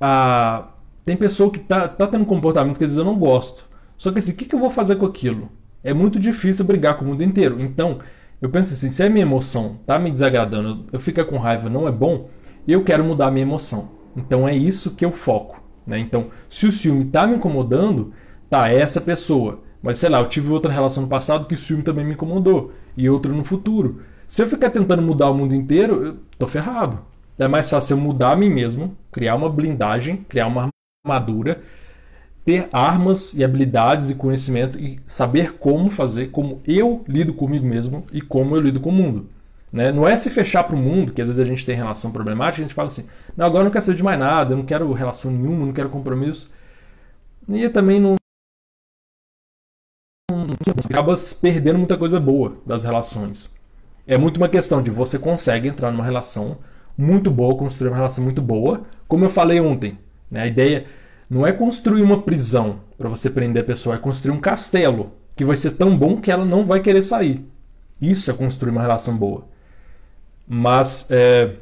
a, 0.00 0.68
tem 1.04 1.16
pessoa 1.16 1.50
que 1.50 1.58
tá, 1.60 1.86
tá 1.86 2.06
tendo 2.06 2.22
um 2.22 2.26
comportamento 2.26 2.78
que 2.78 2.84
às 2.84 2.90
vezes 2.90 2.98
eu 2.98 3.04
não 3.04 3.18
gosto. 3.18 3.68
Só 3.96 4.10
que 4.10 4.18
assim, 4.18 4.32
o 4.32 4.36
que, 4.36 4.46
que 4.46 4.54
eu 4.54 4.58
vou 4.58 4.70
fazer 4.70 4.96
com 4.96 5.06
aquilo? 5.06 5.50
É 5.84 5.92
muito 5.92 6.18
difícil 6.18 6.64
brigar 6.64 6.96
com 6.96 7.04
o 7.04 7.08
mundo 7.08 7.22
inteiro. 7.22 7.60
Então, 7.60 8.00
eu 8.40 8.48
penso 8.48 8.72
assim, 8.72 8.90
se 8.90 9.02
a 9.02 9.10
minha 9.10 9.22
emoção 9.22 9.78
tá 9.86 9.98
me 9.98 10.10
desagradando, 10.10 10.86
eu 10.92 10.98
fico 10.98 11.24
com 11.24 11.38
raiva, 11.38 11.70
não 11.70 11.86
é 11.86 11.92
bom, 11.92 12.28
eu 12.70 12.84
quero 12.84 13.04
mudar 13.04 13.28
a 13.28 13.30
minha 13.30 13.46
emoção. 13.46 13.88
Então 14.16 14.46
é 14.46 14.54
isso 14.54 14.92
que 14.92 15.04
eu 15.04 15.10
foco. 15.10 15.62
Né? 15.86 15.98
Então, 15.98 16.26
se 16.48 16.66
o 16.66 16.72
ciúme 16.72 17.04
está 17.04 17.26
me 17.26 17.36
incomodando, 17.36 18.12
tá, 18.48 18.70
é 18.70 18.78
essa 18.78 19.00
pessoa. 19.00 19.60
Mas 19.82 19.98
sei 19.98 20.08
lá, 20.08 20.20
eu 20.20 20.28
tive 20.28 20.52
outra 20.52 20.70
relação 20.70 21.02
no 21.02 21.08
passado 21.08 21.46
que 21.46 21.54
o 21.54 21.58
ciúme 21.58 21.82
também 21.82 22.04
me 22.04 22.12
incomodou. 22.12 22.72
E 22.96 23.08
outra 23.08 23.32
no 23.32 23.44
futuro. 23.44 24.02
Se 24.28 24.42
eu 24.42 24.48
ficar 24.48 24.70
tentando 24.70 25.02
mudar 25.02 25.30
o 25.30 25.34
mundo 25.34 25.54
inteiro, 25.54 26.04
eu 26.04 26.16
tô 26.38 26.46
ferrado. 26.46 27.00
É 27.38 27.48
mais 27.48 27.68
fácil 27.68 27.94
eu 27.94 28.00
mudar 28.00 28.32
a 28.32 28.36
mim 28.36 28.48
mesmo, 28.48 28.96
criar 29.10 29.34
uma 29.34 29.50
blindagem, 29.50 30.18
criar 30.28 30.46
uma 30.46 30.68
armadura, 31.04 31.60
ter 32.44 32.68
armas 32.72 33.34
e 33.34 33.42
habilidades 33.42 34.10
e 34.10 34.14
conhecimento 34.14 34.78
e 34.78 35.00
saber 35.06 35.54
como 35.54 35.90
fazer, 35.90 36.30
como 36.30 36.60
eu 36.66 37.04
lido 37.08 37.34
comigo 37.34 37.66
mesmo 37.66 38.04
e 38.12 38.20
como 38.20 38.54
eu 38.54 38.60
lido 38.60 38.80
com 38.80 38.90
o 38.90 38.92
mundo. 38.92 39.26
Né? 39.72 39.90
Não 39.90 40.06
é 40.06 40.16
se 40.16 40.28
fechar 40.28 40.64
para 40.64 40.76
o 40.76 40.78
mundo, 40.78 41.12
que 41.12 41.22
às 41.22 41.28
vezes 41.28 41.40
a 41.40 41.48
gente 41.48 41.64
tem 41.64 41.74
relação 41.74 42.12
problemática, 42.12 42.62
a 42.62 42.66
gente 42.66 42.74
fala 42.74 42.88
assim, 42.88 43.08
não, 43.36 43.46
agora 43.46 43.62
eu 43.62 43.64
não 43.64 43.70
quero 43.70 43.84
saber 43.84 43.96
de 43.96 44.02
mais 44.02 44.18
nada, 44.18 44.52
eu 44.52 44.58
não 44.58 44.64
quero 44.64 44.92
relação 44.92 45.30
nenhuma, 45.30 45.64
não 45.64 45.72
quero 45.72 45.88
compromisso. 45.88 46.52
E 47.48 47.68
também 47.70 47.98
não. 47.98 48.16
Acaba 50.84 51.14
perdendo 51.40 51.78
muita 51.78 51.96
coisa 51.96 52.20
boa 52.20 52.58
das 52.66 52.84
relações. 52.84 53.50
É 54.06 54.18
muito 54.18 54.36
uma 54.36 54.48
questão 54.48 54.82
de 54.82 54.90
você 54.90 55.18
consegue 55.18 55.68
entrar 55.68 55.90
numa 55.90 56.04
relação 56.04 56.58
muito 56.96 57.30
boa, 57.30 57.56
construir 57.56 57.88
uma 57.88 57.96
relação 57.96 58.22
muito 58.22 58.42
boa. 58.42 58.82
Como 59.08 59.24
eu 59.24 59.30
falei 59.30 59.60
ontem, 59.60 59.98
né? 60.30 60.42
a 60.42 60.46
ideia 60.46 60.86
não 61.30 61.46
é 61.46 61.52
construir 61.52 62.02
uma 62.02 62.20
prisão 62.20 62.80
para 62.98 63.08
você 63.08 63.30
prender 63.30 63.62
a 63.62 63.66
pessoa, 63.66 63.94
é 63.94 63.98
construir 63.98 64.32
um 64.32 64.40
castelo 64.40 65.12
que 65.34 65.44
vai 65.44 65.56
ser 65.56 65.72
tão 65.72 65.96
bom 65.96 66.20
que 66.20 66.30
ela 66.30 66.44
não 66.44 66.64
vai 66.64 66.80
querer 66.80 67.02
sair. 67.02 67.46
Isso 68.00 68.30
é 68.30 68.34
construir 68.34 68.70
uma 68.70 68.82
relação 68.82 69.16
boa. 69.16 69.51
Mas 70.54 71.06
é, 71.08 71.52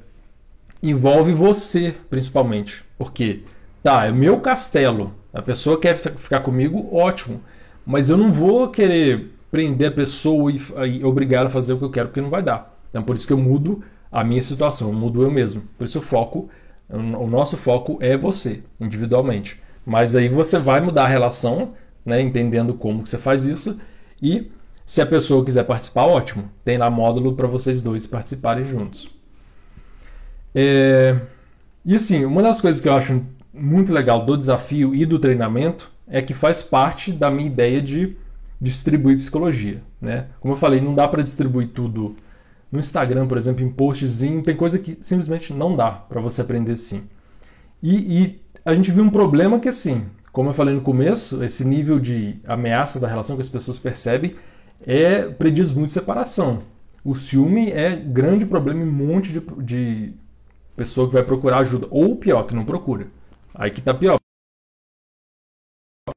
envolve 0.82 1.32
você, 1.32 1.94
principalmente. 2.10 2.84
Porque, 2.98 3.44
tá, 3.84 4.06
é 4.06 4.10
meu 4.10 4.40
castelo. 4.40 5.14
A 5.32 5.40
pessoa 5.40 5.78
quer 5.78 5.96
ficar 5.96 6.40
comigo, 6.40 6.92
ótimo. 6.92 7.40
Mas 7.86 8.10
eu 8.10 8.16
não 8.16 8.32
vou 8.32 8.68
querer 8.68 9.30
prender 9.48 9.90
a 9.90 9.94
pessoa 9.94 10.50
e, 10.50 10.60
e 10.88 11.04
obrigar 11.04 11.46
a 11.46 11.50
fazer 11.50 11.74
o 11.74 11.78
que 11.78 11.84
eu 11.84 11.90
quero, 11.90 12.08
porque 12.08 12.20
não 12.20 12.30
vai 12.30 12.42
dar. 12.42 12.76
Então, 12.90 13.00
por 13.04 13.14
isso 13.14 13.28
que 13.28 13.32
eu 13.32 13.38
mudo 13.38 13.80
a 14.10 14.24
minha 14.24 14.42
situação, 14.42 14.88
eu 14.88 14.94
mudo 14.94 15.22
eu 15.22 15.30
mesmo. 15.30 15.62
Por 15.78 15.84
isso 15.84 16.00
o 16.00 16.02
foco, 16.02 16.48
o 16.88 17.28
nosso 17.28 17.56
foco 17.56 17.96
é 18.00 18.16
você, 18.16 18.64
individualmente. 18.80 19.62
Mas 19.86 20.16
aí 20.16 20.28
você 20.28 20.58
vai 20.58 20.80
mudar 20.80 21.04
a 21.04 21.08
relação, 21.08 21.74
né, 22.04 22.20
entendendo 22.20 22.74
como 22.74 23.04
que 23.04 23.08
você 23.08 23.18
faz 23.18 23.44
isso 23.44 23.78
e 24.20 24.50
se 24.90 25.00
a 25.00 25.06
pessoa 25.06 25.44
quiser 25.44 25.62
participar, 25.62 26.04
ótimo. 26.06 26.50
Tem 26.64 26.76
lá 26.76 26.90
módulo 26.90 27.36
para 27.36 27.46
vocês 27.46 27.80
dois 27.80 28.08
participarem 28.08 28.64
juntos. 28.64 29.08
É... 30.52 31.16
E 31.84 31.94
assim, 31.94 32.24
uma 32.24 32.42
das 32.42 32.60
coisas 32.60 32.82
que 32.82 32.88
eu 32.88 32.94
acho 32.94 33.24
muito 33.54 33.92
legal 33.92 34.26
do 34.26 34.36
desafio 34.36 34.92
e 34.92 35.06
do 35.06 35.20
treinamento 35.20 35.92
é 36.08 36.20
que 36.20 36.34
faz 36.34 36.60
parte 36.60 37.12
da 37.12 37.30
minha 37.30 37.46
ideia 37.46 37.80
de 37.80 38.16
distribuir 38.60 39.16
psicologia. 39.16 39.80
Né? 40.02 40.26
Como 40.40 40.54
eu 40.54 40.58
falei, 40.58 40.80
não 40.80 40.92
dá 40.92 41.06
para 41.06 41.22
distribuir 41.22 41.68
tudo 41.68 42.16
no 42.72 42.80
Instagram, 42.80 43.28
por 43.28 43.38
exemplo, 43.38 43.64
em 43.64 43.70
postzinho. 43.70 44.42
Tem 44.42 44.56
coisa 44.56 44.76
que 44.76 44.98
simplesmente 45.02 45.52
não 45.52 45.76
dá 45.76 45.92
para 45.92 46.20
você 46.20 46.40
aprender 46.40 46.72
assim. 46.72 47.04
E, 47.80 48.22
e 48.22 48.40
a 48.64 48.74
gente 48.74 48.90
viu 48.90 49.04
um 49.04 49.10
problema 49.10 49.60
que, 49.60 49.68
assim, 49.68 50.06
como 50.32 50.48
eu 50.48 50.52
falei 50.52 50.74
no 50.74 50.80
começo, 50.80 51.44
esse 51.44 51.64
nível 51.64 52.00
de 52.00 52.40
ameaça 52.44 52.98
da 52.98 53.06
relação 53.06 53.36
que 53.36 53.42
as 53.42 53.48
pessoas 53.48 53.78
percebem 53.78 54.34
é, 54.86 55.28
prediz 55.28 55.72
muito 55.72 55.92
separação. 55.92 56.62
O 57.04 57.14
ciúme 57.14 57.70
é 57.70 57.96
grande 57.96 58.44
problema 58.44 58.80
em 58.80 58.88
um 58.88 58.92
monte 58.92 59.32
de, 59.32 59.40
de 59.62 60.14
pessoa 60.76 61.06
que 61.06 61.14
vai 61.14 61.22
procurar 61.22 61.58
ajuda. 61.58 61.86
Ou 61.90 62.16
pior, 62.16 62.44
que 62.44 62.54
não 62.54 62.64
procura. 62.64 63.08
Aí 63.54 63.70
que 63.70 63.80
tá 63.80 63.94
pior. 63.94 64.18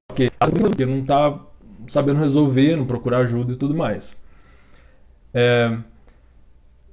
Porque, 0.08 0.32
porque 0.40 0.86
não 0.86 1.04
tá 1.04 1.40
sabendo 1.88 2.20
resolver, 2.20 2.76
não 2.76 2.86
procurar 2.86 3.20
ajuda 3.20 3.54
e 3.54 3.56
tudo 3.56 3.74
mais. 3.74 4.22
É, 5.34 5.78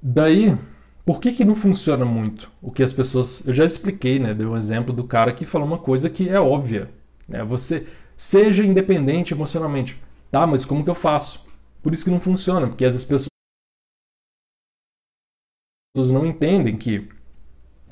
daí, 0.01 0.57
por 1.05 1.19
que, 1.19 1.31
que 1.31 1.45
não 1.45 1.55
funciona 1.55 2.05
muito? 2.05 2.49
O 2.61 2.71
que 2.71 2.83
as 2.83 2.93
pessoas. 2.93 3.45
Eu 3.45 3.53
já 3.53 3.65
expliquei, 3.65 4.19
né? 4.19 4.33
Dei 4.33 4.47
um 4.47 4.57
exemplo 4.57 4.93
do 4.93 5.03
cara 5.03 5.33
que 5.33 5.45
falou 5.45 5.67
uma 5.67 5.77
coisa 5.77 6.09
que 6.09 6.29
é 6.29 6.39
óbvia. 6.39 6.89
Né? 7.27 7.43
Você 7.43 7.87
seja 8.15 8.65
independente 8.65 9.33
emocionalmente. 9.33 10.01
Tá, 10.31 10.47
mas 10.47 10.63
como 10.63 10.83
que 10.83 10.89
eu 10.89 10.95
faço? 10.95 11.50
Por 11.81 11.93
isso 11.93 12.03
que 12.03 12.11
não 12.11 12.19
funciona, 12.19 12.67
porque 12.67 12.85
as 12.85 13.03
pessoas 13.03 13.29
não 16.11 16.25
entendem 16.25 16.77
que 16.77 17.09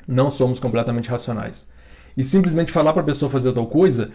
não 0.06 0.30
somos 0.30 0.60
completamente 0.60 1.10
racionais. 1.10 1.70
E 2.16 2.24
simplesmente 2.24 2.72
falar 2.72 2.92
para 2.92 3.02
a 3.02 3.06
pessoa 3.06 3.30
fazer 3.30 3.52
tal 3.52 3.66
coisa 3.66 4.12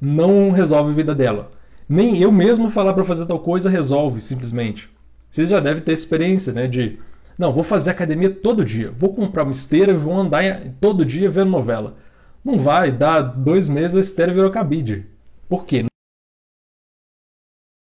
não 0.00 0.50
resolve 0.50 0.90
a 0.90 0.94
vida 0.94 1.14
dela. 1.14 1.52
Nem 1.88 2.20
eu 2.20 2.32
mesmo 2.32 2.68
falar 2.68 2.94
para 2.94 3.04
fazer 3.04 3.26
tal 3.26 3.40
coisa 3.40 3.70
resolve, 3.70 4.20
simplesmente. 4.20 4.90
Vocês 5.30 5.50
já 5.50 5.60
devem 5.60 5.82
ter 5.82 5.92
experiência, 5.92 6.52
né, 6.52 6.66
de 6.66 6.98
não, 7.38 7.52
vou 7.52 7.62
fazer 7.62 7.90
academia 7.90 8.30
todo 8.34 8.64
dia, 8.64 8.90
vou 8.90 9.12
comprar 9.12 9.42
uma 9.42 9.52
esteira 9.52 9.92
e 9.92 9.96
vou 9.96 10.14
andar 10.14 10.42
todo 10.80 11.04
dia 11.04 11.28
vendo 11.28 11.50
novela. 11.50 11.98
Não 12.42 12.58
vai, 12.58 12.90
dá 12.90 13.20
dois 13.20 13.68
meses 13.68 13.96
a 13.96 14.00
esteira 14.00 14.32
virou 14.32 14.50
cabide. 14.50 15.06
Por 15.48 15.66
quê? 15.66 15.84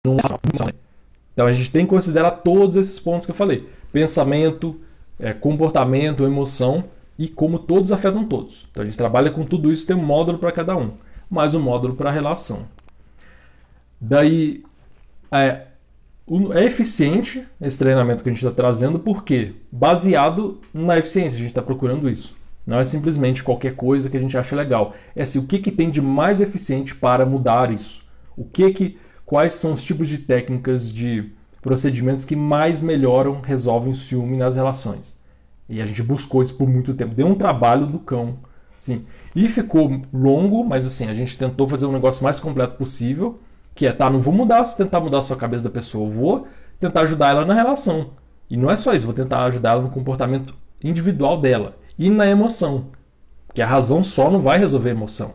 Não 0.07 0.17
funciona. 0.19 0.86
Então 1.37 1.47
a 1.47 1.53
gente 1.53 1.71
tem 1.71 1.85
que 1.85 1.91
considerar 1.91 2.31
todos 2.31 2.79
esses 2.79 2.99
pontos 2.99 3.27
que 3.27 3.31
eu 3.31 3.37
falei: 3.37 3.69
pensamento, 3.93 4.81
é, 5.21 5.35
comportamento, 5.35 6.25
emoção 6.25 6.85
e 7.19 7.29
como 7.29 7.59
todos 7.59 7.93
afetam 7.93 8.25
todos. 8.25 8.67
Então 8.71 8.83
a 8.83 8.87
gente 8.87 8.97
trabalha 8.97 9.31
com 9.31 9.45
tudo 9.45 9.71
isso, 9.71 9.87
tem 9.87 9.95
um 9.95 10.03
módulo 10.03 10.39
para 10.39 10.51
cada 10.51 10.75
um, 10.75 10.93
mais 11.29 11.55
um 11.55 11.61
módulo 11.61 11.95
para 11.95 12.09
a 12.09 12.13
relação. 12.13 12.67
Daí 14.01 14.65
é, 15.31 15.67
é 16.55 16.65
eficiente 16.65 17.47
esse 17.61 17.79
treinamento 17.79 18.25
que 18.25 18.31
a 18.31 18.33
gente 18.33 18.43
está 18.43 18.55
trazendo, 18.57 18.99
porque 18.99 19.57
baseado 19.71 20.59
na 20.73 20.97
eficiência, 20.97 21.37
a 21.37 21.41
gente 21.41 21.49
está 21.49 21.63
procurando 21.63 22.09
isso. 22.09 22.35
Não 22.67 22.79
é 22.81 22.85
simplesmente 22.87 23.45
qualquer 23.45 23.75
coisa 23.77 24.09
que 24.09 24.17
a 24.17 24.21
gente 24.21 24.39
acha 24.39 24.57
legal. 24.57 24.95
É 25.15 25.23
assim, 25.23 25.39
o 25.39 25.47
que, 25.47 25.59
que 25.59 25.71
tem 25.71 25.91
de 25.91 26.01
mais 26.01 26.41
eficiente 26.41 26.95
para 26.95 27.27
mudar 27.27 27.71
isso? 27.71 28.03
O 28.37 28.45
que 28.45 28.71
que 28.73 28.99
quais 29.27 29.55
são 29.55 29.73
os 29.73 29.85
tipos 29.85 30.09
de 30.09 30.19
técnicas 30.19 30.93
de 30.93 31.33
procedimentos 31.61 32.25
que 32.25 32.37
mais 32.37 32.81
melhoram, 32.81 33.41
resolvem 33.41 33.91
o 33.91 33.95
ciúme 33.95 34.37
nas 34.37 34.55
relações. 34.55 35.17
E 35.69 35.83
a 35.83 35.87
gente 35.87 36.01
buscou 36.05 36.45
isso 36.45 36.55
por 36.55 36.69
muito 36.69 36.95
tempo. 36.95 37.13
Deu 37.13 37.27
um 37.27 37.35
trabalho 37.35 37.89
do 37.89 37.99
cão, 37.99 38.39
sim. 38.79 39.05
E 39.35 39.49
ficou 39.49 40.01
longo, 40.13 40.65
mas 40.65 40.87
assim, 40.87 41.09
a 41.09 41.15
gente 41.15 41.37
tentou 41.37 41.69
fazer 41.69 41.87
um 41.87 41.93
negócio 41.93 42.23
mais 42.23 42.39
completo 42.39 42.77
possível, 42.77 43.41
que 43.75 43.85
é, 43.85 43.93
tá, 43.93 44.09
não 44.09 44.21
vou 44.21 44.33
mudar, 44.33 44.65
se 44.65 44.77
tentar 44.77 45.01
mudar 45.01 45.19
a 45.19 45.23
sua 45.25 45.37
cabeça 45.37 45.65
da 45.65 45.71
pessoa, 45.71 46.07
eu 46.07 46.11
vou 46.11 46.47
tentar 46.79 47.01
ajudar 47.01 47.31
ela 47.31 47.45
na 47.45 47.53
relação. 47.53 48.11
E 48.49 48.57
não 48.57 48.71
é 48.71 48.77
só 48.77 48.95
isso, 48.95 49.07
vou 49.07 49.15
tentar 49.15 49.45
ajudar 49.47 49.73
ela 49.73 49.83
no 49.83 49.91
comportamento 49.91 50.55
individual 50.83 51.41
dela 51.41 51.77
e 51.99 52.09
na 52.11 52.29
emoção. 52.29 52.87
Que 53.53 53.61
a 53.61 53.67
razão 53.67 54.05
só 54.05 54.31
não 54.31 54.41
vai 54.41 54.57
resolver 54.57 54.91
a 54.91 54.93
emoção. 54.93 55.35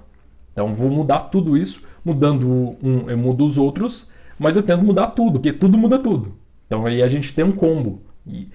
Então 0.53 0.73
vou 0.73 0.89
mudar 0.89 1.19
tudo 1.23 1.57
isso 1.57 1.83
mudando 2.03 2.77
um, 2.81 3.09
eu 3.09 3.17
mudo 3.17 3.45
os 3.45 3.57
outros, 3.57 4.09
mas 4.39 4.55
eu 4.55 4.63
tento 4.63 4.83
mudar 4.83 5.07
tudo, 5.07 5.33
porque 5.33 5.53
tudo 5.53 5.77
muda 5.77 5.99
tudo. 5.99 6.33
Então 6.67 6.85
aí 6.85 7.01
a 7.01 7.09
gente 7.09 7.33
tem 7.33 7.43
um 7.43 7.51
combo. 7.51 8.01
E, 8.25 8.49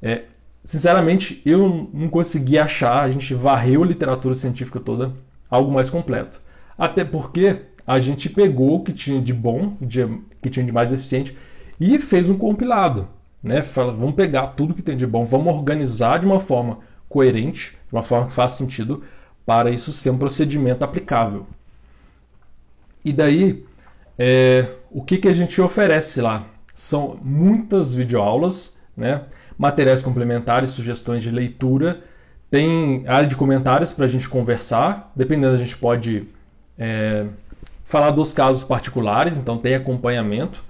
é, 0.00 0.24
sinceramente, 0.64 1.40
eu 1.44 1.88
não 1.92 2.08
consegui 2.08 2.58
achar, 2.58 3.02
a 3.02 3.10
gente 3.10 3.34
varreu 3.34 3.82
a 3.82 3.86
literatura 3.86 4.34
científica 4.34 4.80
toda, 4.80 5.12
algo 5.50 5.72
mais 5.72 5.90
completo. 5.90 6.40
Até 6.76 7.04
porque 7.04 7.62
a 7.86 7.98
gente 8.00 8.28
pegou 8.28 8.76
o 8.76 8.82
que 8.82 8.92
tinha 8.92 9.20
de 9.20 9.32
bom, 9.32 9.76
de, 9.80 10.06
que 10.40 10.50
tinha 10.50 10.64
de 10.64 10.72
mais 10.72 10.92
eficiente, 10.92 11.36
e 11.78 11.98
fez 11.98 12.28
um 12.28 12.38
compilado. 12.38 13.08
Né? 13.42 13.62
Fala, 13.62 13.92
vamos 13.92 14.14
pegar 14.14 14.48
tudo 14.48 14.74
que 14.74 14.82
tem 14.82 14.96
de 14.96 15.06
bom, 15.06 15.24
vamos 15.24 15.52
organizar 15.52 16.20
de 16.20 16.26
uma 16.26 16.38
forma 16.38 16.78
coerente, 17.08 17.72
de 17.88 17.92
uma 17.92 18.02
forma 18.02 18.28
que 18.28 18.32
faça 18.32 18.56
sentido, 18.56 19.02
para 19.44 19.70
isso 19.70 19.92
ser 19.92 20.10
um 20.10 20.18
procedimento 20.18 20.84
aplicável. 20.84 21.46
E 23.04 23.12
daí, 23.12 23.64
é, 24.18 24.66
o 24.90 25.02
que, 25.02 25.18
que 25.18 25.28
a 25.28 25.34
gente 25.34 25.60
oferece 25.60 26.20
lá? 26.20 26.46
São 26.74 27.18
muitas 27.22 27.94
videoaulas, 27.94 28.78
né? 28.96 29.22
materiais 29.58 30.02
complementares, 30.02 30.70
sugestões 30.70 31.22
de 31.22 31.30
leitura, 31.30 32.02
tem 32.50 33.04
área 33.06 33.26
de 33.26 33.36
comentários 33.36 33.92
para 33.92 34.04
a 34.04 34.08
gente 34.08 34.28
conversar, 34.28 35.10
dependendo 35.14 35.54
a 35.54 35.58
gente 35.58 35.76
pode 35.76 36.28
é, 36.78 37.26
falar 37.84 38.10
dos 38.10 38.32
casos 38.32 38.64
particulares, 38.64 39.38
então 39.38 39.58
tem 39.58 39.74
acompanhamento. 39.74 40.62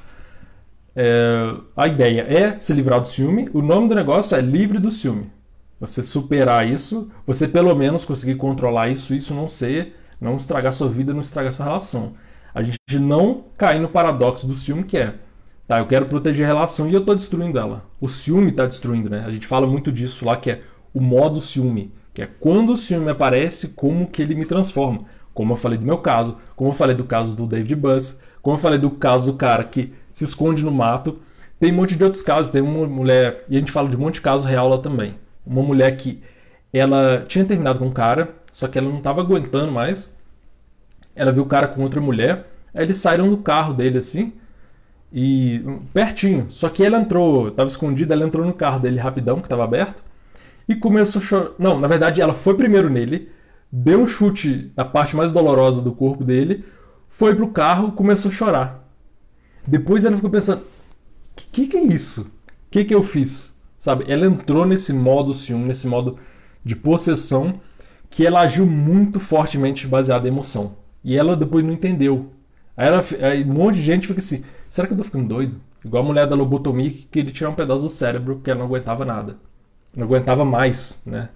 É, 0.95 1.55
a 1.77 1.89
ideia 1.89 2.23
é 2.23 2.59
se 2.59 2.73
livrar 2.73 3.01
do 3.01 3.09
ciúme, 3.09 3.49
o 3.53 3.63
nome 3.63 3.89
do 3.89 3.95
negócio 3.95 4.37
é 4.37 4.41
livre 4.41 4.79
do 4.79 4.91
ciúme. 4.91 5.31
Você 5.81 6.03
superar 6.03 6.69
isso, 6.69 7.11
você 7.27 7.49
pelo 7.49 7.75
menos 7.75 8.05
conseguir 8.05 8.37
controlar 8.37 8.89
isso, 8.89 9.15
isso 9.15 9.35
não 9.35 9.49
ser 9.49 9.97
não 10.23 10.37
estragar 10.37 10.73
sua 10.73 10.89
vida, 10.89 11.13
não 11.13 11.21
estragar 11.21 11.53
sua 11.53 11.67
relação. 11.67 12.15
A 12.55 12.63
gente 12.63 12.79
não 12.99 13.45
cair 13.57 13.81
no 13.81 13.89
paradoxo 13.89 14.47
do 14.47 14.55
ciúme 14.55 14.85
que 14.85 14.99
é, 14.99 15.15
tá, 15.67 15.79
eu 15.79 15.87
quero 15.87 16.07
proteger 16.07 16.45
a 16.45 16.49
relação 16.49 16.89
e 16.89 16.95
eu 16.95 17.01
estou 17.01 17.15
destruindo 17.15 17.59
ela. 17.59 17.85
O 18.01 18.09
ciúme 18.09 18.51
está 18.51 18.67
destruindo, 18.67 19.09
né? 19.09 19.25
A 19.27 19.31
gente 19.31 19.47
fala 19.47 19.67
muito 19.67 19.91
disso 19.91 20.25
lá 20.25 20.37
que 20.37 20.51
é 20.51 20.61
o 20.93 21.01
modo 21.01 21.41
ciúme, 21.41 21.93
que 22.13 22.23
é 22.23 22.27
quando 22.27 22.75
o 22.75 22.77
ciúme 22.77 23.11
aparece, 23.11 23.69
como 23.69 24.07
que 24.07 24.21
ele 24.21 24.35
me 24.35 24.45
transforma. 24.45 25.05
Como 25.33 25.55
eu 25.55 25.57
falei 25.57 25.79
do 25.79 25.87
meu 25.87 25.99
caso, 25.99 26.37
como 26.55 26.71
eu 26.71 26.75
falei 26.75 26.95
do 26.95 27.05
caso 27.05 27.35
do 27.37 27.47
David 27.47 27.75
Buss, 27.77 28.21
Como 28.43 28.57
eu 28.57 28.61
falei 28.61 28.79
do 28.79 28.91
caso 28.91 29.31
do 29.31 29.39
cara 29.39 29.63
que 29.63 29.95
se 30.13 30.25
esconde 30.25 30.65
no 30.65 30.73
mato, 30.73 31.23
tem 31.61 31.73
um 31.73 31.77
monte 31.77 31.97
de 31.97 32.03
outros 32.03 32.23
casos. 32.23 32.51
Tem 32.51 32.61
uma 32.61 32.87
mulher, 32.87 33.45
e 33.49 33.57
a 33.57 33.61
gente 33.61 33.71
fala 33.71 33.89
de 33.89 33.97
um 33.97 34.01
monte 34.01 34.15
de 34.15 34.21
caso 34.21 34.45
real 34.45 34.69
lá 34.69 34.79
também. 34.79 35.15
Uma 35.47 35.63
mulher 35.63 35.97
que 35.97 36.21
ela 36.73 37.25
tinha 37.27 37.45
terminado 37.45 37.79
com 37.79 37.87
um 37.87 37.93
cara, 37.93 38.35
só 38.53 38.67
que 38.67 38.79
ela 38.79 38.89
não 38.89 38.99
estava 38.99 39.21
aguentando 39.21 39.71
mais. 39.71 40.17
Ela 41.15 41.33
viu 41.33 41.43
o 41.43 41.47
cara 41.47 41.69
com 41.69 41.83
outra 41.83 42.01
mulher, 42.01 42.47
aí 42.75 42.85
eles 42.85 42.99
saíram 42.99 43.29
do 43.29 43.39
carro 43.39 43.75
dele 43.75 43.99
assim, 43.99 44.33
e 45.13 45.63
pertinho. 45.93 46.47
Só 46.49 46.69
que 46.69 46.85
ela 46.85 46.99
entrou, 46.99 47.49
estava 47.49 47.69
escondida, 47.69 48.15
ela 48.15 48.25
entrou 48.25 48.47
no 48.47 48.55
carro 48.55 48.81
dele 48.81 48.99
rapidão, 48.99 49.41
que 49.41 49.47
estava 49.47 49.65
aberto, 49.65 50.03
e 50.69 50.75
começou 50.75 51.21
a 51.21 51.25
chorar. 51.25 51.51
Não, 51.59 51.79
na 51.79 51.89
verdade 51.89 52.21
ela 52.21 52.35
foi 52.35 52.55
primeiro 52.55 52.89
nele, 52.89 53.31
deu 53.71 54.01
um 54.01 54.07
chute 54.07 54.73
na 54.77 54.85
parte 54.85 55.17
mais 55.17 55.33
dolorosa 55.33 55.83
do 55.83 55.93
corpo 55.93 56.25
dele, 56.25 56.65
foi 57.09 57.35
pro 57.35 57.51
carro, 57.51 57.93
começou 57.93 58.31
a 58.31 58.35
chorar. 58.35 58.89
Depois 59.67 60.05
ela 60.05 60.17
ficou 60.17 60.31
pensando: 60.31 60.63
que, 61.35 61.47
que, 61.47 61.67
que 61.69 61.77
é 61.77 61.83
isso? 61.83 62.23
O 62.23 62.27
que, 62.71 62.85
que 62.85 62.95
eu 62.95 63.03
fiz? 63.03 63.55
Sabe? 63.79 64.05
Ela 64.09 64.27
entrou 64.27 64.65
nesse 64.65 64.93
modo 64.93 65.35
ciúme, 65.35 65.65
nesse 65.65 65.87
modo 65.87 66.19
de 66.65 66.77
possessão, 66.77 67.61
que 68.09 68.27
ela 68.27 68.41
agiu 68.41 68.67
muito 68.67 69.19
fortemente 69.19 69.87
baseada 69.87 70.29
em 70.29 70.31
emoção. 70.31 70.77
E 71.05 71.17
ela 71.17 71.37
depois 71.37 71.65
não 71.65 71.73
entendeu. 71.73 72.33
Aí, 72.77 72.87
ela, 72.87 73.05
aí 73.23 73.45
um 73.45 73.53
monte 73.53 73.77
de 73.77 73.83
gente 73.83 74.07
fica 74.07 74.21
assim: 74.21 74.45
será 74.69 74.87
que 74.87 74.95
eu 74.95 74.99
tô 74.99 75.05
ficando 75.05 75.29
doido? 75.29 75.61
Igual 75.85 76.03
a 76.03 76.07
mulher 76.07 76.27
da 76.27 76.37
lobotomia 76.37 76.91
que 76.91 77.07
queria 77.09 77.33
tirar 77.33 77.51
um 77.51 77.55
pedaço 77.55 77.85
do 77.85 77.91
cérebro 77.91 78.37
porque 78.37 78.51
ela 78.51 78.61
não 78.61 78.67
aguentava 78.67 79.05
nada. 79.05 79.37
Não 79.97 80.05
aguentava 80.05 80.45
mais, 80.45 81.03
né? 81.05 81.29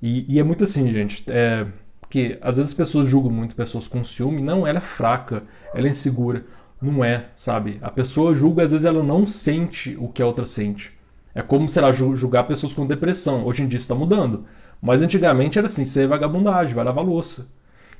E, 0.00 0.24
e 0.34 0.38
é 0.38 0.42
muito 0.42 0.64
assim, 0.64 0.90
gente. 0.92 1.24
É, 1.28 1.66
porque 2.00 2.38
às 2.40 2.56
vezes 2.56 2.72
as 2.72 2.76
pessoas 2.76 3.08
julgam 3.08 3.30
muito 3.30 3.54
pessoas 3.54 3.86
com 3.86 4.02
ciúme. 4.04 4.42
Não, 4.42 4.66
ela 4.66 4.78
é 4.78 4.80
fraca, 4.80 5.44
ela 5.74 5.86
é 5.86 5.90
insegura. 5.90 6.44
Não 6.80 7.04
é, 7.04 7.26
sabe? 7.36 7.78
A 7.82 7.90
pessoa 7.90 8.34
julga, 8.34 8.62
às 8.62 8.72
vezes 8.72 8.84
ela 8.84 9.02
não 9.02 9.26
sente 9.26 9.96
o 9.98 10.08
que 10.08 10.22
a 10.22 10.26
outra 10.26 10.46
sente. 10.46 10.92
É 11.34 11.42
como, 11.42 11.68
sei 11.68 11.82
lá, 11.82 11.92
julgar 11.92 12.44
pessoas 12.44 12.74
com 12.74 12.86
depressão. 12.86 13.44
Hoje 13.44 13.62
em 13.62 13.68
dia 13.68 13.76
isso 13.76 13.84
está 13.84 13.94
mudando. 13.94 14.44
Mas 14.80 15.02
antigamente 15.02 15.58
era 15.58 15.66
assim, 15.66 15.84
você 15.84 16.02
é 16.02 16.06
vagabundagem, 16.06 16.74
vai 16.74 16.84
lavar 16.84 17.04
louça. 17.04 17.48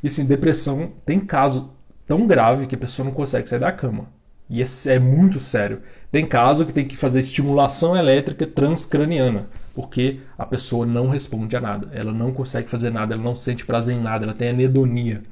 E 0.04 0.08
assim, 0.08 0.26
depressão 0.26 0.92
tem 1.06 1.18
caso 1.18 1.70
tão 2.06 2.26
grave 2.26 2.66
que 2.66 2.74
a 2.74 2.78
pessoa 2.78 3.06
não 3.06 3.14
consegue 3.14 3.48
sair 3.48 3.58
da 3.58 3.72
cama. 3.72 4.10
E 4.50 4.62
é, 4.62 4.66
é 4.88 4.98
muito 4.98 5.40
sério. 5.40 5.80
Tem 6.12 6.26
caso 6.26 6.66
que 6.66 6.74
tem 6.74 6.86
que 6.86 6.94
fazer 6.94 7.20
estimulação 7.20 7.96
elétrica 7.96 8.46
transcraniana, 8.46 9.48
porque 9.74 10.20
a 10.36 10.44
pessoa 10.44 10.84
não 10.84 11.08
responde 11.08 11.56
a 11.56 11.60
nada. 11.60 11.88
Ela 11.90 12.12
não 12.12 12.34
consegue 12.34 12.68
fazer 12.68 12.90
nada, 12.90 13.14
ela 13.14 13.22
não 13.22 13.34
sente 13.34 13.64
prazer 13.64 13.96
em 13.96 14.00
nada, 14.00 14.26
ela 14.26 14.34
tem 14.34 14.50
anedonia. 14.50 15.22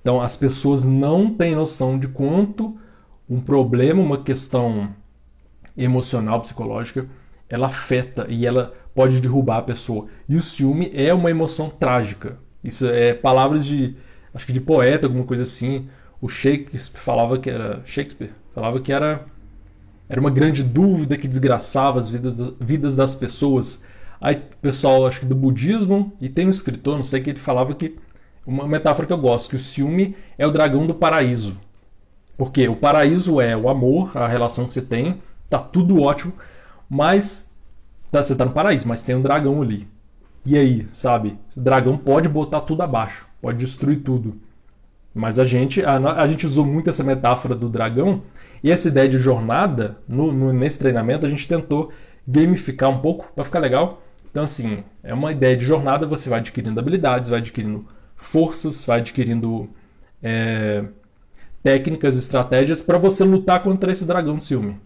Então 0.00 0.20
as 0.20 0.36
pessoas 0.36 0.84
não 0.84 1.34
têm 1.34 1.56
noção 1.56 1.98
de 1.98 2.06
quanto 2.06 2.78
um 3.28 3.40
problema, 3.40 4.00
uma 4.00 4.22
questão 4.22 4.90
emocional, 5.76 6.40
psicológica, 6.40 7.04
ela 7.48 7.66
afeta 7.66 8.28
e 8.28 8.46
ela 8.46 8.72
pode 8.94 9.20
derrubar 9.20 9.58
a 9.58 9.62
pessoa. 9.62 10.06
E 10.28 10.36
o 10.36 10.42
ciúme 10.42 10.88
é 10.94 11.12
uma 11.12 11.32
emoção 11.32 11.68
trágica. 11.68 12.38
Isso 12.62 12.86
é 12.86 13.14
palavras 13.14 13.64
de, 13.64 13.96
acho 14.34 14.46
que 14.46 14.52
de 14.52 14.60
poeta, 14.60 15.06
alguma 15.06 15.24
coisa 15.24 15.42
assim. 15.42 15.88
O 16.20 16.28
Shakespeare 16.28 17.02
falava 17.02 17.38
que 17.38 17.48
era 17.48 17.80
Shakespeare 17.84 18.32
falava 18.54 18.80
que 18.80 18.92
era 18.92 19.24
era 20.08 20.20
uma 20.20 20.30
grande 20.30 20.62
dúvida 20.62 21.18
que 21.18 21.28
desgraçava 21.28 21.98
as 21.98 22.08
vidas, 22.08 22.54
vidas 22.58 22.96
das 22.96 23.14
pessoas. 23.14 23.84
Aí, 24.20 24.42
pessoal, 24.60 25.06
acho 25.06 25.20
que 25.20 25.26
do 25.26 25.34
budismo, 25.34 26.12
e 26.20 26.28
tem 26.28 26.46
um 26.46 26.50
escritor, 26.50 26.96
não 26.96 27.04
sei 27.04 27.20
que 27.20 27.30
ele 27.30 27.38
falava 27.38 27.74
que 27.74 27.96
uma 28.46 28.66
metáfora 28.66 29.06
que 29.06 29.12
eu 29.12 29.18
gosto, 29.18 29.50
que 29.50 29.56
o 29.56 29.60
ciúme 29.60 30.16
é 30.38 30.46
o 30.46 30.50
dragão 30.50 30.86
do 30.86 30.94
paraíso. 30.94 31.58
Porque 32.38 32.66
o 32.68 32.74
paraíso 32.74 33.40
é 33.40 33.54
o 33.54 33.68
amor, 33.68 34.16
a 34.16 34.26
relação 34.26 34.66
que 34.66 34.72
você 34.72 34.80
tem, 34.80 35.20
tá 35.50 35.58
tudo 35.58 36.00
ótimo, 36.02 36.32
mas 36.88 37.52
tá, 38.10 38.22
você 38.22 38.34
tá 38.34 38.46
no 38.46 38.52
paraíso, 38.52 38.88
mas 38.88 39.02
tem 39.02 39.14
um 39.14 39.22
dragão 39.22 39.60
ali. 39.60 39.86
E 40.44 40.56
aí, 40.56 40.86
sabe? 40.92 41.38
O 41.56 41.60
dragão 41.60 41.96
pode 41.96 42.28
botar 42.28 42.60
tudo 42.62 42.82
abaixo, 42.82 43.26
pode 43.40 43.58
destruir 43.58 44.02
tudo. 44.02 44.40
Mas 45.14 45.38
a 45.38 45.44
gente, 45.44 45.84
a, 45.84 45.96
a 45.96 46.28
gente 46.28 46.46
usou 46.46 46.64
muito 46.64 46.90
essa 46.90 47.02
metáfora 47.02 47.54
do 47.54 47.68
dragão 47.68 48.22
e 48.62 48.70
essa 48.70 48.88
ideia 48.88 49.08
de 49.08 49.18
jornada, 49.18 49.98
no, 50.08 50.32
no, 50.32 50.52
nesse 50.52 50.78
treinamento, 50.78 51.26
a 51.26 51.28
gente 51.28 51.48
tentou 51.48 51.92
gamificar 52.26 52.90
um 52.90 53.00
pouco 53.00 53.32
para 53.34 53.44
ficar 53.44 53.58
legal. 53.58 54.02
Então, 54.30 54.44
assim, 54.44 54.84
é 55.02 55.14
uma 55.14 55.32
ideia 55.32 55.56
de 55.56 55.64
jornada, 55.64 56.06
você 56.06 56.28
vai 56.28 56.40
adquirindo 56.40 56.78
habilidades, 56.78 57.30
vai 57.30 57.40
adquirindo 57.40 57.86
forças, 58.16 58.84
vai 58.84 59.00
adquirindo 59.00 59.70
é, 60.22 60.84
técnicas, 61.62 62.16
estratégias 62.16 62.82
para 62.82 62.98
você 62.98 63.24
lutar 63.24 63.62
contra 63.62 63.92
esse 63.92 64.04
dragão 64.04 64.36
do 64.36 64.42
ciúme. 64.42 64.80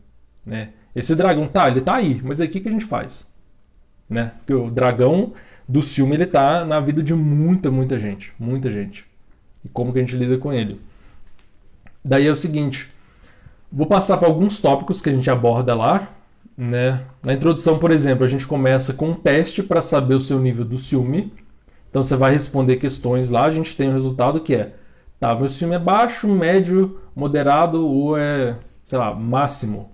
Né? 0.45 0.71
Esse 0.95 1.15
dragão 1.17 1.47
tá, 1.49 1.69
ele 1.69 1.81
tá 1.81 1.95
aí, 1.95 2.21
mas 2.23 2.41
aí 2.41 2.49
o 2.49 2.51
que, 2.51 2.61
que 2.61 2.69
a 2.69 2.73
gente 2.73 2.85
faz? 2.85 3.32
Né? 4.13 4.33
Porque 4.39 4.55
o 4.55 4.71
dragão 4.71 5.33
do 5.67 5.83
ciúme 5.83 6.15
ele 6.17 6.27
tá 6.27 6.65
na 6.65 6.79
vida 6.81 7.03
de 7.03 7.15
muita, 7.15 7.71
muita 7.71 7.99
gente, 7.99 8.33
muita 8.39 8.71
gente. 8.71 9.07
E 9.65 9.69
como 9.69 9.93
que 9.93 9.99
a 9.99 10.03
gente 10.03 10.17
lida 10.17 10.37
com 10.37 10.53
ele? 10.53 10.81
Daí 12.05 12.27
é 12.27 12.31
o 12.31 12.37
seguinte, 12.37 12.89
vou 13.71 13.87
passar 13.87 14.19
para 14.19 14.29
alguns 14.29 14.61
tópicos 14.61 15.01
que 15.01 15.09
a 15.09 15.15
gente 15.15 15.31
aborda 15.31 15.75
lá, 15.75 16.11
né? 16.57 17.05
Na 17.23 17.33
introdução, 17.33 17.79
por 17.79 17.91
exemplo, 17.91 18.25
a 18.25 18.29
gente 18.29 18.47
começa 18.47 18.93
com 18.93 19.11
um 19.11 19.15
teste 19.15 19.63
para 19.63 19.81
saber 19.81 20.15
o 20.15 20.21
seu 20.21 20.39
nível 20.39 20.65
do 20.65 20.77
ciúme. 20.77 21.33
Então 21.89 22.03
você 22.03 22.17
vai 22.17 22.33
responder 22.33 22.77
questões 22.77 23.31
lá, 23.31 23.45
a 23.45 23.51
gente 23.51 23.77
tem 23.77 23.89
o 23.89 23.91
um 23.93 23.95
resultado 23.95 24.41
que 24.41 24.55
é: 24.55 24.75
tá, 25.19 25.35
meu 25.35 25.49
ciúme 25.49 25.77
é 25.77 25.79
baixo, 25.79 26.29
médio, 26.29 27.01
moderado 27.15 27.87
ou 27.87 28.17
é, 28.17 28.57
sei 28.83 28.99
lá, 28.99 29.15
máximo. 29.15 29.91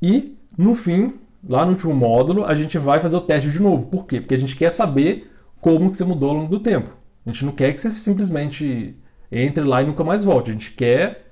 E 0.00 0.36
no 0.56 0.74
fim, 0.74 1.18
lá 1.46 1.64
no 1.64 1.72
último 1.72 1.94
módulo, 1.94 2.44
a 2.44 2.54
gente 2.54 2.78
vai 2.78 3.00
fazer 3.00 3.16
o 3.16 3.20
teste 3.20 3.50
de 3.50 3.60
novo. 3.60 3.86
Por 3.86 4.06
quê? 4.06 4.20
Porque 4.20 4.34
a 4.34 4.38
gente 4.38 4.56
quer 4.56 4.70
saber 4.70 5.30
como 5.60 5.90
que 5.90 5.96
você 5.96 6.04
mudou 6.04 6.30
ao 6.30 6.36
longo 6.36 6.48
do 6.48 6.60
tempo. 6.60 6.90
A 7.26 7.30
gente 7.30 7.44
não 7.44 7.52
quer 7.52 7.72
que 7.72 7.80
você 7.80 7.90
simplesmente 7.92 8.96
entre 9.30 9.64
lá 9.64 9.82
e 9.82 9.86
nunca 9.86 10.02
mais 10.02 10.24
volte. 10.24 10.50
A 10.50 10.52
gente 10.52 10.72
quer 10.72 11.26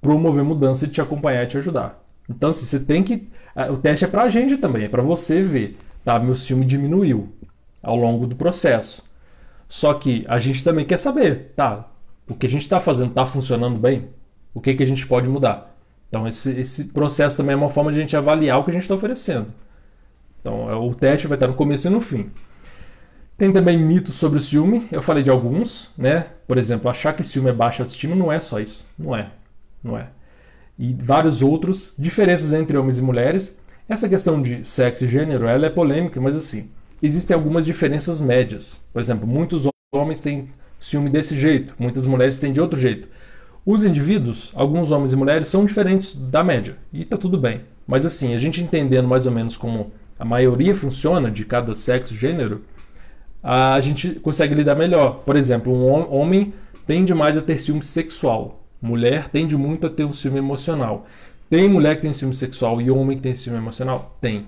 promover 0.00 0.44
mudança 0.44 0.84
e 0.84 0.88
te 0.88 1.00
acompanhar 1.00 1.44
e 1.44 1.46
te 1.46 1.58
ajudar. 1.58 2.04
Então, 2.28 2.50
assim, 2.50 2.66
você 2.66 2.80
tem 2.80 3.02
que. 3.02 3.30
O 3.70 3.76
teste 3.76 4.04
é 4.04 4.08
pra 4.08 4.28
gente 4.28 4.56
também, 4.56 4.84
é 4.84 4.88
para 4.88 5.02
você 5.02 5.42
ver. 5.42 5.78
Tá, 6.04 6.18
meu 6.18 6.36
ciúme 6.36 6.64
diminuiu 6.64 7.32
ao 7.82 7.96
longo 7.96 8.26
do 8.26 8.36
processo. 8.36 9.04
Só 9.68 9.94
que 9.94 10.24
a 10.28 10.38
gente 10.38 10.62
também 10.62 10.84
quer 10.84 10.98
saber, 10.98 11.52
tá? 11.56 11.90
O 12.28 12.34
que 12.34 12.46
a 12.46 12.50
gente 12.50 12.62
está 12.62 12.80
fazendo 12.80 13.10
está 13.10 13.26
funcionando 13.26 13.78
bem? 13.78 14.08
O 14.52 14.60
que, 14.60 14.74
que 14.74 14.82
a 14.82 14.86
gente 14.86 15.06
pode 15.06 15.28
mudar? 15.28 15.75
Então, 16.08 16.26
esse, 16.26 16.50
esse 16.50 16.84
processo 16.86 17.36
também 17.36 17.54
é 17.54 17.56
uma 17.56 17.68
forma 17.68 17.92
de 17.92 17.98
a 17.98 18.00
gente 18.00 18.16
avaliar 18.16 18.58
o 18.58 18.64
que 18.64 18.70
a 18.70 18.72
gente 18.72 18.82
está 18.82 18.94
oferecendo. 18.94 19.52
Então, 20.40 20.70
é, 20.70 20.74
o 20.74 20.94
teste 20.94 21.26
vai 21.26 21.36
estar 21.36 21.48
no 21.48 21.54
começo 21.54 21.88
e 21.88 21.90
no 21.90 22.00
fim. 22.00 22.30
Tem 23.36 23.52
também 23.52 23.76
mitos 23.78 24.14
sobre 24.14 24.38
o 24.38 24.42
ciúme, 24.42 24.88
eu 24.90 25.02
falei 25.02 25.22
de 25.22 25.28
alguns, 25.30 25.90
né? 25.98 26.26
Por 26.46 26.56
exemplo, 26.56 26.88
achar 26.88 27.12
que 27.12 27.22
ciúme 27.22 27.50
é 27.50 27.52
baixa 27.52 27.82
autoestima 27.82 28.16
não 28.16 28.32
é 28.32 28.40
só 28.40 28.58
isso. 28.58 28.86
Não 28.98 29.14
é. 29.14 29.30
Não 29.82 29.98
é. 29.98 30.08
E 30.78 30.94
vários 30.94 31.42
outros, 31.42 31.92
diferenças 31.98 32.52
entre 32.54 32.78
homens 32.78 32.98
e 32.98 33.02
mulheres. 33.02 33.58
Essa 33.88 34.08
questão 34.08 34.40
de 34.40 34.64
sexo 34.64 35.04
e 35.04 35.08
gênero, 35.08 35.46
ela 35.46 35.66
é 35.66 35.70
polêmica, 35.70 36.20
mas 36.20 36.34
assim, 36.34 36.70
existem 37.02 37.34
algumas 37.34 37.66
diferenças 37.66 38.20
médias. 38.20 38.80
Por 38.92 39.00
exemplo, 39.00 39.26
muitos 39.26 39.66
homens 39.92 40.18
têm 40.18 40.48
ciúme 40.80 41.10
desse 41.10 41.38
jeito, 41.38 41.74
muitas 41.78 42.06
mulheres 42.06 42.38
têm 42.38 42.52
de 42.52 42.60
outro 42.60 42.78
jeito. 42.78 43.08
Os 43.66 43.84
indivíduos, 43.84 44.52
alguns 44.54 44.92
homens 44.92 45.12
e 45.12 45.16
mulheres, 45.16 45.48
são 45.48 45.64
diferentes 45.64 46.14
da 46.14 46.44
média, 46.44 46.76
e 46.92 47.04
tá 47.04 47.16
tudo 47.16 47.36
bem. 47.36 47.62
Mas 47.84 48.06
assim, 48.06 48.32
a 48.32 48.38
gente 48.38 48.62
entendendo 48.62 49.08
mais 49.08 49.26
ou 49.26 49.32
menos 49.32 49.56
como 49.56 49.90
a 50.16 50.24
maioria 50.24 50.72
funciona 50.72 51.28
de 51.28 51.44
cada 51.44 51.74
sexo 51.74 52.14
gênero, 52.14 52.62
a 53.42 53.80
gente 53.80 54.20
consegue 54.20 54.54
lidar 54.54 54.76
melhor. 54.76 55.24
Por 55.24 55.34
exemplo, 55.34 55.74
um 55.74 56.14
homem 56.14 56.54
tende 56.86 57.12
mais 57.12 57.36
a 57.36 57.42
ter 57.42 57.60
ciúme 57.60 57.82
sexual, 57.82 58.64
mulher 58.80 59.28
tende 59.28 59.56
muito 59.56 59.88
a 59.88 59.90
ter 59.90 60.04
um 60.04 60.12
ciúme 60.12 60.38
emocional. 60.38 61.04
Tem 61.50 61.68
mulher 61.68 61.96
que 61.96 62.02
tem 62.02 62.14
ciúme 62.14 62.34
sexual 62.34 62.80
e 62.80 62.88
homem 62.88 63.16
que 63.16 63.22
tem 63.22 63.34
ciúme 63.34 63.58
emocional? 63.58 64.16
Tem. 64.20 64.46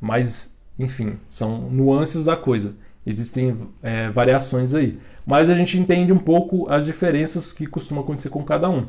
Mas 0.00 0.56
enfim, 0.76 1.18
são 1.28 1.70
nuances 1.70 2.24
da 2.24 2.36
coisa. 2.36 2.74
Existem 3.06 3.56
é, 3.82 4.10
variações 4.10 4.74
aí. 4.74 4.98
Mas 5.24 5.48
a 5.48 5.54
gente 5.54 5.78
entende 5.78 6.12
um 6.12 6.18
pouco 6.18 6.68
as 6.68 6.86
diferenças 6.86 7.52
que 7.52 7.66
costumam 7.66 8.02
acontecer 8.02 8.30
com 8.30 8.42
cada 8.42 8.68
um. 8.68 8.86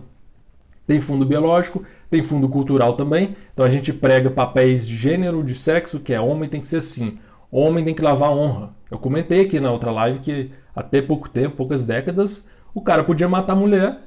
Tem 0.88 1.00
fundo 1.02 1.26
biológico, 1.26 1.84
tem 2.10 2.24
fundo 2.24 2.50
cultural 2.50 2.94
também. 2.94 3.36
Então 3.54 3.66
a 3.66 3.70
gente 3.70 3.94
prega 3.94 4.32
papéis 4.32 4.88
de 4.88 4.96
gênero, 4.96 5.44
de 5.44 5.54
sexo, 5.54 6.00
que 6.00 6.14
é 6.14 6.20
homem 6.20 6.50
tem 6.50 6.62
que 6.62 6.68
ser 6.68 6.78
assim. 6.78 7.20
Homem 7.52 7.86
tem 7.86 7.94
que 7.94 8.02
lavar 8.02 8.32
honra. 8.32 8.76
Eu 8.90 8.98
comentei 8.98 9.42
aqui 9.42 9.60
na 9.60 9.72
outra 9.72 9.92
live 9.92 10.20
que 10.20 10.52
até 10.76 11.02
pouco 11.02 11.30
tempo, 11.30 11.56
poucas 11.58 11.84
décadas, 11.84 12.50
o 12.74 12.82
cara 12.82 13.04
podia 13.04 13.28
matar 13.28 13.54
a 13.54 13.56
mulher 13.58 14.00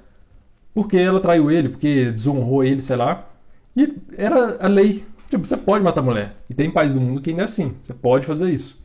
porque 0.72 0.96
ela 0.96 1.20
traiu 1.20 1.50
ele, 1.50 1.68
porque 1.68 2.10
desonrou 2.10 2.64
ele, 2.64 2.80
sei 2.80 2.96
lá. 2.96 3.28
E 3.76 3.94
era 4.16 4.64
a 4.64 4.68
lei. 4.68 5.04
Tipo, 5.28 5.46
você 5.46 5.56
pode 5.56 5.84
matar 5.84 6.02
mulher. 6.02 6.36
E 6.48 6.54
tem 6.54 6.70
países 6.70 6.94
do 6.94 7.00
mundo 7.00 7.20
que 7.20 7.30
ainda 7.30 7.42
é 7.42 7.44
assim. 7.44 7.76
Você 7.82 7.92
pode 7.92 8.26
fazer 8.26 8.50
isso. 8.50 8.79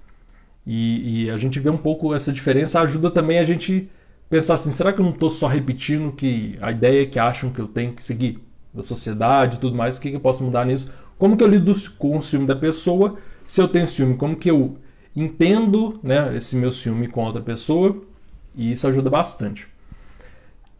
E, 0.65 1.25
e, 1.25 1.29
a 1.29 1.37
gente 1.37 1.59
vê 1.59 1.69
um 1.69 1.77
pouco 1.77 2.13
essa 2.15 2.33
diferença. 2.33 2.79
Ajuda 2.79 3.11
também 3.11 3.37
a 3.37 3.43
gente 3.43 3.89
pensar 4.29 4.55
assim, 4.55 4.71
será 4.71 4.91
que 4.91 4.99
eu 4.99 5.05
não 5.05 5.11
estou 5.11 5.29
só 5.29 5.47
repetindo 5.47 6.11
que 6.11 6.57
a 6.59 6.71
ideia 6.71 7.05
que 7.05 7.19
acham 7.19 7.51
que 7.51 7.59
eu 7.59 7.67
tenho 7.67 7.93
que 7.93 8.01
seguir 8.01 8.39
da 8.73 8.83
sociedade 8.83 9.57
e 9.57 9.59
tudo 9.59 9.77
mais, 9.77 9.97
o 9.97 10.01
que, 10.01 10.09
que 10.09 10.15
eu 10.15 10.21
posso 10.21 10.43
mudar 10.43 10.65
nisso? 10.65 10.91
Como 11.17 11.37
que 11.37 11.43
eu 11.43 11.47
lido 11.47 11.73
com 11.97 12.17
o 12.17 12.21
ciúme 12.21 12.45
da 12.45 12.55
pessoa? 12.55 13.17
Se 13.45 13.61
eu 13.61 13.67
tenho 13.67 13.87
ciúme, 13.87 14.17
como 14.17 14.35
que 14.35 14.49
eu 14.49 14.77
entendo 15.15 15.99
né, 16.03 16.35
esse 16.35 16.55
meu 16.55 16.71
ciúme 16.71 17.07
com 17.07 17.23
outra 17.23 17.41
pessoa? 17.41 18.01
E 18.55 18.71
isso 18.71 18.87
ajuda 18.87 19.09
bastante. 19.09 19.67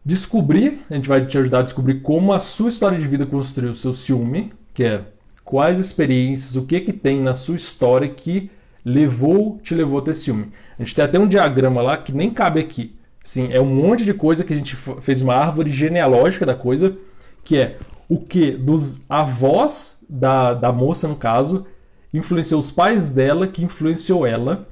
Descobrir, 0.04 0.82
a 0.90 0.94
gente 0.94 1.08
vai 1.08 1.24
te 1.24 1.38
ajudar 1.38 1.60
a 1.60 1.62
descobrir 1.62 2.00
como 2.00 2.32
a 2.32 2.40
sua 2.40 2.68
história 2.68 2.98
de 2.98 3.06
vida 3.06 3.26
construiu 3.26 3.72
o 3.72 3.76
seu 3.76 3.94
ciúme, 3.94 4.52
que 4.74 4.84
é 4.84 5.04
quais 5.42 5.78
experiências, 5.78 6.54
o 6.56 6.66
que 6.66 6.80
que 6.80 6.92
tem 6.92 7.20
na 7.20 7.34
sua 7.34 7.56
história 7.56 8.08
que 8.08 8.50
levou, 8.86 9.58
te 9.60 9.74
levou 9.74 9.98
a 9.98 10.02
ter 10.02 10.14
ciúme. 10.14 10.52
A 10.78 10.84
gente 10.84 10.94
tem 10.94 11.04
até 11.04 11.18
um 11.18 11.26
diagrama 11.26 11.82
lá 11.82 11.96
que 11.96 12.14
nem 12.14 12.30
cabe 12.30 12.60
aqui. 12.60 12.94
Sim, 13.20 13.48
é 13.52 13.60
um 13.60 13.66
monte 13.66 14.04
de 14.04 14.14
coisa 14.14 14.44
que 14.44 14.52
a 14.52 14.56
gente 14.56 14.76
fez 15.00 15.20
uma 15.20 15.34
árvore 15.34 15.72
genealógica 15.72 16.46
da 16.46 16.54
coisa, 16.54 16.96
que 17.42 17.58
é 17.58 17.78
o 18.08 18.20
que 18.20 18.52
dos 18.52 19.04
avós 19.08 20.04
da, 20.08 20.54
da 20.54 20.70
moça, 20.70 21.08
no 21.08 21.16
caso, 21.16 21.66
influenciou 22.14 22.60
os 22.60 22.70
pais 22.70 23.10
dela, 23.10 23.48
que 23.48 23.64
influenciou 23.64 24.24
ela. 24.24 24.68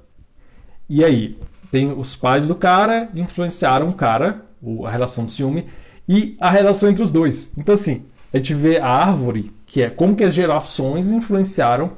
E 0.88 1.04
aí, 1.04 1.36
tem 1.72 1.90
os 1.90 2.14
pais 2.14 2.46
do 2.46 2.54
cara, 2.54 3.08
influenciaram 3.16 3.88
o 3.88 3.94
cara, 3.94 4.42
a 4.84 4.90
relação 4.90 5.24
do 5.24 5.32
ciúme, 5.32 5.66
e 6.08 6.36
a 6.38 6.50
relação 6.50 6.88
entre 6.88 7.02
os 7.02 7.10
dois. 7.10 7.52
Então, 7.58 7.74
assim, 7.74 8.06
a 8.32 8.36
gente 8.36 8.54
vê 8.54 8.78
a 8.78 8.86
árvore, 8.86 9.52
que 9.66 9.82
é 9.82 9.90
como 9.90 10.14
que 10.14 10.22
as 10.22 10.34
gerações 10.34 11.10
influenciaram 11.10 11.90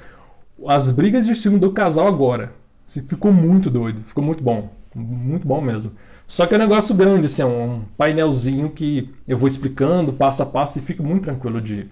as 0.66 0.90
brigas 0.90 1.26
de 1.26 1.34
ciúme 1.34 1.58
do 1.58 1.72
casal 1.72 2.06
agora. 2.06 2.52
Assim, 2.86 3.02
ficou 3.02 3.32
muito 3.32 3.68
doido, 3.68 4.02
ficou 4.02 4.22
muito 4.22 4.42
bom. 4.42 4.70
Muito 4.94 5.46
bom 5.46 5.60
mesmo. 5.60 5.92
Só 6.26 6.46
que 6.46 6.54
é 6.54 6.56
um 6.56 6.60
negócio 6.60 6.94
grande, 6.94 7.26
assim, 7.26 7.42
é 7.42 7.46
um 7.46 7.84
painelzinho 7.96 8.70
que 8.70 9.14
eu 9.28 9.36
vou 9.36 9.48
explicando 9.48 10.12
passo 10.12 10.42
a 10.42 10.46
passo 10.46 10.78
e 10.78 10.82
fico 10.82 11.02
muito 11.02 11.24
tranquilo 11.24 11.60
de, 11.60 11.88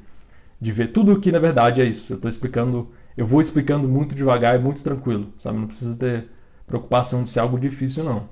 de 0.61 0.73
ver. 0.73 0.89
Tudo 0.89 1.13
aqui, 1.13 1.31
na 1.31 1.39
verdade, 1.39 1.81
é 1.81 1.85
isso. 1.85 2.13
Eu 2.13 2.17
estou 2.17 2.29
explicando, 2.29 2.89
eu 3.17 3.27
vou 3.27 3.41
explicando 3.41 3.89
muito 3.89 4.15
devagar 4.15 4.57
e 4.57 4.59
muito 4.59 4.83
tranquilo, 4.83 5.29
sabe? 5.39 5.59
Não 5.59 5.67
precisa 5.67 5.97
ter 5.97 6.29
preocupação 6.67 7.23
de 7.23 7.31
ser 7.31 7.41
algo 7.41 7.59
difícil, 7.61 8.03
não. 8.03 8.29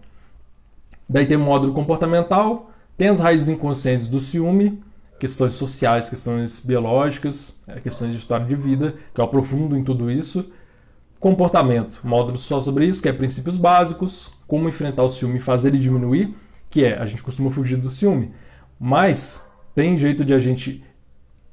Daí 1.08 1.26
tem 1.26 1.36
o 1.36 1.40
módulo 1.40 1.74
comportamental, 1.74 2.70
tem 2.96 3.08
as 3.08 3.20
raízes 3.20 3.48
inconscientes 3.48 4.08
do 4.08 4.20
ciúme, 4.20 4.82
questões 5.22 5.52
sociais, 5.52 6.10
questões 6.10 6.58
biológicas, 6.58 7.62
é, 7.68 7.78
questões 7.78 8.10
de 8.10 8.18
história 8.18 8.44
de 8.44 8.56
vida, 8.56 8.96
que 9.14 9.20
eu 9.20 9.24
aprofundo 9.24 9.76
em 9.76 9.84
tudo 9.84 10.10
isso. 10.10 10.50
Comportamento, 11.20 12.00
módulo 12.02 12.36
só 12.36 12.60
sobre 12.60 12.86
isso, 12.86 13.00
que 13.00 13.08
é 13.08 13.12
princípios 13.12 13.56
básicos, 13.56 14.32
como 14.48 14.68
enfrentar 14.68 15.04
o 15.04 15.08
ciúme 15.08 15.38
e 15.38 15.40
fazer 15.40 15.68
ele 15.68 15.78
diminuir, 15.78 16.34
que 16.68 16.84
é 16.84 16.98
a 16.98 17.06
gente 17.06 17.22
costuma 17.22 17.52
fugir 17.52 17.76
do 17.76 17.88
ciúme, 17.88 18.32
mas 18.80 19.48
tem 19.76 19.96
jeito 19.96 20.24
de 20.24 20.34
a 20.34 20.40
gente 20.40 20.82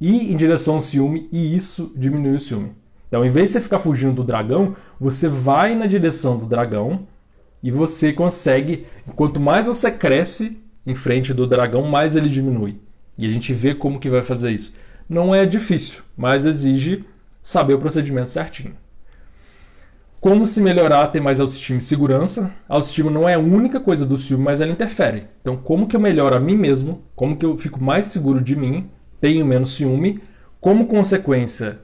ir 0.02 0.32
em 0.34 0.36
direção 0.36 0.74
ao 0.74 0.82
ciúme 0.82 1.30
e 1.32 1.56
isso 1.56 1.94
diminuir 1.96 2.38
o 2.38 2.42
ciúme. 2.42 2.72
Então, 3.08 3.24
em 3.24 3.30
vez 3.30 3.50
de 3.50 3.54
você 3.54 3.62
ficar 3.62 3.78
fugindo 3.78 4.16
do 4.16 4.24
dragão, 4.24 4.76
você 5.00 5.30
vai 5.30 5.76
na 5.76 5.86
direção 5.86 6.40
do 6.40 6.48
dragão 6.48 7.06
e 7.62 7.70
você 7.70 8.14
consegue. 8.14 8.88
Quanto 9.16 9.40
mais 9.40 9.68
você 9.68 9.92
cresce 9.92 10.60
em 10.88 10.96
frente 10.96 11.36
do 11.36 11.46
dragão, 11.46 11.84
mais 11.84 12.16
ele 12.16 12.30
diminui. 12.30 12.89
E 13.20 13.28
a 13.28 13.32
gente 13.32 13.54
vê 13.54 13.76
como 13.76 14.00
que 14.00 14.10
vai 14.10 14.24
fazer 14.24 14.52
isso. 14.52 14.74
Não 15.10 15.36
é 15.36 15.46
difícil, 15.46 16.02
mas 16.16 16.46
exige 16.46 17.04
saber 17.44 17.74
o 17.74 17.80
procedimento 17.80 18.30
certinho. 18.30 18.74
Como 20.22 20.48
se 20.48 20.62
melhorar, 20.62 21.06
ter 21.08 21.20
mais 21.20 21.42
autoestima 21.42 21.80
e 21.80 21.82
segurança. 21.82 22.54
A 22.68 22.76
autoestima 22.76 23.12
não 23.12 23.28
é 23.28 23.34
a 23.34 23.40
única 23.40 23.78
coisa 23.78 24.06
do 24.06 24.18
ciúme, 24.18 24.46
mas 24.46 24.62
ela 24.62 24.72
interfere. 24.72 25.26
Então, 25.42 25.58
como 25.58 25.86
que 25.86 25.98
eu 25.98 26.00
melhoro 26.00 26.34
a 26.34 26.40
mim 26.40 26.56
mesmo? 26.56 27.04
Como 27.14 27.36
que 27.36 27.46
eu 27.46 27.58
fico 27.58 27.84
mais 27.84 28.06
seguro 28.06 28.42
de 28.42 28.56
mim? 28.56 28.90
Tenho 29.20 29.46
menos 29.46 29.76
ciúme? 29.76 30.22
Como 30.62 30.88
consequência, 30.88 31.80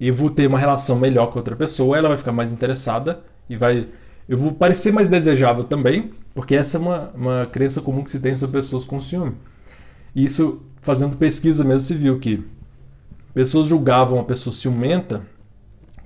eu 0.00 0.14
vou 0.14 0.30
ter 0.30 0.46
uma 0.46 0.58
relação 0.58 0.96
melhor 0.96 1.32
com 1.32 1.38
outra 1.38 1.56
pessoa, 1.56 1.98
ela 1.98 2.08
vai 2.08 2.18
ficar 2.18 2.32
mais 2.32 2.52
interessada 2.52 3.24
e 3.50 3.56
vai. 3.56 3.88
Eu 4.28 4.38
vou 4.38 4.52
parecer 4.52 4.92
mais 4.92 5.08
desejável 5.08 5.64
também, 5.64 6.12
porque 6.32 6.54
essa 6.54 6.76
é 6.76 6.80
uma, 6.80 7.10
uma 7.12 7.46
crença 7.46 7.80
comum 7.80 8.04
que 8.04 8.10
se 8.10 8.20
tem 8.20 8.36
sobre 8.36 8.60
pessoas 8.60 8.84
com 8.84 9.00
ciúme. 9.00 9.34
Isso 10.16 10.62
fazendo 10.80 11.18
pesquisa 11.18 11.62
mesmo 11.62 11.80
se 11.80 11.92
viu 11.94 12.18
que 12.18 12.42
pessoas 13.34 13.68
julgavam 13.68 14.18
a 14.18 14.24
pessoa 14.24 14.54
ciumenta 14.54 15.22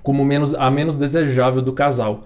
como 0.03 0.25
menos, 0.25 0.53
a 0.53 0.69
menos 0.69 0.97
desejável 0.97 1.61
do 1.61 1.71
casal. 1.71 2.25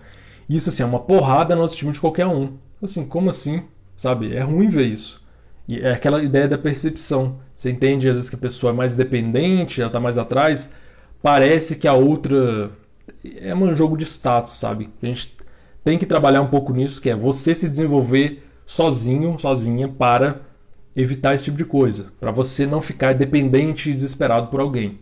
Isso 0.50 0.70
assim, 0.70 0.82
é 0.82 0.86
uma 0.86 1.00
porrada 1.00 1.56
no 1.56 1.62
autoestima 1.62 1.92
de 1.92 2.00
qualquer 2.00 2.26
um. 2.26 2.54
Assim, 2.82 3.06
como 3.06 3.30
assim? 3.30 3.64
Sabe? 3.96 4.36
É 4.36 4.42
ruim 4.42 4.68
ver 4.68 4.86
isso. 4.86 5.24
E 5.68 5.80
é 5.80 5.92
aquela 5.92 6.24
ideia 6.24 6.48
da 6.48 6.58
percepção. 6.58 7.38
Você 7.56 7.70
entende 7.70 8.10
às 8.10 8.16
vezes 8.16 8.30
que 8.32 8.36
a 8.36 8.40
pessoa 8.40 8.74
é 8.74 8.76
mais 8.76 8.96
dependente, 8.96 9.80
ela 9.80 9.90
está 9.90 10.00
mais 10.00 10.18
atrás. 10.18 10.74
Parece 11.22 11.76
que 11.76 11.88
a 11.88 11.94
outra 11.94 12.72
é 13.38 13.54
um 13.54 13.76
jogo 13.76 13.96
de 13.96 14.06
status, 14.06 14.54
sabe? 14.54 14.90
A 15.04 15.06
gente 15.06 15.36
tem 15.84 16.00
que 16.00 16.06
trabalhar 16.08 16.42
um 16.42 16.48
pouco 16.48 16.74
nisso, 16.74 17.00
que 17.00 17.12
é 17.12 17.16
você 17.16 17.54
se 17.54 17.70
desenvolver 17.70 18.44
sozinho, 18.66 19.38
sozinha 19.38 19.88
para 19.88 20.42
evitar 20.96 21.36
esse 21.36 21.46
tipo 21.46 21.58
de 21.58 21.66
coisa, 21.66 22.14
para 22.20 22.32
você 22.32 22.66
não 22.66 22.82
ficar 22.82 23.14
dependente 23.14 23.90
e 23.90 23.94
desesperado 23.94 24.48
por 24.48 24.60
alguém. 24.60 25.00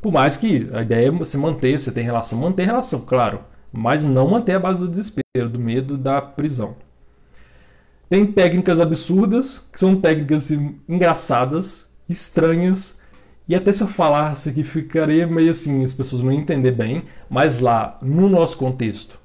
Por 0.00 0.12
mais 0.12 0.36
que 0.36 0.68
a 0.72 0.82
ideia 0.82 1.08
é 1.08 1.10
você 1.10 1.36
manter, 1.36 1.78
você 1.78 1.90
tem 1.90 2.04
relação, 2.04 2.38
manter 2.38 2.64
relação, 2.64 3.00
claro, 3.00 3.40
mas 3.72 4.04
não 4.06 4.28
manter 4.28 4.52
a 4.52 4.60
base 4.60 4.80
do 4.80 4.88
desespero, 4.88 5.48
do 5.48 5.58
medo, 5.58 5.96
da 5.96 6.20
prisão. 6.20 6.76
Tem 8.08 8.24
técnicas 8.26 8.80
absurdas, 8.80 9.66
que 9.72 9.80
são 9.80 9.96
técnicas 9.96 10.50
engraçadas, 10.88 11.96
estranhas, 12.08 13.00
e 13.48 13.54
até 13.54 13.72
se 13.72 13.82
eu 13.82 13.88
falasse 13.88 14.48
aqui 14.48 14.62
ficaria 14.62 15.26
meio 15.26 15.50
assim, 15.50 15.82
as 15.82 15.92
pessoas 15.92 16.22
não 16.22 16.30
entender 16.30 16.72
bem, 16.72 17.02
mas 17.28 17.58
lá, 17.58 17.98
no 18.00 18.28
nosso 18.28 18.56
contexto, 18.56 19.18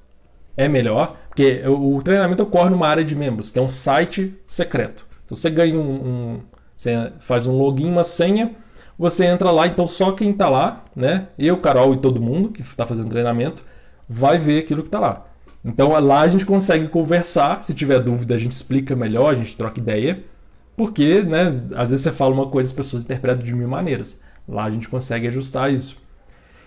é 0.57 0.67
melhor, 0.67 1.17
porque 1.29 1.61
o 1.67 2.01
treinamento 2.01 2.43
ocorre 2.43 2.69
numa 2.69 2.87
área 2.87 3.03
de 3.03 3.15
membros, 3.15 3.51
que 3.51 3.59
é 3.59 3.61
um 3.61 3.69
site 3.69 4.33
secreto. 4.47 5.08
Então 5.29 5.37
você 5.37 5.51
ganha 5.51 5.77
um, 5.77 5.91
um 5.91 6.39
você 6.75 7.11
faz 7.19 7.45
um 7.45 7.55
login, 7.55 7.87
uma 7.91 8.03
senha, 8.03 8.55
você 8.97 9.25
entra 9.25 9.51
lá, 9.51 9.67
então 9.67 9.87
só 9.87 10.11
quem 10.11 10.31
está 10.31 10.49
lá, 10.49 10.83
né? 10.95 11.27
Eu, 11.37 11.57
Carol 11.57 11.93
e 11.93 11.97
todo 11.97 12.19
mundo 12.19 12.49
que 12.49 12.61
está 12.61 12.83
fazendo 12.83 13.09
treinamento, 13.09 13.61
vai 14.07 14.39
ver 14.39 14.59
aquilo 14.59 14.81
que 14.81 14.87
está 14.87 14.99
lá. 14.99 15.27
Então 15.63 15.91
lá 15.99 16.21
a 16.21 16.27
gente 16.27 16.47
consegue 16.47 16.87
conversar, 16.87 17.63
se 17.63 17.75
tiver 17.75 17.99
dúvida 17.99 18.33
a 18.33 18.39
gente 18.39 18.53
explica 18.53 18.95
melhor, 18.95 19.31
a 19.31 19.35
gente 19.35 19.55
troca 19.55 19.79
ideia, 19.79 20.23
porque, 20.75 21.21
né, 21.21 21.49
às 21.75 21.91
vezes 21.91 22.01
você 22.01 22.11
fala 22.11 22.33
uma 22.33 22.47
coisa 22.47 22.69
e 22.69 22.71
as 22.71 22.75
pessoas 22.75 23.03
interpretam 23.03 23.45
de 23.45 23.53
mil 23.53 23.67
maneiras. 23.67 24.19
Lá 24.47 24.63
a 24.63 24.71
gente 24.71 24.89
consegue 24.89 25.27
ajustar 25.27 25.71
isso. 25.71 25.97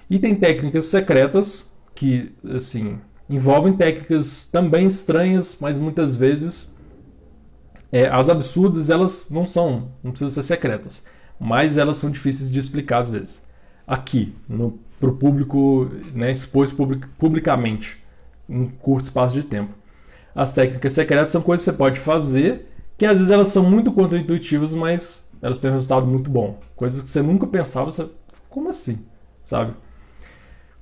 E 0.08 0.18
tem 0.20 0.36
técnicas 0.36 0.86
secretas 0.86 1.72
que, 1.96 2.32
assim, 2.54 3.00
envolvem 3.28 3.72
técnicas 3.72 4.44
também 4.44 4.86
estranhas, 4.86 5.56
mas 5.60 5.78
muitas 5.78 6.14
vezes 6.14 6.71
é, 7.92 8.08
as 8.08 8.30
absurdas, 8.30 8.88
elas 8.88 9.28
não 9.30 9.46
são, 9.46 9.90
não 10.02 10.10
precisam 10.10 10.30
ser 10.30 10.42
secretas, 10.42 11.04
mas 11.38 11.76
elas 11.76 11.98
são 11.98 12.10
difíceis 12.10 12.50
de 12.50 12.58
explicar 12.58 13.00
às 13.00 13.10
vezes. 13.10 13.44
Aqui, 13.86 14.34
para 14.98 15.10
o 15.10 15.16
público, 15.16 15.90
né, 16.14 16.32
expor 16.32 16.72
public, 16.74 17.06
publicamente, 17.18 18.02
em 18.48 18.66
curto 18.66 19.04
espaço 19.04 19.34
de 19.34 19.42
tempo. 19.42 19.74
As 20.34 20.54
técnicas 20.54 20.94
secretas 20.94 21.30
são 21.30 21.42
coisas 21.42 21.64
que 21.64 21.70
você 21.70 21.76
pode 21.76 22.00
fazer, 22.00 22.66
que 22.96 23.04
às 23.04 23.18
vezes 23.18 23.30
elas 23.30 23.48
são 23.48 23.68
muito 23.68 23.92
contraintuitivas, 23.92 24.72
mas 24.72 25.30
elas 25.42 25.58
têm 25.58 25.70
um 25.70 25.74
resultado 25.74 26.06
muito 26.06 26.30
bom. 26.30 26.60
Coisas 26.74 27.02
que 27.02 27.10
você 27.10 27.20
nunca 27.20 27.46
pensava, 27.46 27.90
você... 27.90 28.08
como 28.48 28.70
assim? 28.70 29.04
Sabe? 29.44 29.74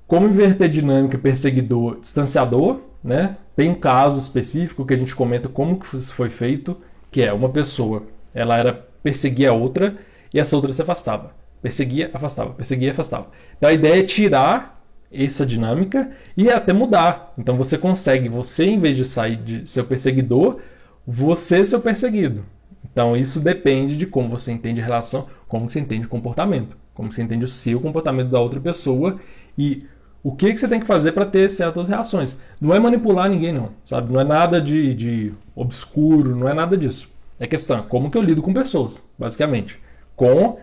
Como 0.06 0.26
inverter 0.26 0.68
dinâmica 0.68 1.18
perseguidor 1.18 1.98
distanciador, 1.98 2.80
né? 3.02 3.36
Tem 3.56 3.70
um 3.70 3.74
caso 3.74 4.18
específico 4.18 4.84
que 4.84 4.94
a 4.94 4.96
gente 4.96 5.16
comenta 5.16 5.48
como 5.48 5.78
que 5.78 5.96
isso 5.96 6.14
foi 6.14 6.30
feito 6.30 6.76
que 7.10 7.22
é 7.22 7.32
uma 7.32 7.48
pessoa, 7.48 8.04
ela 8.34 8.56
era 8.56 8.72
perseguia 9.02 9.50
a 9.50 9.54
outra 9.54 9.96
e 10.32 10.38
essa 10.38 10.54
outra 10.56 10.72
se 10.72 10.82
afastava. 10.82 11.34
Perseguia, 11.62 12.10
afastava, 12.14 12.52
perseguia, 12.52 12.90
afastava. 12.90 13.28
Então 13.56 13.68
a 13.68 13.72
ideia 13.72 14.00
é 14.00 14.06
tirar 14.06 14.80
essa 15.12 15.44
dinâmica 15.44 16.10
e 16.36 16.48
até 16.50 16.72
mudar. 16.72 17.34
Então 17.36 17.56
você 17.56 17.76
consegue, 17.76 18.28
você 18.28 18.64
em 18.64 18.78
vez 18.78 18.96
de 18.96 19.04
sair 19.04 19.36
de 19.36 19.68
seu 19.68 19.84
perseguidor, 19.84 20.60
você 21.06 21.64
seu 21.64 21.80
perseguido. 21.80 22.44
Então 22.90 23.16
isso 23.16 23.40
depende 23.40 23.96
de 23.96 24.06
como 24.06 24.28
você 24.28 24.52
entende 24.52 24.80
a 24.80 24.84
relação, 24.84 25.26
como 25.48 25.68
você 25.68 25.80
entende 25.80 26.06
o 26.06 26.10
comportamento, 26.10 26.76
como 26.94 27.12
você 27.12 27.22
entende 27.22 27.44
o 27.44 27.48
seu 27.48 27.80
comportamento 27.80 28.30
da 28.30 28.40
outra 28.40 28.60
pessoa 28.60 29.20
e 29.58 29.84
o 30.22 30.34
que, 30.34 30.52
que 30.52 30.60
você 30.60 30.68
tem 30.68 30.80
que 30.80 30.86
fazer 30.86 31.12
para 31.12 31.24
ter 31.24 31.50
certas 31.50 31.88
reações. 31.88 32.36
Não 32.60 32.74
é 32.74 32.78
manipular 32.78 33.28
ninguém, 33.28 33.52
não, 33.52 33.70
sabe? 33.84 34.12
Não 34.12 34.20
é 34.20 34.24
nada 34.24 34.60
de, 34.60 34.94
de 34.94 35.34
obscuro, 35.54 36.36
não 36.36 36.48
é 36.48 36.54
nada 36.54 36.76
disso. 36.76 37.08
É 37.38 37.46
questão 37.46 37.82
como 37.82 38.10
que 38.10 38.18
eu 38.18 38.22
lido 38.22 38.42
com 38.42 38.52
pessoas, 38.52 39.08
basicamente. 39.18 39.80
Com 40.14 40.58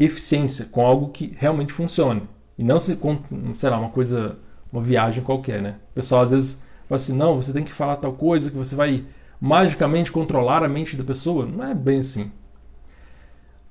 eficiência, 0.00 0.66
com 0.70 0.84
algo 0.84 1.08
que 1.08 1.36
realmente 1.38 1.72
funcione. 1.72 2.22
E 2.56 2.64
não 2.64 2.80
se 2.80 2.96
com, 2.96 3.18
sei 3.52 3.68
lá, 3.68 3.78
uma 3.78 3.90
coisa, 3.90 4.38
uma 4.72 4.80
viagem 4.80 5.22
qualquer, 5.22 5.60
né? 5.60 5.76
O 5.90 5.94
pessoal 5.94 6.22
às 6.22 6.30
vezes 6.30 6.62
fala 6.88 6.96
assim, 6.96 7.14
não, 7.14 7.36
você 7.40 7.52
tem 7.52 7.64
que 7.64 7.72
falar 7.72 7.96
tal 7.96 8.12
coisa 8.14 8.50
que 8.50 8.56
você 8.56 8.74
vai 8.74 9.04
magicamente 9.40 10.10
controlar 10.10 10.62
a 10.62 10.68
mente 10.68 10.96
da 10.96 11.04
pessoa? 11.04 11.44
Não 11.44 11.62
é 11.62 11.74
bem 11.74 12.00
assim. 12.00 12.30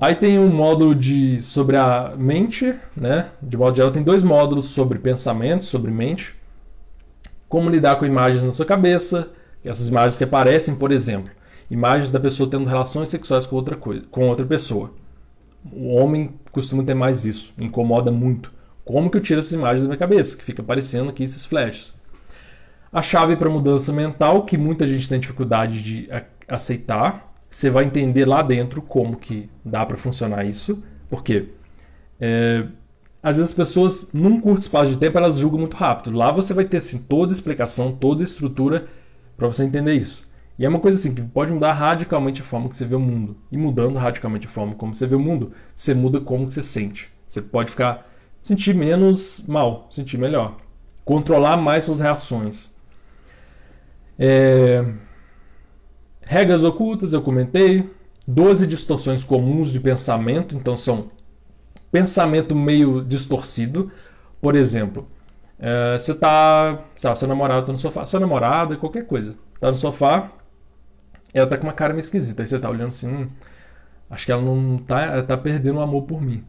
Aí 0.04 0.16
tem 0.18 0.38
um 0.38 0.50
módulo 0.50 0.94
de 0.94 1.40
sobre 1.40 1.78
a 1.78 2.14
mente, 2.18 2.78
né? 2.94 3.30
De 3.42 3.56
modo 3.56 3.74
geral, 3.74 3.90
tem 3.90 4.04
dois 4.04 4.22
módulos 4.22 4.66
sobre 4.66 5.00
pensamento, 5.00 5.64
sobre 5.64 5.90
mente. 5.92 6.36
Como 7.48 7.70
lidar 7.70 7.96
com 7.96 8.06
imagens 8.06 8.44
na 8.44 8.52
sua 8.52 8.66
cabeça, 8.66 9.32
essas 9.64 9.88
imagens 9.88 10.18
que 10.18 10.26
aparecem, 10.26 10.76
por 10.76 10.92
exemplo, 10.92 11.32
imagens 11.72 12.12
da 12.12 12.20
pessoa 12.20 12.50
tendo 12.50 12.68
relações 12.68 13.08
sexuais 13.08 13.46
com 13.46 13.56
outra 13.56 13.78
coisa, 13.78 14.04
com 14.12 14.28
outra 14.28 14.46
pessoa. 14.46 14.92
O 15.72 15.94
homem 15.94 16.34
costuma 16.52 16.84
ter 16.84 16.96
mais 16.96 17.24
isso, 17.24 17.54
incomoda 17.58 18.12
muito. 18.12 18.52
Como 18.84 19.10
que 19.10 19.16
eu 19.16 19.22
tiro 19.22 19.40
essas 19.40 19.54
imagens 19.54 19.84
da 19.84 19.88
minha 19.88 19.98
cabeça, 19.98 20.36
que 20.36 20.44
fica 20.44 20.62
aparecendo 20.62 21.12
aqui 21.12 21.24
esses 21.24 21.46
flashes? 21.46 21.94
A 22.92 23.02
chave 23.02 23.38
para 23.38 23.50
mudança 23.50 23.94
mental, 23.94 24.44
que 24.44 24.58
muita 24.58 24.86
gente 24.86 25.08
tem 25.08 25.18
dificuldade 25.18 25.82
de 25.82 26.10
aceitar, 26.46 27.33
você 27.54 27.70
vai 27.70 27.86
entender 27.86 28.26
lá 28.26 28.42
dentro 28.42 28.82
como 28.82 29.16
que 29.16 29.50
dá 29.64 29.86
para 29.86 29.96
funcionar 29.96 30.44
isso, 30.44 30.84
porque 31.08 31.50
é, 32.20 32.66
às 33.22 33.38
vezes 33.38 33.52
as 33.52 33.56
pessoas, 33.56 34.12
num 34.12 34.42
curto 34.42 34.62
espaço 34.62 34.92
de 34.92 34.98
tempo, 34.98 35.18
elas 35.18 35.38
julgam 35.38 35.60
muito 35.60 35.78
rápido. 35.78 36.12
Lá 36.18 36.32
você 36.32 36.54
vai 36.54 36.66
ter 36.66 36.78
assim, 36.78 36.98
toda 36.98 37.32
a 37.32 37.36
explicação, 37.36 37.92
toda 37.92 38.24
a 38.24 38.26
estrutura 38.26 38.88
para 39.38 39.48
você 39.48 39.64
entender 39.64 39.94
isso. 39.94 40.32
E 40.58 40.66
é 40.66 40.70
uma 40.70 40.80
coisa 40.80 40.98
assim 40.98 41.14
que 41.14 41.22
pode 41.22 41.54
mudar 41.54 41.74
radicalmente 41.74 42.42
a 42.42 42.44
forma 42.44 42.70
que 42.70 42.76
você 42.76 42.86
vê 42.86 42.96
o 42.96 43.00
mundo. 43.00 43.38
E 43.52 43.58
mudando 43.58 43.98
radicalmente 43.98 44.48
a 44.48 44.50
forma 44.50 44.74
como 44.74 44.96
você 44.96 45.06
vê 45.06 45.16
o 45.16 45.20
mundo, 45.20 45.52
você 45.76 45.94
muda 45.94 46.20
como 46.20 46.50
você 46.50 46.64
sente. 46.64 47.12
Você 47.30 47.42
pode 47.42 47.70
ficar 47.70 48.10
sentir 48.42 48.74
menos 48.74 49.46
mal, 49.48 49.88
sentir 49.90 50.18
melhor, 50.18 50.58
controlar 51.06 51.56
mais 51.58 51.86
suas 51.86 52.00
reações. 52.00 52.76
É... 54.18 54.84
Regras 56.26 56.64
ocultas, 56.64 57.14
eu 57.14 57.22
comentei. 57.22 57.90
12 58.26 58.68
distorções 58.68 59.24
comuns 59.24 59.72
de 59.72 59.80
pensamento, 59.80 60.56
então 60.56 60.78
são 60.78 61.12
pensamento 61.92 62.56
meio 62.56 63.04
distorcido. 63.04 63.92
Por 64.42 64.56
exemplo, 64.56 65.08
é, 65.60 65.98
você 65.98 66.14
está, 66.14 66.84
seu 66.96 67.28
namorado 67.28 67.62
está 67.62 67.72
no 67.72 67.78
sofá, 67.78 68.06
sua 68.06 68.20
namorada, 68.20 68.76
qualquer 68.78 69.06
coisa, 69.06 69.36
está 69.56 69.70
no 69.70 69.76
sofá, 69.76 70.32
ela 71.34 71.46
está 71.46 71.58
com 71.58 71.64
uma 71.64 71.74
cara 71.74 71.94
meio 71.94 72.02
esquisita, 72.02 72.42
aí 72.42 72.48
você 72.48 72.56
está 72.56 72.70
olhando 72.70 72.90
assim, 72.90 73.08
hum, 73.08 73.28
acho 74.10 74.26
que 74.26 74.32
ela 74.32 74.42
não 74.42 74.78
está, 74.78 75.02
ela 75.04 75.20
está 75.20 75.38
perdendo 75.38 75.78
o 75.78 75.82
amor 75.82 76.04
por 76.04 76.22
mim. 76.22 76.44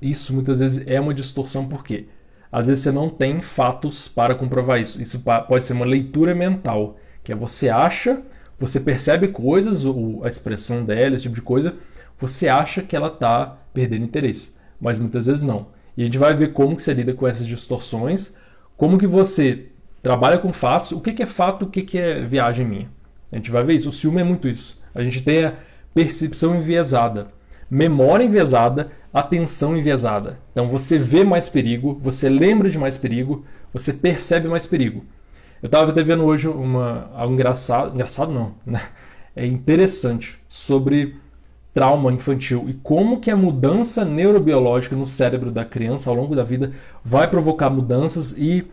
Isso 0.00 0.32
muitas 0.32 0.60
vezes 0.60 0.86
é 0.86 1.00
uma 1.00 1.12
distorção, 1.12 1.68
por 1.68 1.84
quê? 1.84 2.08
Às 2.50 2.66
vezes 2.66 2.82
você 2.82 2.90
não 2.90 3.08
tem 3.08 3.40
fatos 3.40 4.08
para 4.08 4.34
comprovar 4.34 4.80
isso. 4.80 5.00
Isso 5.00 5.20
pode 5.20 5.64
ser 5.64 5.74
uma 5.74 5.86
leitura 5.86 6.34
mental 6.34 6.96
que 7.22 7.32
é 7.32 7.36
você 7.36 7.68
acha, 7.68 8.22
você 8.58 8.80
percebe 8.80 9.28
coisas, 9.28 9.84
a 10.22 10.28
expressão 10.28 10.84
dela, 10.84 11.14
esse 11.14 11.24
tipo 11.24 11.34
de 11.34 11.42
coisa, 11.42 11.74
você 12.18 12.48
acha 12.48 12.82
que 12.82 12.94
ela 12.94 13.08
está 13.08 13.58
perdendo 13.72 14.04
interesse, 14.04 14.56
mas 14.80 14.98
muitas 14.98 15.26
vezes 15.26 15.42
não. 15.42 15.68
E 15.96 16.02
a 16.02 16.04
gente 16.06 16.18
vai 16.18 16.34
ver 16.34 16.52
como 16.52 16.76
que 16.76 16.82
você 16.82 16.92
lida 16.92 17.14
com 17.14 17.26
essas 17.26 17.46
distorções, 17.46 18.36
como 18.76 18.98
que 18.98 19.06
você 19.06 19.66
trabalha 20.02 20.38
com 20.38 20.52
fatos, 20.52 20.92
o 20.92 21.00
que, 21.00 21.12
que 21.12 21.22
é 21.22 21.26
fato, 21.26 21.64
o 21.64 21.68
que, 21.68 21.82
que 21.82 21.98
é 21.98 22.20
viagem 22.20 22.66
minha. 22.66 22.88
A 23.30 23.36
gente 23.36 23.50
vai 23.50 23.62
ver 23.62 23.74
isso. 23.74 23.90
O 23.90 23.92
ciúme 23.92 24.20
é 24.20 24.24
muito 24.24 24.48
isso. 24.48 24.80
A 24.94 25.02
gente 25.02 25.22
tem 25.22 25.44
a 25.44 25.54
percepção 25.94 26.56
enviesada, 26.56 27.28
memória 27.70 28.24
enviesada, 28.24 28.90
atenção 29.12 29.76
enviesada. 29.76 30.38
Então 30.52 30.68
você 30.68 30.98
vê 30.98 31.24
mais 31.24 31.48
perigo, 31.48 31.98
você 32.02 32.28
lembra 32.28 32.68
de 32.68 32.78
mais 32.78 32.98
perigo, 32.98 33.44
você 33.72 33.92
percebe 33.92 34.48
mais 34.48 34.66
perigo. 34.66 35.04
Eu 35.62 35.66
estava 35.66 35.90
até 35.90 36.02
vendo 36.02 36.24
hoje 36.24 36.48
uma, 36.48 37.10
algo 37.14 37.34
engraçado, 37.34 37.94
engraçado 37.94 38.32
não, 38.32 38.54
né? 38.64 38.80
É 39.36 39.46
interessante 39.46 40.38
sobre 40.48 41.16
trauma 41.72 42.12
infantil 42.12 42.64
e 42.68 42.74
como 42.74 43.20
que 43.20 43.30
a 43.30 43.36
mudança 43.36 44.04
neurobiológica 44.04 44.96
no 44.96 45.06
cérebro 45.06 45.52
da 45.52 45.64
criança 45.64 46.10
ao 46.10 46.16
longo 46.16 46.34
da 46.34 46.42
vida 46.42 46.72
vai 47.04 47.28
provocar 47.28 47.70
mudanças 47.70 48.32
e 48.36 48.66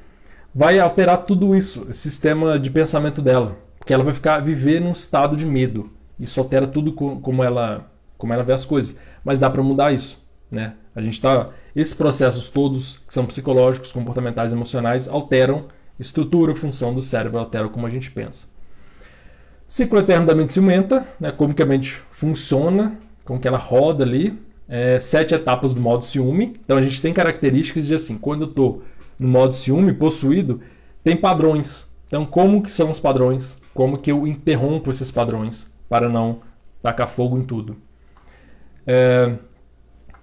vai 0.54 0.80
alterar 0.80 1.26
tudo 1.26 1.56
isso, 1.56 1.88
o 1.90 1.94
sistema 1.94 2.58
de 2.58 2.72
pensamento 2.72 3.22
dela, 3.22 3.56
porque 3.78 3.94
ela 3.94 4.04
vai 4.04 4.14
ficar 4.14 4.40
viver 4.40 4.82
num 4.82 4.94
estado 4.94 5.38
de 5.38 5.46
medo. 5.46 5.92
Isso 6.20 6.40
altera 6.40 6.66
tudo 6.66 6.94
como 6.94 7.44
ela 7.44 7.92
como 8.18 8.34
ela 8.34 8.44
vê 8.44 8.54
as 8.54 8.66
coisas, 8.66 8.98
mas 9.24 9.40
dá 9.40 9.48
para 9.48 9.62
mudar 9.62 9.92
isso, 9.92 10.26
né? 10.50 10.74
A 10.96 11.02
gente 11.02 11.22
tá 11.22 11.48
esses 11.76 11.94
processos 11.94 12.50
todos 12.50 12.98
que 13.08 13.14
são 13.14 13.26
psicológicos, 13.28 13.92
comportamentais, 13.92 14.52
emocionais 14.52 15.08
alteram 15.08 15.66
estrutura, 16.00 16.56
função 16.56 16.94
do 16.94 17.02
cérebro, 17.02 17.40
altera 17.40 17.68
como 17.70 17.88
a 17.88 17.90
gente 17.90 18.12
pensa. 18.12 18.48
Ciclo 19.68 20.00
eterno 20.00 20.26
da 20.26 20.34
mente 20.34 20.54
ciumenta, 20.54 21.06
né, 21.20 21.32
como 21.32 21.54
que 21.54 21.62
a 21.62 21.66
mente 21.66 22.02
funciona, 22.12 22.98
como 23.26 23.40
que 23.40 23.48
ela 23.48 23.58
roda 23.58 24.04
ali. 24.04 24.40
É, 24.70 25.00
sete 25.00 25.34
etapas 25.34 25.74
do 25.74 25.82
modo 25.82 26.04
ciúme. 26.04 26.58
Então 26.64 26.78
a 26.78 26.82
gente 26.82 27.02
tem 27.02 27.14
características 27.14 27.88
de 27.88 27.96
assim, 27.96 28.18
quando 28.18 28.44
eu 28.44 28.50
estou 28.50 28.84
no 29.20 29.28
modo 29.28 29.54
ciúme, 29.54 29.94
possuído, 29.94 30.62
tem 31.04 31.16
padrões. 31.18 31.90
Então 32.08 32.26
como 32.26 32.62
que 32.62 32.72
são 32.72 32.92
os 32.92 33.00
padrões? 33.00 33.62
Como 33.74 33.98
que 33.98 34.12
eu 34.12 34.26
interrompo 34.26 34.92
esses 34.92 35.12
padrões 35.12 35.74
para 35.90 36.10
não 36.10 36.42
tacar 36.82 37.08
fogo 37.08 37.38
em 37.38 37.44
tudo? 37.44 37.78
É, 38.86 39.34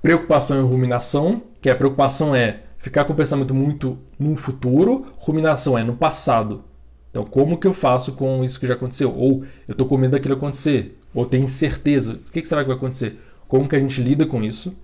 preocupação 0.03 0.59
e 0.59 0.63
ruminação, 0.63 1.43
que 1.61 1.69
a 1.69 1.77
preocupação 1.77 2.35
é 2.35 2.61
Ficar 2.85 3.07
com 3.07 3.15
o 3.15 3.17
pensamento 3.17 3.55
muito 3.55 3.97
no 4.19 4.37
futuro, 4.37 5.07
ruminação 5.17 5.79
é 5.79 5.83
no 5.83 5.97
passado. 5.97 6.65
Então, 7.11 7.25
como 7.25 7.57
que 7.57 7.67
eu 7.67 7.73
faço 7.73 8.13
com 8.13 8.45
isso 8.45 8.61
que 8.61 8.67
já 8.67 8.75
aconteceu? 8.75 9.11
Ou 9.11 9.43
eu 9.67 9.73
estou 9.73 9.87
com 9.87 9.97
medo 9.97 10.11
daquilo 10.11 10.35
acontecer? 10.35 11.01
Ou 11.15 11.25
tenho 11.25 11.45
incerteza? 11.45 12.21
O 12.29 12.31
que 12.31 12.45
será 12.45 12.61
que 12.61 12.69
vai 12.69 12.77
acontecer? 12.77 13.19
Como 13.49 13.67
que 13.67 13.75
a 13.75 13.79
gente 13.79 14.03
lida 14.03 14.27
com 14.27 14.45
isso? 14.45 14.77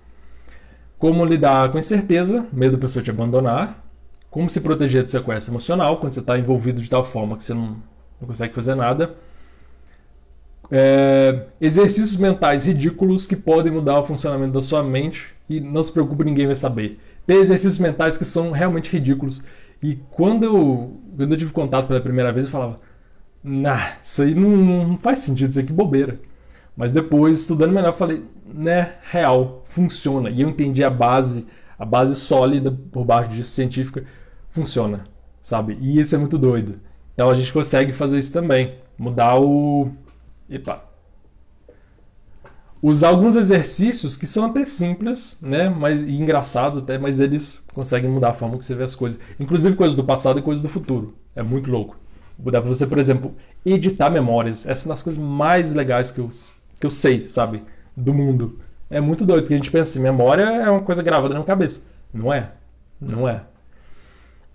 Como 0.97 1.23
lidar 1.23 1.71
com 1.71 1.77
incerteza, 1.77 2.47
medo 2.51 2.71
da 2.71 2.81
pessoa 2.81 3.03
te 3.03 3.11
abandonar? 3.11 3.85
Como 4.31 4.49
se 4.49 4.61
proteger 4.61 5.03
de 5.03 5.11
sequestro 5.11 5.53
emocional, 5.53 5.97
quando 5.97 6.13
você 6.13 6.21
está 6.21 6.39
envolvido 6.39 6.81
de 6.81 6.89
tal 6.89 7.05
forma 7.05 7.37
que 7.37 7.43
você 7.43 7.53
não, 7.53 7.77
não 8.19 8.27
consegue 8.27 8.55
fazer 8.55 8.73
nada? 8.73 9.13
É, 10.71 11.45
exercícios 11.61 12.15
mentais 12.15 12.65
ridículos 12.65 13.27
que 13.27 13.35
podem 13.35 13.71
mudar 13.71 13.99
o 13.99 14.03
funcionamento 14.03 14.53
da 14.53 14.61
sua 14.63 14.81
mente 14.81 15.35
e 15.47 15.59
não 15.59 15.83
se 15.83 15.91
preocupe, 15.91 16.23
ninguém 16.23 16.47
vai 16.47 16.55
saber 16.55 16.99
tem 17.25 17.37
exercícios 17.37 17.79
mentais 17.79 18.17
que 18.17 18.25
são 18.25 18.51
realmente 18.51 18.91
ridículos. 18.91 19.43
E 19.81 19.95
quando 20.11 20.43
eu, 20.43 20.99
quando 21.15 21.31
eu 21.31 21.37
tive 21.37 21.51
contato 21.51 21.87
pela 21.87 22.01
primeira 22.01 22.31
vez, 22.31 22.45
eu 22.45 22.51
falava: 22.51 22.79
Nah, 23.43 23.93
isso 24.01 24.21
aí 24.21 24.35
não, 24.35 24.49
não 24.49 24.97
faz 24.97 25.19
sentido, 25.19 25.49
isso 25.49 25.59
é 25.59 25.63
bobeira. 25.63 26.19
Mas 26.75 26.93
depois, 26.93 27.39
estudando 27.39 27.71
melhor, 27.71 27.89
eu 27.89 27.93
falei: 27.93 28.23
Né, 28.45 28.95
real, 29.09 29.61
funciona. 29.65 30.29
E 30.29 30.41
eu 30.41 30.49
entendi 30.49 30.83
a 30.83 30.89
base, 30.89 31.47
a 31.77 31.85
base 31.85 32.15
sólida 32.15 32.71
por 32.91 33.05
baixo 33.05 33.29
disso, 33.29 33.49
científica, 33.51 34.05
funciona, 34.49 35.05
sabe? 35.41 35.77
E 35.81 35.99
isso 35.99 36.15
é 36.15 36.17
muito 36.17 36.37
doido. 36.37 36.79
Então 37.13 37.29
a 37.29 37.35
gente 37.35 37.51
consegue 37.51 37.91
fazer 37.91 38.19
isso 38.19 38.33
também. 38.33 38.75
Mudar 38.97 39.39
o. 39.39 39.91
Epa, 40.49 40.83
usar 42.81 43.09
alguns 43.09 43.35
exercícios 43.35 44.17
que 44.17 44.25
são 44.25 44.45
até 44.45 44.65
simples, 44.65 45.37
né, 45.41 45.69
mas 45.69 46.01
e 46.01 46.15
engraçados 46.15 46.79
até, 46.79 46.97
mas 46.97 47.19
eles 47.19 47.63
conseguem 47.73 48.09
mudar 48.09 48.29
a 48.29 48.33
forma 48.33 48.57
que 48.57 48.65
você 48.65 48.73
vê 48.73 48.83
as 48.83 48.95
coisas, 48.95 49.19
inclusive 49.39 49.75
coisas 49.75 49.95
do 49.95 50.03
passado 50.03 50.39
e 50.39 50.41
coisas 50.41 50.63
do 50.63 50.69
futuro. 50.69 51.15
É 51.35 51.43
muito 51.43 51.71
louco. 51.71 51.97
Dar 52.37 52.61
para 52.61 52.69
você, 52.69 52.87
por 52.87 52.97
exemplo, 52.97 53.35
editar 53.63 54.09
memórias. 54.09 54.65
Essa 54.65 54.85
é 54.85 54.85
uma 54.87 54.95
das 54.95 55.03
coisas 55.03 55.21
mais 55.21 55.75
legais 55.75 56.09
que 56.09 56.19
eu, 56.19 56.31
que 56.79 56.87
eu 56.87 56.89
sei, 56.89 57.27
sabe, 57.27 57.63
do 57.95 58.13
mundo. 58.13 58.59
É 58.89 58.99
muito 58.99 59.25
doido, 59.25 59.43
porque 59.43 59.53
a 59.53 59.57
gente 59.57 59.69
pensa 59.69 59.91
assim, 59.91 59.99
memória 59.99 60.43
é 60.43 60.69
uma 60.69 60.81
coisa 60.81 61.03
gravada 61.03 61.35
na 61.35 61.43
cabeça. 61.43 61.83
Não 62.11 62.33
é. 62.33 62.51
Não 62.99 63.29
é. 63.29 63.43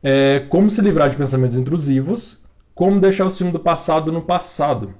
é. 0.03 0.41
Como 0.49 0.71
se 0.71 0.83
livrar 0.83 1.09
de 1.09 1.17
pensamentos 1.17 1.57
intrusivos, 1.57 2.45
como 2.75 3.01
deixar 3.01 3.25
o 3.25 3.31
ciúme 3.31 3.53
do 3.53 3.61
passado 3.61 4.11
no 4.11 4.21
passado. 4.21 4.93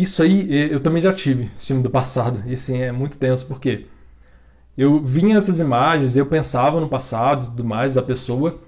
Isso 0.00 0.22
aí 0.22 0.72
eu 0.72 0.80
também 0.80 1.02
já 1.02 1.12
tive, 1.12 1.50
filme 1.58 1.82
do 1.82 1.90
passado, 1.90 2.42
e 2.46 2.54
assim, 2.54 2.78
é 2.80 2.90
muito 2.90 3.18
tenso, 3.18 3.44
porque 3.46 3.86
eu 4.76 4.98
vinha 4.98 5.36
essas 5.36 5.60
imagens, 5.60 6.16
eu 6.16 6.24
pensava 6.24 6.80
no 6.80 6.88
passado 6.88 7.44
e 7.44 7.46
tudo 7.48 7.64
mais 7.64 7.92
da 7.92 8.00
pessoa, 8.02 8.58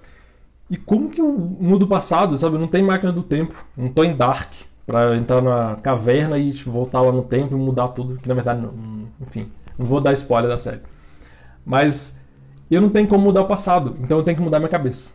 e 0.68 0.76
como 0.76 1.08
que 1.08 1.22
eu 1.22 1.32
mudo 1.32 1.84
o 1.84 1.88
passado, 1.88 2.38
sabe? 2.38 2.58
Não 2.58 2.68
tem 2.68 2.82
máquina 2.82 3.10
do 3.10 3.22
tempo, 3.22 3.54
não 3.74 3.88
tô 3.88 4.04
em 4.04 4.14
Dark 4.14 4.52
para 4.84 5.16
entrar 5.16 5.40
na 5.40 5.76
caverna 5.76 6.36
e 6.36 6.52
voltar 6.66 7.00
lá 7.00 7.10
no 7.10 7.22
tempo 7.22 7.56
e 7.56 7.58
mudar 7.58 7.88
tudo, 7.88 8.16
que 8.16 8.28
na 8.28 8.34
verdade, 8.34 8.60
não, 8.60 9.08
enfim, 9.18 9.48
não 9.78 9.86
vou 9.86 10.02
dar 10.02 10.12
spoiler 10.12 10.50
da 10.50 10.58
série. 10.58 10.82
Mas 11.64 12.18
eu 12.70 12.82
não 12.82 12.90
tenho 12.90 13.08
como 13.08 13.24
mudar 13.24 13.40
o 13.40 13.48
passado, 13.48 13.96
então 14.02 14.18
eu 14.18 14.22
tenho 14.22 14.36
que 14.36 14.42
mudar 14.42 14.58
minha 14.58 14.68
cabeça. 14.68 15.14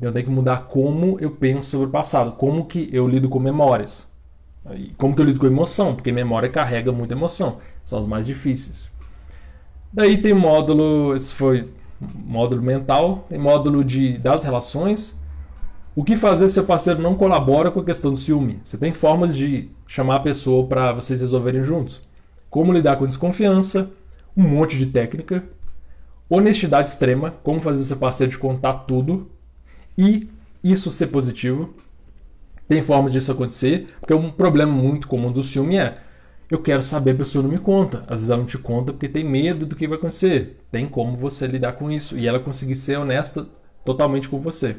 Eu 0.00 0.12
tenho 0.12 0.26
que 0.26 0.30
mudar 0.30 0.66
como 0.68 1.18
eu 1.18 1.32
penso 1.32 1.70
sobre 1.70 1.86
o 1.88 1.90
passado, 1.90 2.32
como 2.32 2.66
que 2.66 2.88
eu 2.92 3.08
lido 3.08 3.28
com 3.28 3.40
memórias. 3.40 4.14
Como 4.96 5.14
que 5.14 5.20
eu 5.20 5.26
lido 5.26 5.40
com 5.40 5.46
emoção? 5.46 5.94
Porque 5.94 6.10
memória 6.12 6.48
carrega 6.48 6.90
muita 6.92 7.14
emoção. 7.14 7.58
São 7.84 7.98
as 7.98 8.06
mais 8.06 8.26
difíceis. 8.26 8.90
Daí 9.92 10.20
tem 10.20 10.34
módulo, 10.34 11.14
esse 11.16 11.32
foi 11.34 11.70
módulo 12.00 12.62
mental, 12.62 13.24
tem 13.28 13.38
módulo 13.38 13.84
de, 13.84 14.18
das 14.18 14.44
relações, 14.44 15.16
O 15.98 16.04
que 16.04 16.14
fazer 16.14 16.46
se 16.48 16.54
seu 16.54 16.64
parceiro 16.64 17.00
não 17.00 17.14
colabora 17.14 17.70
com 17.70 17.80
a 17.80 17.84
questão 17.84 18.10
do 18.10 18.18
ciúme? 18.18 18.60
Você 18.62 18.76
tem 18.76 18.92
formas 18.92 19.34
de 19.34 19.70
chamar 19.86 20.16
a 20.16 20.20
pessoa 20.20 20.66
para 20.66 20.92
vocês 20.92 21.22
resolverem 21.22 21.64
juntos. 21.64 22.02
Como 22.50 22.70
lidar 22.70 22.96
com 22.96 23.06
desconfiança, 23.06 23.90
um 24.36 24.42
monte 24.42 24.76
de 24.76 24.84
técnica, 24.84 25.42
honestidade 26.28 26.90
extrema, 26.90 27.30
como 27.42 27.62
fazer 27.62 27.82
seu 27.82 27.96
parceiro 27.96 28.30
de 28.30 28.36
contar 28.36 28.74
tudo 28.80 29.30
e 29.96 30.28
isso 30.62 30.90
ser 30.90 31.06
positivo. 31.06 31.74
Tem 32.68 32.82
formas 32.82 33.12
disso 33.12 33.30
acontecer, 33.30 33.86
porque 34.00 34.12
um 34.14 34.30
problema 34.30 34.72
muito 34.72 35.06
comum 35.06 35.30
do 35.30 35.42
ciúme 35.42 35.76
é 35.76 35.94
eu 36.48 36.62
quero 36.62 36.82
saber, 36.82 37.12
a 37.12 37.16
pessoa 37.16 37.42
não 37.42 37.50
me 37.50 37.58
conta. 37.58 38.04
Às 38.06 38.20
vezes 38.20 38.30
ela 38.30 38.38
não 38.38 38.46
te 38.46 38.58
conta 38.58 38.92
porque 38.92 39.08
tem 39.08 39.24
medo 39.24 39.66
do 39.66 39.74
que 39.74 39.88
vai 39.88 39.98
acontecer. 39.98 40.58
Tem 40.70 40.86
como 40.86 41.16
você 41.16 41.46
lidar 41.46 41.72
com 41.72 41.90
isso 41.90 42.16
e 42.16 42.26
ela 42.26 42.38
conseguir 42.38 42.76
ser 42.76 42.98
honesta 42.98 43.46
totalmente 43.84 44.28
com 44.28 44.40
você. 44.40 44.76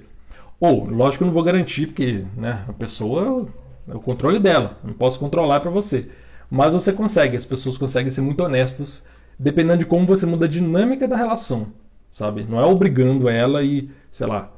Ou, 0.59 0.85
lógico 0.85 1.23
eu 1.23 1.27
não 1.27 1.33
vou 1.33 1.43
garantir, 1.43 1.87
porque 1.87 2.23
né, 2.35 2.63
a 2.67 2.73
pessoa 2.73 3.47
é 3.87 3.93
o 3.95 3.99
controle 3.99 4.39
dela, 4.39 4.79
não 4.83 4.93
posso 4.93 5.19
controlar 5.19 5.59
para 5.59 5.69
você. 5.69 6.09
Mas 6.49 6.73
você 6.73 6.93
consegue, 6.93 7.37
as 7.37 7.45
pessoas 7.45 7.77
conseguem 7.77 8.11
ser 8.11 8.21
muito 8.21 8.43
honestas, 8.43 9.07
dependendo 9.37 9.79
de 9.79 9.85
como 9.85 10.07
você 10.07 10.25
muda 10.25 10.45
a 10.45 10.49
dinâmica 10.49 11.07
da 11.07 11.17
relação, 11.17 11.67
sabe? 12.09 12.45
Não 12.49 12.59
é 12.59 12.65
obrigando 12.65 13.29
ela 13.29 13.61
e, 13.61 13.91
sei 14.09 14.25
lá, 14.25 14.51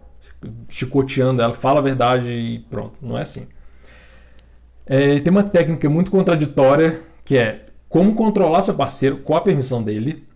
chicoteando 0.67 1.41
ela, 1.41 1.53
fala 1.53 1.79
a 1.79 1.83
verdade 1.83 2.29
e 2.29 2.59
pronto. 2.69 2.99
Não 3.01 3.17
é 3.17 3.21
assim. 3.21 3.47
É, 4.85 5.19
tem 5.19 5.31
uma 5.31 5.43
técnica 5.43 5.89
muito 5.89 6.09
contraditória 6.09 7.01
que 7.23 7.37
é 7.37 7.65
como 7.87 8.15
controlar 8.15 8.63
seu 8.63 8.73
parceiro 8.73 9.17
com 9.17 9.35
a 9.35 9.41
permissão 9.41 9.83
dele 9.83 10.27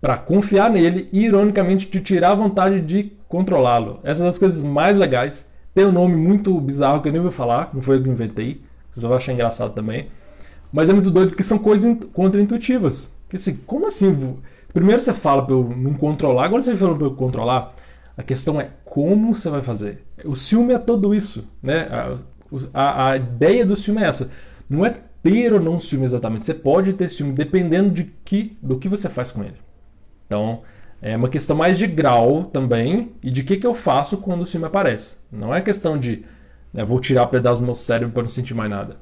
para 0.00 0.16
confiar 0.16 0.70
nele 0.70 1.08
e, 1.12 1.24
ironicamente, 1.26 1.86
te 1.86 2.00
tirar 2.00 2.30
a 2.30 2.34
vontade 2.34 2.80
de 2.80 3.12
controlá-lo. 3.28 4.00
Essas 4.02 4.18
são 4.18 4.28
as 4.28 4.38
coisas 4.38 4.62
mais 4.62 4.98
legais. 4.98 5.48
Tem 5.74 5.84
um 5.84 5.92
nome 5.92 6.16
muito 6.16 6.58
bizarro 6.60 7.02
que 7.02 7.08
eu 7.08 7.12
nem 7.12 7.20
vou 7.20 7.30
falar, 7.30 7.70
não 7.72 7.82
foi 7.82 7.96
eu 7.96 8.02
que 8.02 8.08
inventei. 8.08 8.62
Vocês 8.90 9.02
vão 9.02 9.14
achar 9.14 9.32
engraçado 9.32 9.72
também. 9.72 10.08
Mas 10.72 10.88
é 10.88 10.92
muito 10.92 11.10
doido 11.10 11.30
porque 11.30 11.44
são 11.44 11.58
coisas 11.58 11.96
contraintuitivas. 12.12 13.16
Que 13.28 13.36
assim, 13.36 13.56
como 13.66 13.86
assim? 13.86 14.36
Primeiro 14.72 15.00
você 15.00 15.12
fala 15.12 15.44
para 15.44 15.54
eu 15.54 15.72
não 15.76 15.94
controlar, 15.94 16.44
agora 16.44 16.62
você 16.62 16.74
fala 16.74 16.96
para 16.96 17.06
eu 17.06 17.14
controlar. 17.14 17.74
A 18.20 18.22
questão 18.22 18.60
é 18.60 18.68
como 18.84 19.34
você 19.34 19.48
vai 19.48 19.62
fazer. 19.62 20.04
O 20.26 20.36
ciúme 20.36 20.74
é 20.74 20.78
tudo 20.78 21.14
isso, 21.14 21.50
né? 21.62 21.88
A, 22.74 23.08
a 23.12 23.16
ideia 23.16 23.64
do 23.64 23.74
ciúme 23.74 24.02
é 24.02 24.04
essa. 24.04 24.30
Não 24.68 24.84
é 24.84 24.94
ter 25.22 25.54
ou 25.54 25.58
não 25.58 25.80
ciúme 25.80 26.04
exatamente. 26.04 26.44
Você 26.44 26.52
pode 26.52 26.92
ter 26.92 27.08
ciúme 27.08 27.32
dependendo 27.32 27.88
de 27.88 28.04
que, 28.22 28.58
do 28.60 28.78
que 28.78 28.90
você 28.90 29.08
faz 29.08 29.30
com 29.30 29.42
ele. 29.42 29.56
Então, 30.26 30.60
é 31.00 31.16
uma 31.16 31.30
questão 31.30 31.56
mais 31.56 31.78
de 31.78 31.86
grau 31.86 32.44
também 32.44 33.12
e 33.22 33.30
de 33.30 33.42
que, 33.42 33.56
que 33.56 33.66
eu 33.66 33.72
faço 33.72 34.18
quando 34.18 34.42
o 34.42 34.46
ciúme 34.46 34.66
aparece. 34.66 35.16
Não 35.32 35.54
é 35.54 35.62
questão 35.62 35.96
de 35.96 36.22
né, 36.74 36.84
vou 36.84 37.00
tirar 37.00 37.26
pedaço 37.28 37.62
do 37.62 37.64
meu 37.64 37.74
cérebro 37.74 38.12
para 38.12 38.22
não 38.22 38.28
sentir 38.28 38.52
mais 38.52 38.68
nada. 38.68 38.98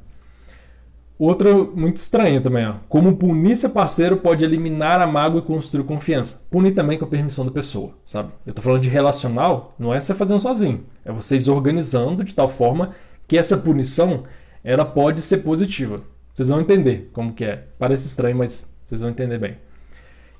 Outra 1.19 1.53
muito 1.53 1.97
estranha 1.97 2.41
também, 2.41 2.65
ó. 2.65 2.75
Como 2.89 3.17
punir 3.17 3.57
seu 3.57 3.71
parceiro 3.71 4.19
pode 4.19 4.45
eliminar 4.45 5.01
a 5.01 5.07
mágoa 5.07 5.41
e 5.41 5.45
construir 5.45 5.83
confiança. 5.83 6.43
Punir 6.49 6.73
também 6.73 6.97
com 6.97 7.05
a 7.05 7.09
permissão 7.09 7.45
da 7.45 7.51
pessoa, 7.51 7.95
sabe? 8.05 8.31
Eu 8.47 8.55
tô 8.55 8.63
falando 8.63 8.83
de 8.83 8.89
relacional, 8.89 9.75
não 9.77 9.93
é 9.93 10.01
você 10.01 10.15
fazendo 10.15 10.39
sozinho. 10.39 10.85
É 11.05 11.11
vocês 11.11 11.49
organizando 11.49 12.23
de 12.23 12.35
tal 12.35 12.49
forma 12.49 12.95
que 13.27 13.37
essa 13.37 13.57
punição 13.57 14.25
ela 14.63 14.85
pode 14.85 15.21
ser 15.21 15.39
positiva. 15.39 16.03
Vocês 16.33 16.51
vão 16.51 16.61
entender 16.61 17.11
como 17.13 17.33
que 17.33 17.45
é. 17.45 17.65
Parece 17.81 18.07
estranho, 18.07 18.37
mas 18.37 18.73
vocês 18.85 19.01
vão 19.01 19.11
entender 19.11 19.39
bem. 19.39 19.57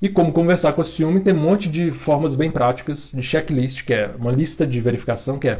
E 0.01 0.07
como 0.07 0.31
conversar 0.31 0.71
com 0.71 0.81
o 0.81 0.85
ciúme, 0.85 1.19
tem 1.19 1.33
um 1.33 1.39
monte 1.39 1.67
de 1.67 1.91
formas 1.91 2.35
bem 2.35 2.49
práticas 2.49 3.11
de 3.13 3.21
checklist, 3.21 3.83
que 3.83 3.93
é 3.93 4.09
uma 4.17 4.31
lista 4.31 4.65
de 4.65 4.79
verificação, 4.79 5.37
que 5.37 5.49
é, 5.49 5.59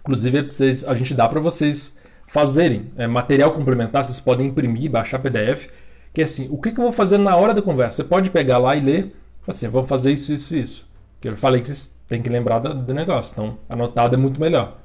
inclusive, 0.00 0.42
vocês, 0.42 0.84
a 0.84 0.94
gente 0.94 1.14
dá 1.14 1.26
para 1.26 1.40
vocês 1.40 1.96
fazerem 2.26 2.90
é, 2.96 3.06
material 3.06 3.52
complementar, 3.52 4.04
vocês 4.04 4.20
podem 4.20 4.48
imprimir, 4.48 4.90
baixar 4.90 5.18
PDF, 5.18 5.68
que 6.12 6.20
é 6.20 6.24
assim, 6.24 6.48
o 6.50 6.60
que, 6.60 6.72
que 6.72 6.78
eu 6.78 6.84
vou 6.84 6.92
fazer 6.92 7.18
na 7.18 7.36
hora 7.36 7.54
da 7.54 7.62
conversa? 7.62 8.02
Você 8.02 8.08
pode 8.08 8.30
pegar 8.30 8.58
lá 8.58 8.74
e 8.76 8.80
ler, 8.80 9.14
assim, 9.46 9.66
eu 9.66 9.72
vou 9.72 9.86
fazer 9.86 10.12
isso, 10.12 10.32
isso, 10.32 10.56
isso. 10.56 10.88
Que 11.20 11.28
eu 11.28 11.36
falei 11.36 11.60
que 11.60 11.66
vocês 11.66 11.98
têm 12.08 12.22
que 12.22 12.28
lembrar 12.28 12.58
do, 12.58 12.74
do 12.74 12.94
negócio, 12.94 13.32
então 13.32 13.58
anotado 13.68 14.14
é 14.14 14.18
muito 14.18 14.40
melhor. 14.40 14.78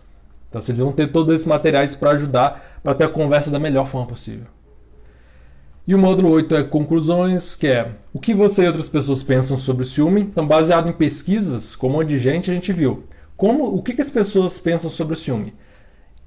Então 0.50 0.62
vocês 0.62 0.80
vão 0.80 0.92
ter 0.92 1.08
todos 1.08 1.34
esses 1.34 1.48
materiais 1.48 1.96
para 1.96 2.12
ajudar 2.12 2.80
para 2.84 2.94
ter 2.94 3.06
a 3.06 3.10
conversa 3.10 3.50
da 3.50 3.60
melhor 3.60 3.88
forma 3.88 4.08
possível. 4.08 4.48
E 5.88 5.96
o 5.96 5.98
módulo 5.98 6.30
8 6.30 6.56
é 6.56 6.64
conclusões, 6.64 7.56
que 7.56 7.68
é 7.68 7.92
o 8.14 8.20
que 8.20 8.34
você 8.34 8.64
e 8.64 8.68
outras 8.68 8.88
pessoas 8.88 9.24
pensam 9.24 9.58
sobre 9.58 9.84
o 9.84 9.86
ciúme. 9.86 10.22
Então, 10.22 10.46
baseado 10.46 10.88
em 10.88 10.94
pesquisas, 10.94 11.76
como 11.76 12.00
a 12.00 12.04
de 12.04 12.20
gente, 12.20 12.52
a 12.52 12.54
gente 12.54 12.72
viu 12.72 13.04
como 13.36 13.76
o 13.76 13.82
que, 13.82 13.96
que 13.96 14.02
as 14.04 14.12
pessoas 14.12 14.60
pensam 14.60 14.92
sobre 14.92 15.16
o 15.16 15.18
ciúme. 15.18 15.56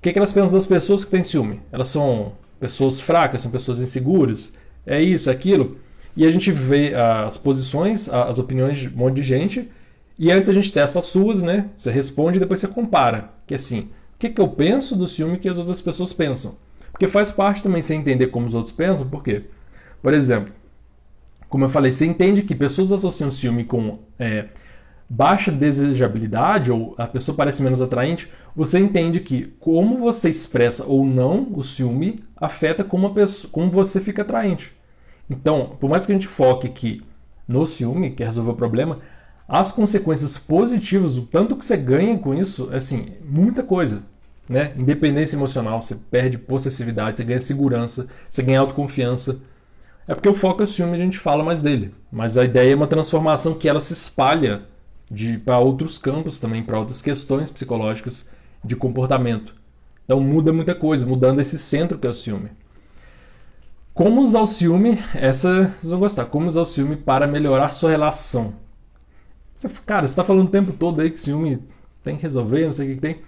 Que, 0.04 0.12
que 0.12 0.18
elas 0.18 0.34
pensam 0.34 0.52
das 0.52 0.66
pessoas 0.66 1.02
que 1.02 1.10
têm 1.10 1.24
ciúme? 1.24 1.62
Elas 1.72 1.88
são 1.88 2.34
pessoas 2.60 3.00
fracas, 3.00 3.40
são 3.40 3.50
pessoas 3.50 3.78
inseguras? 3.78 4.52
É 4.84 5.00
isso, 5.00 5.30
é 5.30 5.32
aquilo? 5.32 5.78
E 6.14 6.26
a 6.26 6.30
gente 6.30 6.52
vê 6.52 6.92
as 6.94 7.38
posições, 7.38 8.10
as 8.10 8.38
opiniões 8.38 8.80
de 8.80 8.88
um 8.88 8.98
monte 8.98 9.16
de 9.16 9.22
gente. 9.22 9.72
E 10.18 10.30
antes 10.30 10.50
a 10.50 10.52
gente 10.52 10.70
testa 10.70 10.98
as 10.98 11.06
suas, 11.06 11.42
né? 11.42 11.70
Você 11.74 11.90
responde 11.90 12.36
e 12.36 12.40
depois 12.40 12.60
você 12.60 12.68
compara. 12.68 13.30
Que 13.46 13.54
é 13.54 13.56
assim, 13.56 13.78
o 14.14 14.18
que, 14.18 14.28
que 14.28 14.38
eu 14.42 14.48
penso 14.48 14.94
do 14.94 15.08
ciúme 15.08 15.38
que 15.38 15.48
as 15.48 15.56
outras 15.56 15.80
pessoas 15.80 16.12
pensam. 16.12 16.54
Porque 16.92 17.08
faz 17.08 17.32
parte 17.32 17.62
também 17.62 17.80
você 17.80 17.94
entender 17.94 18.26
como 18.26 18.46
os 18.46 18.54
outros 18.54 18.74
pensam, 18.74 19.08
por 19.08 19.24
quê? 19.24 19.44
Por 20.02 20.12
exemplo, 20.12 20.52
como 21.48 21.64
eu 21.64 21.70
falei, 21.70 21.90
você 21.90 22.04
entende 22.04 22.42
que 22.42 22.54
pessoas 22.54 22.92
associam 22.92 23.30
ciúme 23.30 23.64
com 23.64 23.98
é, 24.18 24.50
baixa 25.08 25.52
desejabilidade 25.52 26.72
ou 26.72 26.94
a 26.98 27.06
pessoa 27.06 27.36
parece 27.36 27.62
menos 27.62 27.80
atraente, 27.80 28.30
você 28.54 28.78
entende 28.78 29.20
que 29.20 29.54
como 29.60 29.98
você 29.98 30.28
expressa 30.28 30.84
ou 30.84 31.04
não 31.04 31.48
o 31.52 31.62
ciúme 31.62 32.20
afeta 32.36 32.84
como, 32.84 33.12
pessoa, 33.12 33.50
como 33.52 33.70
você 33.70 34.00
fica 34.00 34.22
atraente. 34.22 34.72
Então, 35.28 35.76
por 35.80 35.88
mais 35.88 36.04
que 36.06 36.12
a 36.12 36.14
gente 36.14 36.28
foque 36.28 36.66
aqui 36.66 37.02
no 37.46 37.66
ciúme, 37.66 38.10
que 38.10 38.22
é 38.22 38.26
resolver 38.26 38.52
o 38.52 38.56
problema, 38.56 39.00
as 39.46 39.72
consequências 39.72 40.38
positivas, 40.38 41.16
o 41.16 41.22
tanto 41.22 41.56
que 41.56 41.64
você 41.64 41.76
ganha 41.76 42.18
com 42.18 42.34
isso, 42.34 42.68
é 42.72 42.76
assim, 42.76 43.12
muita 43.24 43.62
coisa. 43.62 44.02
Né? 44.48 44.72
Independência 44.76 45.36
emocional, 45.36 45.82
você 45.82 45.94
perde 45.94 46.38
possessividade, 46.38 47.16
você 47.16 47.24
ganha 47.24 47.40
segurança, 47.40 48.08
você 48.28 48.42
ganha 48.42 48.60
autoconfiança. 48.60 49.40
É 50.06 50.14
porque 50.14 50.28
o 50.28 50.34
foco 50.34 50.62
é 50.62 50.64
o 50.64 50.68
ciúme, 50.68 50.94
a 50.94 50.98
gente 50.98 51.18
fala 51.18 51.42
mais 51.42 51.62
dele. 51.62 51.94
Mas 52.12 52.36
a 52.36 52.44
ideia 52.44 52.72
é 52.72 52.76
uma 52.76 52.86
transformação 52.86 53.54
que 53.54 53.68
ela 53.68 53.80
se 53.80 53.92
espalha 53.92 54.62
para 55.44 55.58
outros 55.58 55.98
campos 55.98 56.40
também, 56.40 56.62
para 56.62 56.78
outras 56.78 57.02
questões 57.02 57.50
psicológicas 57.50 58.28
de 58.64 58.76
comportamento. 58.76 59.54
Então 60.04 60.20
muda 60.20 60.52
muita 60.52 60.74
coisa, 60.74 61.06
mudando 61.06 61.40
esse 61.40 61.58
centro 61.58 61.98
que 61.98 62.06
é 62.06 62.10
o 62.10 62.14
ciúme. 62.14 62.50
Como 63.92 64.22
usar 64.22 64.40
o 64.40 64.46
ciúme? 64.46 64.98
Essa 65.14 65.72
vocês 65.78 65.90
vão 65.90 66.00
gostar. 66.00 66.24
Como 66.26 66.48
usar 66.48 66.62
o 66.62 66.66
ciúme 66.66 66.96
para 66.96 67.26
melhorar 67.26 67.72
sua 67.72 67.90
relação? 67.90 68.54
Cara, 69.86 70.06
você 70.06 70.12
está 70.12 70.24
falando 70.24 70.48
o 70.48 70.50
tempo 70.50 70.72
todo 70.72 71.00
aí 71.00 71.10
que 71.10 71.20
ciúme 71.20 71.62
tem 72.02 72.16
que 72.16 72.22
resolver, 72.22 72.66
não 72.66 72.72
sei 72.72 72.86
o 72.86 72.88
que, 72.88 72.94
que 72.96 73.00
tem. 73.00 73.20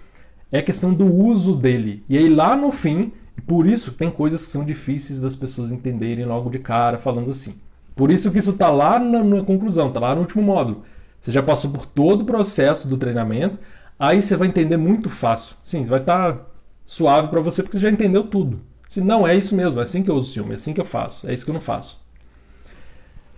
É 0.51 0.61
questão 0.61 0.93
do 0.93 1.05
uso 1.05 1.55
dele. 1.55 2.03
E 2.09 2.17
aí 2.17 2.29
lá 2.29 2.55
no 2.55 2.71
fim, 2.71 3.13
por 3.45 3.65
isso 3.65 3.93
tem 3.93 4.11
coisas 4.11 4.45
que 4.45 4.51
são 4.51 4.65
difíceis 4.65 5.21
das 5.21 5.35
pessoas 5.35 5.71
entenderem 5.71 6.25
logo 6.25 6.49
de 6.49 6.59
cara, 6.59 6.99
falando 6.99 7.31
assim. 7.31 7.55
Por 7.95 8.11
isso 8.11 8.29
que 8.29 8.37
isso 8.37 8.51
está 8.51 8.69
lá 8.69 8.99
na, 8.99 9.23
na 9.23 9.43
conclusão, 9.43 9.87
está 9.87 9.99
lá 9.99 10.13
no 10.13 10.21
último 10.21 10.43
módulo. 10.43 10.83
Você 11.27 11.33
já 11.33 11.43
passou 11.43 11.71
por 11.71 11.85
todo 11.85 12.21
o 12.21 12.25
processo 12.25 12.87
do 12.87 12.95
treinamento, 12.95 13.59
aí 13.99 14.23
você 14.23 14.37
vai 14.37 14.47
entender 14.47 14.77
muito 14.77 15.09
fácil. 15.09 15.57
Sim, 15.61 15.83
vai 15.83 15.99
estar 15.99 16.31
tá 16.31 16.45
suave 16.85 17.27
para 17.27 17.41
você 17.41 17.61
porque 17.61 17.75
você 17.77 17.83
já 17.83 17.89
entendeu 17.89 18.23
tudo. 18.23 18.61
Se 18.87 19.01
não 19.01 19.27
é 19.27 19.35
isso 19.35 19.53
mesmo, 19.53 19.81
é 19.81 19.83
assim 19.83 20.01
que 20.01 20.09
eu 20.09 20.15
uso 20.15 20.31
ciúme, 20.31 20.53
é 20.53 20.55
assim 20.55 20.73
que 20.73 20.79
eu 20.79 20.85
faço, 20.85 21.29
é 21.29 21.33
isso 21.33 21.43
que 21.43 21.51
eu 21.51 21.53
não 21.53 21.59
faço. 21.59 21.99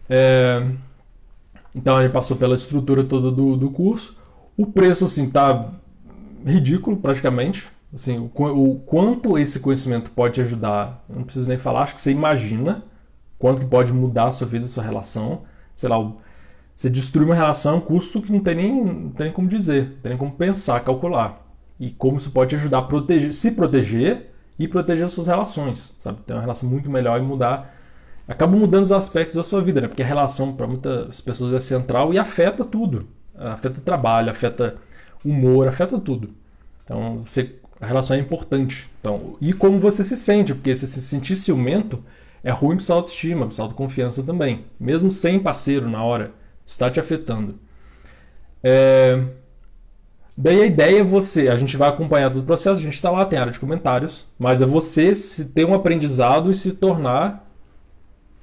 É... 0.08 0.64
Então 1.74 1.98
a 1.98 2.04
gente 2.04 2.12
passou 2.12 2.38
pela 2.38 2.54
estrutura 2.54 3.04
toda 3.04 3.32
do, 3.32 3.58
do 3.58 3.72
curso. 3.72 4.16
O 4.56 4.68
preço 4.68 5.06
assim 5.06 5.28
tá 5.28 5.72
ridículo 6.46 6.98
praticamente. 6.98 7.70
Assim, 7.92 8.20
o, 8.20 8.44
o, 8.44 8.80
quanto 8.82 9.36
esse 9.36 9.60
conhecimento 9.62 10.12
pode 10.12 10.36
te 10.36 10.42
ajudar, 10.42 11.04
não 11.10 11.24
preciso 11.24 11.50
nem 11.50 11.58
falar, 11.58 11.82
acho 11.82 11.96
que 11.96 12.04
você 12.04 12.12
imagina 12.12 12.84
quanto 13.40 13.62
que 13.62 13.68
pode 13.68 13.92
mudar 13.92 14.28
a 14.28 14.32
sua 14.32 14.46
vida, 14.46 14.66
a 14.66 14.68
sua 14.68 14.84
relação. 14.84 15.42
Sei 15.76 15.90
lá, 15.90 15.98
você 16.80 16.90
destruir 16.90 17.26
uma 17.26 17.36
relação 17.36 17.74
é 17.74 17.76
um 17.76 17.82
custo 17.82 18.22
que 18.22 18.32
não 18.32 18.40
tem 18.40 18.56
nem, 18.56 18.86
não 18.86 19.10
tem 19.10 19.34
como 19.34 19.50
dizer, 19.50 19.84
não 19.84 19.96
tem 19.98 20.10
nem 20.12 20.18
como 20.18 20.32
pensar, 20.32 20.80
calcular. 20.80 21.46
E 21.78 21.90
como 21.90 22.18
isso 22.18 22.32
pode 22.32 22.52
te 22.52 22.56
ajudar 22.56 22.78
a 22.78 22.82
proteger, 22.84 23.34
se 23.34 23.52
proteger 23.52 24.32
e 24.58 24.66
proteger 24.66 25.06
as 25.06 25.12
suas 25.12 25.28
relações, 25.28 25.94
sabe? 26.00 26.20
Ter 26.26 26.32
uma 26.32 26.40
relação 26.40 26.70
muito 26.70 26.90
melhor 26.90 27.20
e 27.20 27.22
mudar 27.22 27.76
acaba 28.26 28.56
mudando 28.56 28.84
os 28.84 28.94
aspectos 28.94 29.36
da 29.36 29.44
sua 29.44 29.62
vida, 29.62 29.82
né? 29.82 29.90
Porque 29.90 30.02
a 30.02 30.06
relação 30.06 30.54
para 30.54 30.68
muitas 30.68 31.20
pessoas 31.20 31.52
é 31.52 31.60
central 31.60 32.14
e 32.14 32.18
afeta 32.18 32.64
tudo. 32.64 33.08
Afeta 33.36 33.82
trabalho, 33.82 34.32
afeta 34.32 34.78
humor, 35.26 35.68
afeta 35.68 36.00
tudo. 36.00 36.30
Então, 36.86 37.22
você, 37.26 37.56
a 37.82 37.88
relação 37.88 38.16
é 38.16 38.20
importante. 38.22 38.90
Então, 39.02 39.36
e 39.42 39.52
como 39.52 39.82
você 39.82 40.02
se 40.02 40.16
sente, 40.16 40.54
porque 40.54 40.74
se 40.78 40.88
se 40.88 41.02
sentir 41.02 41.36
ciumento 41.36 42.02
é 42.42 42.52
ruim 42.52 42.78
para 42.78 42.86
sua 42.86 42.96
autoestima, 42.96 43.48
para 43.48 43.56
sua 43.56 43.66
autoconfiança 43.66 44.24
também. 44.24 44.64
Mesmo 44.80 45.12
sem 45.12 45.42
parceiro 45.42 45.90
na 45.90 46.02
hora, 46.02 46.39
está 46.70 46.90
te 46.90 47.00
afetando. 47.00 47.60
É... 48.64 49.22
Daí 50.38 50.62
a 50.62 50.66
ideia 50.66 51.00
é 51.00 51.04
você, 51.04 51.50
a 51.50 51.56
gente 51.58 51.76
vai 51.76 51.90
acompanhar 51.90 52.30
todo 52.30 52.42
o 52.42 52.46
processo, 52.46 52.80
a 52.80 52.84
gente 52.84 52.94
está 52.94 53.12
lá, 53.12 53.26
tem 53.26 53.38
área 53.38 53.52
de 53.52 53.60
comentários, 53.60 54.26
mas 54.38 54.62
é 54.62 54.66
você 54.66 55.14
se 55.14 55.50
ter 55.50 55.66
um 55.66 55.74
aprendizado 55.74 56.50
e 56.50 56.56
se 56.56 56.74
tornar 56.74 57.46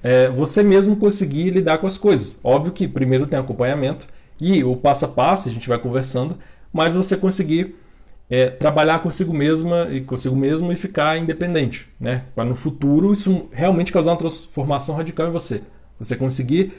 é, 0.02 0.28
você 0.28 0.62
mesmo 0.62 0.96
conseguir 0.96 1.50
lidar 1.50 1.78
com 1.78 1.86
as 1.86 1.96
coisas. 1.96 2.38
Óbvio 2.44 2.72
que 2.72 2.86
primeiro 2.86 3.26
tem 3.26 3.40
acompanhamento 3.40 4.06
e 4.38 4.62
o 4.62 4.76
passo 4.76 5.06
a 5.06 5.08
passo 5.08 5.48
a 5.48 5.52
gente 5.52 5.68
vai 5.68 5.78
conversando, 5.78 6.38
mas 6.70 6.94
você 6.94 7.16
conseguir 7.16 7.76
é, 8.28 8.50
trabalhar 8.50 8.98
consigo 8.98 9.32
mesma 9.32 9.88
e 9.90 10.02
consigo 10.02 10.36
mesmo 10.36 10.70
e 10.70 10.76
ficar 10.76 11.16
independente, 11.16 11.88
né? 11.98 12.24
Para 12.34 12.44
no 12.44 12.56
futuro 12.56 13.10
isso 13.10 13.48
realmente 13.50 13.90
causar 13.90 14.10
uma 14.10 14.18
transformação 14.18 14.94
radical 14.94 15.28
em 15.28 15.32
você. 15.32 15.62
Você 15.98 16.14
conseguir 16.14 16.74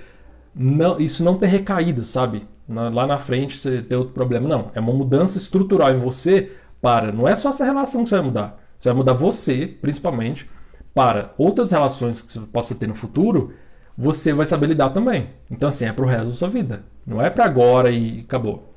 não, 0.57 0.99
isso 0.99 1.23
não 1.23 1.37
ter 1.37 1.47
recaída, 1.47 2.03
sabe? 2.03 2.47
lá 2.67 3.07
na 3.07 3.17
frente 3.17 3.57
você 3.57 3.81
ter 3.81 3.95
outro 3.95 4.13
problema. 4.13 4.47
Não, 4.47 4.71
é 4.75 4.79
uma 4.79 4.93
mudança 4.93 5.37
estrutural 5.37 5.91
em 5.91 5.99
você 5.99 6.51
para. 6.81 7.11
Não 7.11 7.27
é 7.27 7.35
só 7.35 7.49
essa 7.49 7.63
relação 7.63 8.03
que 8.03 8.09
você 8.09 8.15
vai 8.15 8.25
mudar. 8.25 8.63
Você 8.77 8.89
vai 8.89 8.97
mudar 8.97 9.13
você, 9.13 9.67
principalmente, 9.81 10.49
para 10.93 11.33
outras 11.37 11.71
relações 11.71 12.21
que 12.21 12.31
você 12.31 12.39
possa 12.41 12.75
ter 12.75 12.87
no 12.87 12.95
futuro. 12.95 13.53
Você 13.97 14.33
vai 14.33 14.45
saber 14.45 14.67
lidar 14.67 14.89
também. 14.89 15.29
Então, 15.49 15.69
assim, 15.69 15.85
é 15.85 15.93
pro 15.93 16.05
resto 16.05 16.27
da 16.27 16.33
sua 16.33 16.49
vida. 16.49 16.83
Não 17.05 17.21
é 17.21 17.29
para 17.29 17.45
agora 17.45 17.89
e 17.89 18.19
acabou. 18.19 18.73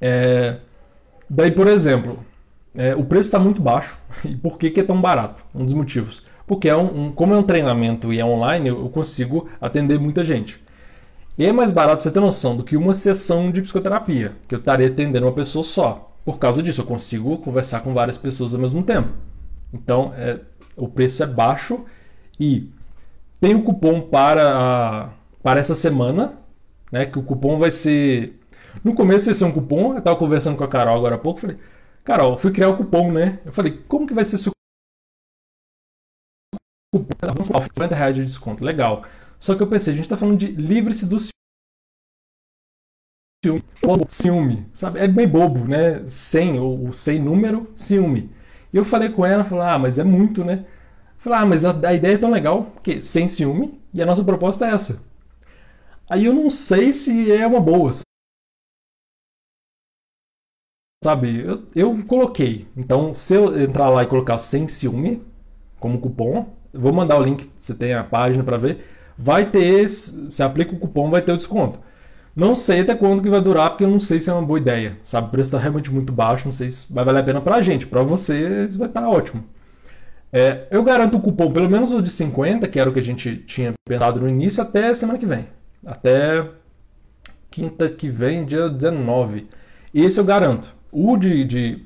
É... 0.00 0.58
Daí, 1.28 1.50
por 1.50 1.66
exemplo, 1.66 2.18
é, 2.74 2.94
o 2.94 3.04
preço 3.04 3.26
está 3.26 3.38
muito 3.38 3.60
baixo. 3.60 3.98
E 4.24 4.36
por 4.36 4.56
que, 4.56 4.70
que 4.70 4.80
é 4.80 4.84
tão 4.84 5.00
barato? 5.00 5.44
Um 5.54 5.64
dos 5.64 5.74
motivos. 5.74 6.22
Porque 6.46 6.68
é 6.68 6.76
um, 6.76 7.06
um, 7.06 7.12
como 7.12 7.34
é 7.34 7.36
um 7.36 7.42
treinamento 7.42 8.12
e 8.12 8.20
é 8.20 8.24
online, 8.24 8.68
eu 8.68 8.88
consigo 8.88 9.48
atender 9.60 9.98
muita 9.98 10.24
gente. 10.24 10.62
E 11.38 11.46
é 11.46 11.52
mais 11.52 11.72
barato, 11.72 12.02
você 12.02 12.10
ter 12.10 12.20
noção, 12.20 12.56
do 12.56 12.62
que 12.64 12.76
uma 12.76 12.94
sessão 12.94 13.50
de 13.50 13.62
psicoterapia, 13.62 14.32
que 14.46 14.54
eu 14.54 14.58
estaria 14.58 14.86
atendendo 14.86 15.26
uma 15.26 15.32
pessoa 15.32 15.64
só. 15.64 16.12
Por 16.24 16.38
causa 16.38 16.62
disso, 16.62 16.82
eu 16.82 16.86
consigo 16.86 17.38
conversar 17.38 17.80
com 17.80 17.94
várias 17.94 18.18
pessoas 18.18 18.54
ao 18.54 18.60
mesmo 18.60 18.82
tempo. 18.82 19.12
Então, 19.72 20.12
é, 20.16 20.38
o 20.76 20.86
preço 20.88 21.22
é 21.22 21.26
baixo 21.26 21.84
e 22.38 22.70
tem 23.40 23.54
o 23.54 23.62
cupom 23.62 24.00
para, 24.02 25.10
para 25.42 25.58
essa 25.58 25.74
semana, 25.74 26.34
né? 26.92 27.06
Que 27.06 27.18
o 27.18 27.22
cupom 27.22 27.58
vai 27.58 27.70
ser. 27.70 28.38
No 28.84 28.94
começo 28.94 29.30
ia 29.30 29.34
ser 29.34 29.44
um 29.44 29.52
cupom, 29.52 29.92
eu 29.92 29.98
estava 29.98 30.16
conversando 30.16 30.56
com 30.56 30.64
a 30.64 30.68
Carol 30.68 30.96
agora 30.96 31.16
há 31.16 31.18
pouco, 31.18 31.40
falei, 31.40 31.56
Carol, 32.04 32.38
fui 32.38 32.52
criar 32.52 32.68
o 32.68 32.76
cupom, 32.76 33.10
né? 33.10 33.40
Eu 33.44 33.52
falei, 33.52 33.82
como 33.88 34.06
que 34.06 34.14
vai 34.14 34.24
ser 34.24 34.36
esse 34.36 34.50
cupom? 36.92 37.42
50 37.42 37.94
reais 37.94 38.14
de 38.16 38.24
desconto, 38.24 38.64
legal. 38.64 39.04
Só 39.40 39.54
que 39.56 39.62
eu 39.62 39.66
pensei, 39.66 39.92
a 39.92 39.96
gente 39.96 40.04
está 40.04 40.16
falando 40.16 40.38
de 40.38 40.48
livre-se 40.48 41.06
do 41.06 41.18
ciúme. 43.44 43.64
Ciúme, 44.08 44.66
sabe? 44.72 45.00
É 45.00 45.08
bem 45.08 45.26
bobo, 45.26 45.66
né? 45.66 46.06
Sem, 46.06 46.60
ou 46.60 46.92
sem 46.92 47.20
número, 47.20 47.72
ciúme. 47.74 48.30
E 48.72 48.76
eu 48.76 48.84
falei 48.84 49.08
com 49.10 49.26
ela, 49.26 49.44
falei, 49.44 49.64
ah, 49.66 49.78
mas 49.78 49.98
é 49.98 50.04
muito, 50.04 50.44
né? 50.44 50.64
Falei, 51.16 51.38
ah, 51.40 51.46
mas 51.46 51.64
a, 51.64 51.70
a 51.88 51.94
ideia 51.94 52.14
é 52.14 52.18
tão 52.18 52.30
legal, 52.30 52.64
porque 52.64 53.02
sem 53.02 53.28
ciúme, 53.28 53.80
e 53.92 54.00
a 54.00 54.06
nossa 54.06 54.22
proposta 54.24 54.66
é 54.66 54.70
essa. 54.70 55.04
Aí 56.08 56.24
eu 56.26 56.34
não 56.34 56.50
sei 56.50 56.92
se 56.92 57.32
é 57.32 57.46
uma 57.46 57.60
boa. 57.60 57.90
Sabe, 61.02 61.40
eu, 61.44 61.66
eu 61.74 62.06
coloquei. 62.06 62.68
Então, 62.76 63.12
se 63.12 63.34
eu 63.34 63.60
entrar 63.60 63.90
lá 63.90 64.04
e 64.04 64.06
colocar 64.06 64.38
sem 64.38 64.68
ciúme 64.68 65.20
como 65.80 66.00
cupom, 66.00 66.61
vou 66.72 66.92
mandar 66.92 67.18
o 67.18 67.22
link, 67.22 67.50
você 67.58 67.74
tem 67.74 67.94
a 67.94 68.04
página 68.04 68.42
para 68.42 68.56
ver 68.56 68.84
vai 69.16 69.46
ter, 69.46 69.88
se 69.88 70.42
aplica 70.42 70.74
o 70.74 70.78
cupom, 70.78 71.10
vai 71.10 71.22
ter 71.22 71.32
o 71.32 71.36
desconto. 71.36 71.78
Não 72.34 72.56
sei 72.56 72.80
até 72.80 72.94
quando 72.94 73.22
que 73.22 73.28
vai 73.28 73.40
durar, 73.40 73.70
porque 73.70 73.84
eu 73.84 73.90
não 73.90 74.00
sei 74.00 74.20
se 74.20 74.30
é 74.30 74.32
uma 74.32 74.42
boa 74.42 74.58
ideia. 74.58 74.96
Sabe, 75.02 75.28
o 75.28 75.30
preço 75.30 75.48
está 75.48 75.58
realmente 75.58 75.92
muito 75.92 76.12
baixo, 76.12 76.46
não 76.46 76.52
sei 76.52 76.70
se 76.70 76.92
vai 76.92 77.04
valer 77.04 77.20
a 77.20 77.24
pena 77.24 77.40
para 77.40 77.56
a 77.56 77.62
gente. 77.62 77.86
Para 77.86 78.02
você, 78.02 78.66
vai 78.68 78.88
estar 78.88 79.02
tá 79.02 79.08
ótimo. 79.08 79.44
É, 80.32 80.66
eu 80.70 80.82
garanto 80.82 81.18
o 81.18 81.20
cupom, 81.20 81.52
pelo 81.52 81.68
menos 81.68 81.92
o 81.92 82.00
de 82.00 82.08
50, 82.08 82.66
que 82.68 82.80
era 82.80 82.88
o 82.88 82.92
que 82.92 82.98
a 82.98 83.02
gente 83.02 83.36
tinha 83.36 83.74
pensado 83.86 84.20
no 84.20 84.28
início, 84.28 84.62
até 84.62 84.94
semana 84.94 85.18
que 85.18 85.26
vem. 85.26 85.46
Até 85.84 86.48
quinta 87.50 87.88
que 87.90 88.08
vem, 88.08 88.46
dia 88.46 88.70
19. 88.70 89.46
Esse 89.94 90.18
eu 90.18 90.24
garanto. 90.24 90.74
O 90.90 91.18
de, 91.18 91.44
de, 91.44 91.84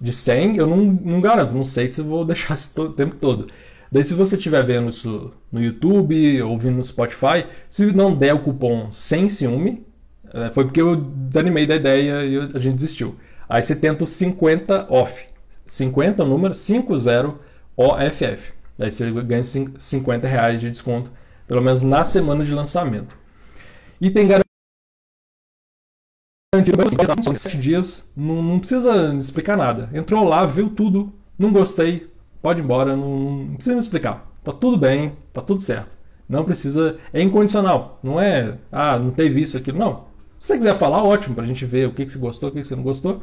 de 0.00 0.12
100 0.12 0.56
eu 0.56 0.66
não, 0.66 0.78
não 0.78 1.20
garanto, 1.20 1.54
não 1.54 1.64
sei 1.64 1.86
se 1.86 2.00
vou 2.00 2.24
deixar 2.26 2.54
esse 2.54 2.70
tempo 2.70 3.14
todo. 3.16 3.46
Daí, 3.92 4.02
se 4.02 4.14
você 4.14 4.36
estiver 4.36 4.64
vendo 4.64 4.88
isso 4.88 5.34
no 5.52 5.62
YouTube, 5.62 6.40
ouvindo 6.40 6.78
no 6.78 6.84
Spotify, 6.84 7.46
se 7.68 7.94
não 7.94 8.16
der 8.16 8.34
o 8.34 8.40
cupom 8.40 8.90
sem 8.90 9.28
ciúme, 9.28 9.86
é, 10.32 10.50
foi 10.50 10.64
porque 10.64 10.80
eu 10.80 10.96
desanimei 10.96 11.66
da 11.66 11.76
ideia 11.76 12.24
e 12.24 12.38
a 12.54 12.58
gente 12.58 12.76
desistiu. 12.76 13.14
Aí 13.46 13.62
você 13.62 13.76
tenta 13.76 14.02
o 14.02 14.06
50 14.06 14.86
off. 14.90 15.26
50 15.66 16.22
é 16.22 16.24
o 16.24 16.28
número 16.28 16.54
50 16.54 17.38
OFF. 17.76 18.54
Daí 18.78 18.90
você 18.90 19.10
ganha 19.10 19.44
50 19.44 20.26
reais 20.26 20.62
de 20.62 20.70
desconto, 20.70 21.12
pelo 21.46 21.60
menos 21.60 21.82
na 21.82 22.02
semana 22.02 22.46
de 22.46 22.54
lançamento. 22.54 23.14
E 24.00 24.10
tem 24.10 24.26
garantia 24.26 24.44
para 26.74 27.38
7 27.38 27.58
dias, 27.58 28.10
não, 28.16 28.42
não 28.42 28.58
precisa 28.58 29.14
explicar 29.16 29.58
nada. 29.58 29.90
Entrou 29.92 30.26
lá, 30.26 30.46
viu 30.46 30.70
tudo, 30.70 31.12
não 31.38 31.52
gostei, 31.52 32.10
pode 32.42 32.60
ir 32.60 32.64
embora, 32.64 32.96
não, 32.96 33.18
não 33.46 33.54
precisa 33.54 33.74
me 33.74 33.80
explicar. 33.80 34.30
Tá 34.42 34.52
tudo 34.52 34.76
bem, 34.76 35.16
tá 35.32 35.40
tudo 35.40 35.62
certo. 35.62 35.96
Não 36.28 36.44
precisa. 36.44 36.98
É 37.12 37.22
incondicional. 37.22 38.00
Não 38.02 38.20
é, 38.20 38.58
ah, 38.70 38.98
não 38.98 39.10
teve 39.10 39.40
isso, 39.40 39.56
aquilo. 39.56 39.78
Não. 39.78 40.06
Se 40.38 40.48
você 40.48 40.56
quiser 40.56 40.74
falar, 40.74 41.04
ótimo, 41.04 41.34
pra 41.34 41.44
gente 41.44 41.64
ver 41.64 41.86
o 41.86 41.92
que, 41.92 42.04
que 42.04 42.10
você 42.10 42.18
gostou, 42.18 42.48
o 42.48 42.52
que, 42.52 42.60
que 42.60 42.66
você 42.66 42.74
não 42.74 42.82
gostou. 42.82 43.22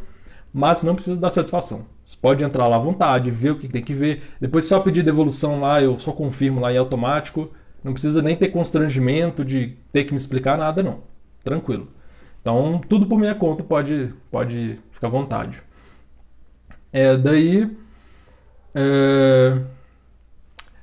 Mas 0.54 0.84
não 0.84 0.96
precisa 0.96 1.20
dar 1.20 1.32
satisfação. 1.32 1.86
Você 2.04 2.18
pode 2.20 2.44
entrar 2.44 2.68
lá 2.68 2.78
à 2.78 2.80
vontade, 2.80 3.30
ver 3.30 3.52
o 3.52 3.56
que 3.58 3.68
tem 3.68 3.84
que 3.84 3.94
ver. 3.94 4.24
Depois 4.40 4.66
só 4.66 4.80
pedir 4.80 5.04
devolução 5.04 5.60
lá, 5.60 5.82
eu 5.82 5.98
só 5.98 6.12
confirmo 6.12 6.60
lá 6.60 6.72
em 6.74 6.78
automático. 6.78 7.52
Não 7.84 7.94
precisa 7.94 8.22
nem 8.22 8.36
ter 8.36 8.50
constrangimento 8.50 9.44
de 9.44 9.78
ter 9.92 10.06
que 10.06 10.12
me 10.12 10.18
explicar 10.18 10.58
nada, 10.58 10.82
não. 10.82 11.02
Tranquilo. 11.44 11.88
Então, 12.42 12.80
tudo 12.88 13.06
por 13.06 13.20
minha 13.20 13.36
conta 13.36 13.64
pode, 13.64 14.14
pode 14.32 14.80
ficar 14.92 15.08
à 15.08 15.12
vontade. 15.12 15.62
É, 16.92 17.16
daí 17.18 17.78
é... 18.76 19.58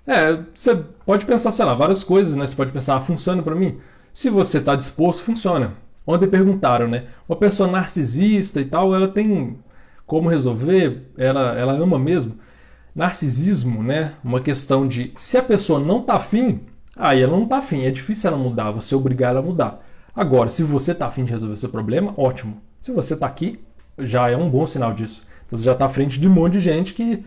é, 0.07 0.39
você 0.55 0.74
pode 1.05 1.26
pensar, 1.26 1.53
sei 1.53 1.64
lá, 1.64 1.74
várias 1.74 2.03
coisas, 2.05 2.37
né? 2.37 2.47
Você 2.47 2.57
pode 2.57 2.72
pensar, 2.72 2.97
ah, 2.97 3.01
funciona 3.01 3.43
para 3.43 3.55
mim? 3.55 3.78
Se 4.12 4.30
você 4.30 4.59
está 4.59 4.74
disposto, 4.74 5.22
funciona. 5.22 5.74
Ontem 6.07 6.28
perguntaram, 6.28 6.87
né? 6.89 7.07
Uma 7.28 7.37
pessoa 7.37 7.70
narcisista 7.70 8.61
e 8.61 8.64
tal, 8.64 8.95
ela 8.95 9.09
tem 9.09 9.59
como 10.07 10.28
resolver? 10.28 11.11
Ela, 11.18 11.59
ela 11.59 11.72
ama 11.72 11.99
mesmo? 11.99 12.37
Narcisismo, 12.95 13.82
né? 13.82 14.14
Uma 14.22 14.41
questão 14.41 14.87
de 14.87 15.12
se 15.16 15.37
a 15.37 15.43
pessoa 15.43 15.80
não 15.80 16.01
tá 16.03 16.14
afim, 16.14 16.61
aí 16.95 17.20
ela 17.20 17.37
não 17.37 17.47
tá 17.47 17.59
afim, 17.59 17.84
é 17.84 17.91
difícil 17.91 18.28
ela 18.28 18.39
mudar, 18.39 18.70
você 18.70 18.95
obrigar 18.95 19.30
ela 19.30 19.41
a 19.41 19.43
mudar. 19.43 19.84
Agora, 20.14 20.49
se 20.49 20.62
você 20.62 20.95
tá 20.95 21.09
afim 21.09 21.24
de 21.24 21.32
resolver 21.32 21.57
seu 21.57 21.68
problema, 21.68 22.14
ótimo. 22.16 22.62
Se 22.80 22.93
você 22.93 23.16
tá 23.16 23.26
aqui, 23.26 23.61
já 23.99 24.30
é 24.30 24.37
um 24.37 24.49
bom 24.49 24.66
sinal 24.66 24.95
disso. 24.95 25.26
Você 25.51 25.64
já 25.64 25.74
tá 25.74 25.87
à 25.87 25.91
frente 25.91 26.18
de 26.18 26.28
um 26.28 26.32
monte 26.32 26.55
de 26.55 26.61
gente 26.61 26.95
que 26.95 27.24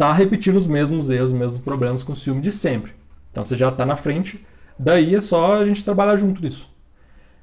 está 0.00 0.14
repetindo 0.14 0.56
os 0.56 0.66
mesmos 0.66 1.10
erros, 1.10 1.30
os 1.30 1.38
mesmos 1.38 1.58
problemas 1.62 2.02
com 2.02 2.14
o 2.14 2.16
ciúme 2.16 2.40
de 2.40 2.50
sempre. 2.50 2.92
Então 3.30 3.44
você 3.44 3.54
já 3.54 3.68
está 3.68 3.84
na 3.84 3.96
frente, 3.96 4.46
daí 4.78 5.14
é 5.14 5.20
só 5.20 5.60
a 5.60 5.66
gente 5.66 5.84
trabalhar 5.84 6.16
junto 6.16 6.42
nisso. 6.42 6.74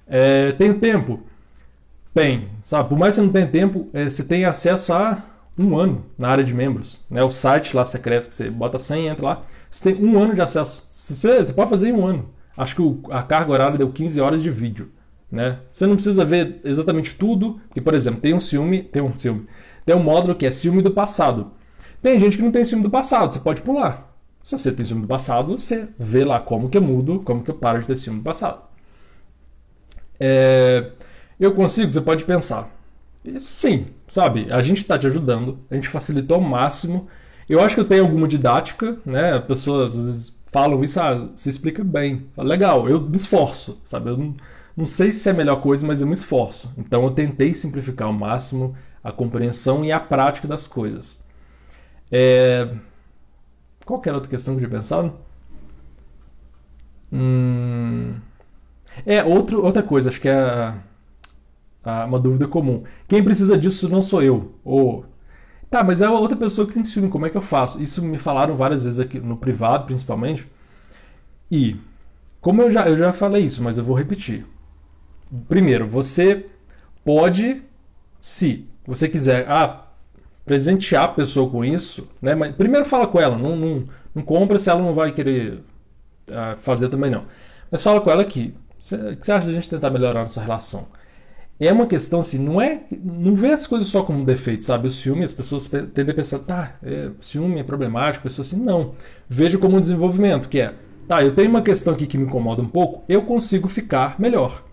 É, 0.07 0.51
tem 0.53 0.73
tempo? 0.73 1.21
Tem. 2.15 2.49
Sabe? 2.63 2.89
Por 2.89 2.97
mais 2.97 3.13
que 3.13 3.21
você 3.21 3.25
não 3.27 3.31
tenha 3.31 3.45
tempo, 3.45 3.87
é, 3.93 4.09
você 4.09 4.23
tem 4.23 4.43
acesso 4.43 4.91
a 4.91 5.23
um 5.55 5.77
ano 5.77 6.07
na 6.17 6.29
área 6.29 6.43
de 6.43 6.51
membros. 6.51 7.05
Né? 7.11 7.23
O 7.23 7.29
site 7.29 7.75
lá 7.75 7.85
secreto 7.85 8.27
que 8.27 8.33
você 8.33 8.49
bota 8.49 8.79
100 8.79 9.07
entra 9.07 9.25
lá. 9.25 9.43
Você 9.69 9.93
tem 9.93 10.03
um 10.03 10.19
ano 10.19 10.33
de 10.33 10.41
acesso. 10.41 10.87
Você, 10.89 11.45
você 11.45 11.53
pode 11.53 11.69
fazer 11.69 11.89
em 11.89 11.93
um 11.93 12.07
ano. 12.07 12.27
Acho 12.55 12.75
que 12.75 12.81
o, 12.81 13.01
a 13.11 13.21
carga 13.21 13.51
horária 13.51 13.77
deu 13.77 13.91
15 13.91 14.19
horas 14.19 14.41
de 14.41 14.49
vídeo. 14.49 14.91
Né? 15.31 15.59
Você 15.69 15.85
não 15.85 15.93
precisa 15.93 16.25
ver 16.25 16.59
exatamente 16.63 17.15
tudo, 17.15 17.59
porque, 17.67 17.81
por 17.81 17.93
exemplo, 17.93 18.19
tem 18.19 18.33
um 18.33 18.39
ciúme, 18.39 18.81
tem 18.81 19.01
um 19.01 19.15
ciúme, 19.15 19.45
tem 19.85 19.95
um 19.95 20.01
módulo 20.01 20.33
que 20.33 20.45
é 20.45 20.49
ciúme 20.51 20.81
do 20.81 20.89
passado. 20.89 21.51
Tem 22.01 22.19
gente 22.19 22.37
que 22.37 22.43
não 22.43 22.51
tem 22.51 22.63
ciúme 22.63 22.83
do 22.83 22.89
passado, 22.89 23.33
você 23.33 23.39
pode 23.39 23.61
pular. 23.61 24.15
Se 24.43 24.57
você 24.57 24.71
tem 24.71 24.85
ciúme 24.85 25.01
do 25.01 25.07
passado, 25.07 25.59
você 25.59 25.89
vê 25.99 26.23
lá 26.23 26.39
como 26.39 26.69
que 26.69 26.77
eu 26.77 26.81
mudo, 26.81 27.21
como 27.21 27.43
que 27.43 27.51
eu 27.51 27.55
paro 27.55 27.79
de 27.79 27.87
ter 27.87 27.97
ciúme 27.97 28.19
do 28.19 28.23
passado. 28.23 28.61
É, 30.19 30.91
eu 31.39 31.53
consigo, 31.53 31.91
você 31.91 32.01
pode 32.01 32.25
pensar. 32.25 32.69
Sim, 33.39 33.87
sabe? 34.07 34.47
A 34.49 34.61
gente 34.61 34.77
está 34.77 34.97
te 34.97 35.07
ajudando, 35.07 35.59
a 35.69 35.75
gente 35.75 35.89
facilitou 35.89 36.35
ao 36.35 36.41
máximo. 36.41 37.07
Eu 37.49 37.61
acho 37.61 37.75
que 37.75 37.81
eu 37.81 37.87
tenho 37.87 38.03
alguma 38.03 38.27
didática, 38.27 38.97
né? 39.05 39.39
Pessoas 39.39 39.95
às 39.95 40.05
vezes 40.05 40.37
falam 40.47 40.83
isso, 40.83 40.99
ah, 40.99 41.29
você 41.35 41.49
explica 41.49 41.83
bem. 41.83 42.27
Legal, 42.37 42.89
eu 42.89 43.01
me 43.01 43.17
esforço, 43.17 43.81
sabe? 43.83 44.09
Eu 44.09 44.17
não, 44.17 44.35
não 44.75 44.85
sei 44.85 45.11
se 45.11 45.27
é 45.27 45.31
a 45.31 45.35
melhor 45.35 45.57
coisa, 45.61 45.85
mas 45.85 46.01
eu 46.01 46.07
me 46.07 46.13
esforço. 46.13 46.73
Então 46.77 47.03
eu 47.03 47.11
tentei 47.11 47.53
simplificar 47.53 48.07
ao 48.07 48.13
máximo 48.13 48.75
a 49.03 49.11
compreensão 49.11 49.83
e 49.83 49.91
a 49.91 49.99
prática 49.99 50.47
das 50.47 50.67
coisas. 50.67 51.26
É... 52.11 52.69
Qual 53.85 53.99
que 53.99 54.09
era 54.09 54.15
a 54.15 54.19
outra 54.19 54.29
questão 54.29 54.55
que 54.55 54.63
eu 54.63 54.67
tinha 54.67 54.79
pensado? 54.79 55.15
Hum... 57.11 58.15
É, 59.05 59.23
outro, 59.23 59.63
outra 59.63 59.83
coisa, 59.83 60.09
acho 60.09 60.19
que 60.19 60.29
é 60.29 60.73
a, 61.83 62.05
uma 62.05 62.19
dúvida 62.19 62.47
comum. 62.47 62.83
Quem 63.07 63.23
precisa 63.23 63.57
disso 63.57 63.87
não 63.89 64.01
sou 64.01 64.21
eu. 64.21 64.53
Ou 64.63 65.05
tá, 65.69 65.83
mas 65.83 66.01
é 66.01 66.09
outra 66.09 66.37
pessoa 66.37 66.67
que 66.67 66.73
tem 66.73 66.85
ciúme, 66.85 67.09
como 67.09 67.25
é 67.25 67.29
que 67.29 67.37
eu 67.37 67.41
faço? 67.41 67.81
Isso 67.81 68.03
me 68.03 68.17
falaram 68.17 68.55
várias 68.55 68.83
vezes 68.83 68.99
aqui 68.99 69.19
no 69.19 69.37
privado, 69.37 69.85
principalmente. 69.85 70.47
E 71.51 71.77
como 72.41 72.61
eu 72.61 72.71
já, 72.71 72.87
eu 72.87 72.97
já 72.97 73.13
falei 73.13 73.43
isso, 73.43 73.63
mas 73.63 73.77
eu 73.77 73.83
vou 73.83 73.95
repetir. 73.95 74.45
Primeiro, 75.47 75.87
você 75.87 76.45
pode, 77.03 77.63
se 78.19 78.67
você 78.85 79.09
quiser, 79.09 79.45
ah, 79.49 79.86
presentear 80.47 81.03
a 81.03 81.09
pessoa 81.09 81.49
com 81.49 81.63
isso, 81.63 82.09
né? 82.21 82.33
Mas 82.33 82.55
primeiro 82.55 82.85
fala 82.85 83.05
com 83.05 83.19
ela, 83.19 83.37
não, 83.37 83.55
não, 83.55 83.83
não 84.15 84.23
compra 84.23 84.57
se 84.57 84.69
ela 84.69 84.81
não 84.81 84.93
vai 84.93 85.11
querer 85.11 85.59
uh, 86.29 86.57
fazer 86.59 86.89
também 86.89 87.11
não. 87.11 87.25
Mas 87.69 87.83
fala 87.83 87.99
com 87.99 88.09
ela 88.09 88.23
que 88.23 88.55
o 88.77 89.15
que 89.17 89.25
você 89.25 89.31
acha 89.31 89.45
de 89.45 89.51
a 89.51 89.55
gente 89.55 89.69
tentar 89.69 89.89
melhorar 89.89 90.21
a 90.21 90.23
nossa 90.23 90.41
relação? 90.41 90.87
É 91.59 91.73
uma 91.73 91.87
questão 91.87 92.19
assim, 92.19 92.37
não 92.37 92.61
é. 92.61 92.83
Não 93.03 93.35
vê 93.35 93.51
as 93.51 93.65
coisas 93.65 93.87
só 93.87 94.03
como 94.03 94.23
defeito, 94.23 94.63
sabe? 94.63 94.87
O 94.87 94.91
ciúme, 94.91 95.25
as 95.25 95.33
pessoas 95.33 95.67
tendem 95.67 96.11
a 96.11 96.13
pensar, 96.13 96.39
tá, 96.39 96.75
é, 96.83 97.09
ciúme 97.19 97.59
é 97.59 97.63
problemático, 97.63 98.23
pessoas 98.23 98.53
assim, 98.53 98.63
não. 98.63 98.93
Veja 99.27 99.57
como 99.57 99.75
um 99.75 99.81
desenvolvimento, 99.81 100.47
que 100.47 100.61
é, 100.61 100.75
tá, 101.07 101.23
eu 101.23 101.33
tenho 101.33 101.49
uma 101.49 101.63
questão 101.63 101.93
aqui 101.93 102.05
que 102.05 102.17
me 102.17 102.25
incomoda 102.25 102.61
um 102.61 102.69
pouco, 102.69 103.03
eu 103.09 103.23
consigo 103.23 103.67
ficar 103.67 104.19
melhor. 104.19 104.63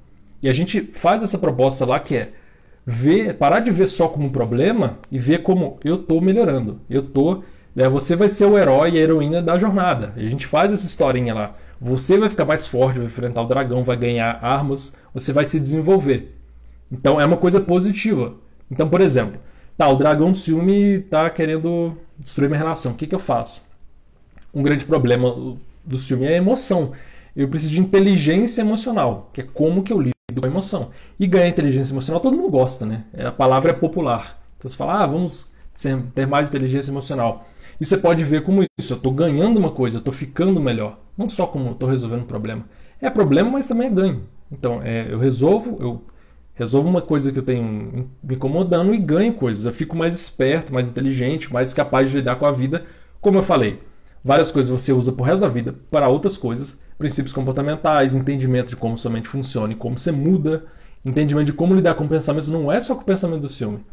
E 0.43 0.49
a 0.49 0.53
gente 0.53 0.83
faz 0.83 1.23
essa 1.23 1.39
proposta 1.39 1.87
lá 1.87 1.99
que 1.99 2.17
é 2.17 2.33
ver, 2.87 3.35
parar 3.35 3.61
de 3.61 3.71
ver 3.71 3.89
só 3.89 4.09
como 4.09 4.27
um 4.27 4.31
problema 4.31 4.99
e 5.11 5.19
ver 5.19 5.43
como 5.43 5.79
eu 5.85 5.99
tô 5.99 6.21
melhorando. 6.21 6.81
Eu 6.89 7.03
tô. 7.03 7.43
Né, 7.75 7.89
você 7.89 8.15
vai 8.15 8.29
ser 8.29 8.45
o 8.47 8.57
herói 8.57 8.93
e 8.93 8.99
a 8.99 9.01
heroína 9.01 9.43
da 9.43 9.59
jornada. 9.59 10.13
A 10.17 10.21
gente 10.21 10.47
faz 10.47 10.73
essa 10.73 10.87
historinha 10.87 11.35
lá. 11.35 11.53
Você 11.81 12.17
vai 12.17 12.31
ficar 12.31 12.45
mais 12.45 12.67
forte, 12.67 12.99
vai 12.99 13.07
enfrentar 13.07 13.43
o 13.43 13.49
dragão, 13.49 13.83
vai 13.83 13.97
ganhar 13.97 14.39
armas, 14.43 14.97
você 15.13 15.33
vai 15.33 15.45
se 15.45 15.59
desenvolver. 15.59 16.37
Então 16.91 17.21
é 17.21 17.25
uma 17.25 17.37
coisa 17.37 17.61
positiva. 17.61 18.35
Então, 18.71 18.89
por 18.89 19.01
exemplo, 19.01 19.41
tá, 19.77 19.89
o 19.89 19.97
dragão 19.97 20.31
do 20.31 20.37
ciúme 20.37 21.01
tá 21.01 21.29
querendo 21.31 21.97
destruir 22.19 22.49
minha 22.49 22.59
relação. 22.59 22.93
O 22.93 22.95
que, 22.95 23.07
que 23.07 23.15
eu 23.15 23.19
faço? 23.19 23.63
Um 24.55 24.63
grande 24.63 24.85
problema 24.85 25.57
do 25.85 25.99
ciúme 25.99 26.27
é 26.27 26.35
a 26.35 26.37
emoção. 26.37 26.93
Eu 27.35 27.49
preciso 27.49 27.73
de 27.73 27.81
inteligência 27.81 28.63
emocional, 28.63 29.31
que 29.33 29.41
é 29.41 29.45
como 29.45 29.83
que 29.83 29.93
eu 29.93 30.01
lido 30.01 30.14
com 30.41 30.47
a 30.47 30.51
emoção. 30.51 30.91
E 31.19 31.27
ganhar 31.27 31.49
inteligência 31.49 31.93
emocional 31.93 32.21
todo 32.21 32.37
mundo 32.37 32.51
gosta, 32.51 32.85
né? 32.87 33.05
A 33.17 33.33
palavra 33.33 33.71
é 33.71 33.75
popular. 33.75 34.41
Então 34.59 34.71
você 34.71 34.77
fala, 34.77 35.03
ah, 35.03 35.07
vamos 35.07 35.55
ter 36.15 36.27
mais 36.27 36.49
inteligência 36.49 36.91
emocional. 36.91 37.47
E 37.81 37.85
você 37.85 37.97
pode 37.97 38.23
ver 38.25 38.43
como 38.43 38.65
isso. 38.79 38.93
Eu 38.93 38.97
estou 38.97 39.13
ganhando 39.13 39.59
uma 39.59 39.71
coisa, 39.71 39.97
eu 39.97 40.01
estou 40.01 40.15
ficando 40.15 40.61
melhor. 40.61 40.99
Não 41.17 41.29
só 41.29 41.47
como 41.47 41.73
estou 41.73 41.89
resolvendo 41.89 42.23
um 42.23 42.27
problema. 42.27 42.65
É 43.01 43.11
problema, 43.11 43.51
mas 43.51 43.69
também 43.69 43.89
é 43.89 43.91
ganho. 43.91 44.23
Então, 44.51 44.81
é, 44.83 45.07
eu 45.11 45.19
resolvo, 45.19 45.77
eu 45.81 46.03
resolvo 46.55 46.89
uma 46.89 47.03
coisa 47.03 47.33
que 47.33 47.39
eu 47.39 47.43
tenho 47.43 48.09
me 48.23 48.35
incomodando 48.35 48.95
e 48.95 48.99
ganho 48.99 49.35
coisas. 49.35 49.65
Eu 49.65 49.73
fico 49.73 49.97
mais 49.97 50.15
esperto, 50.15 50.73
mais 50.73 50.89
inteligente, 50.89 51.53
mais 51.53 51.75
capaz 51.75 52.11
de 52.11 52.17
lidar 52.17 52.37
com 52.37 52.47
a 52.47 52.53
vida. 52.53 52.85
Como 53.21 53.39
eu 53.39 53.43
falei, 53.43 53.81
várias 54.25 54.53
coisas 54.53 54.71
você 54.71 54.93
usa 54.93 55.13
pro 55.13 55.25
resto 55.25 55.43
da 55.43 55.49
vida 55.49 55.75
para 55.91 56.09
outras 56.09 56.39
coisas. 56.39 56.83
Princípios 56.99 57.33
comportamentais, 57.33 58.15
entendimento 58.15 58.69
de 58.69 58.77
como 58.77 58.97
sua 58.97 59.11
mente 59.11 59.29
funciona 59.29 59.73
e 59.73 59.77
como 59.77 59.99
você 59.99 60.13
muda. 60.13 60.65
Entendimento 61.05 61.47
de 61.47 61.53
como 61.53 61.75
lidar 61.75 61.95
com 61.95 62.09
pensamentos 62.09 62.49
não 62.49 62.71
é 62.71 62.81
só 62.81 62.95
com 62.95 63.03
o 63.03 63.05
pensamento 63.05 63.43
do 63.43 63.49
ciúme. 63.49 63.85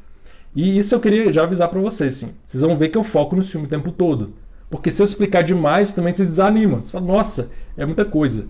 E 0.55 0.77
isso 0.77 0.93
eu 0.93 0.99
queria 0.99 1.31
já 1.31 1.43
avisar 1.43 1.69
para 1.69 1.79
vocês, 1.79 2.15
sim. 2.15 2.35
Vocês 2.45 2.61
vão 2.61 2.77
ver 2.77 2.89
que 2.89 2.97
eu 2.97 3.03
foco 3.03 3.35
no 3.35 3.43
filme 3.43 3.67
o 3.67 3.69
tempo 3.69 3.91
todo. 3.91 4.33
Porque 4.69 4.91
se 4.91 5.01
eu 5.01 5.05
explicar 5.05 5.43
demais, 5.43 5.91
também 5.93 6.13
vocês 6.13 6.29
desanimam. 6.29 6.83
Você 6.83 6.91
fala, 6.91 7.05
nossa, 7.05 7.51
é 7.75 7.85
muita 7.85 8.05
coisa. 8.05 8.47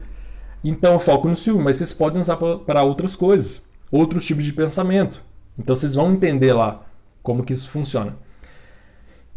Então 0.63 0.93
eu 0.93 0.99
foco 0.99 1.27
no 1.27 1.35
filme, 1.35 1.63
mas 1.63 1.77
vocês 1.77 1.93
podem 1.93 2.21
usar 2.21 2.37
para 2.37 2.83
outras 2.83 3.15
coisas, 3.15 3.63
outros 3.91 4.25
tipos 4.25 4.43
de 4.43 4.53
pensamento. 4.53 5.23
Então 5.57 5.75
vocês 5.75 5.95
vão 5.95 6.11
entender 6.11 6.53
lá 6.53 6.83
como 7.23 7.43
que 7.43 7.53
isso 7.53 7.69
funciona. 7.69 8.15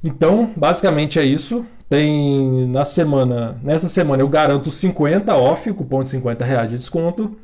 Então, 0.03 0.53
basicamente 0.55 1.19
é 1.19 1.25
isso. 1.25 1.67
Tem 1.89 2.67
na 2.69 2.85
semana, 2.85 3.59
nessa 3.63 3.89
semana 3.89 4.23
eu 4.23 4.29
garanto 4.29 4.73
50 4.73 5.35
off, 5.37 5.73
cupom 5.73 6.03
de 6.03 6.09
50 6.09 6.45
reais 6.45 6.71
de 6.71 6.77
desconto. 6.77 7.37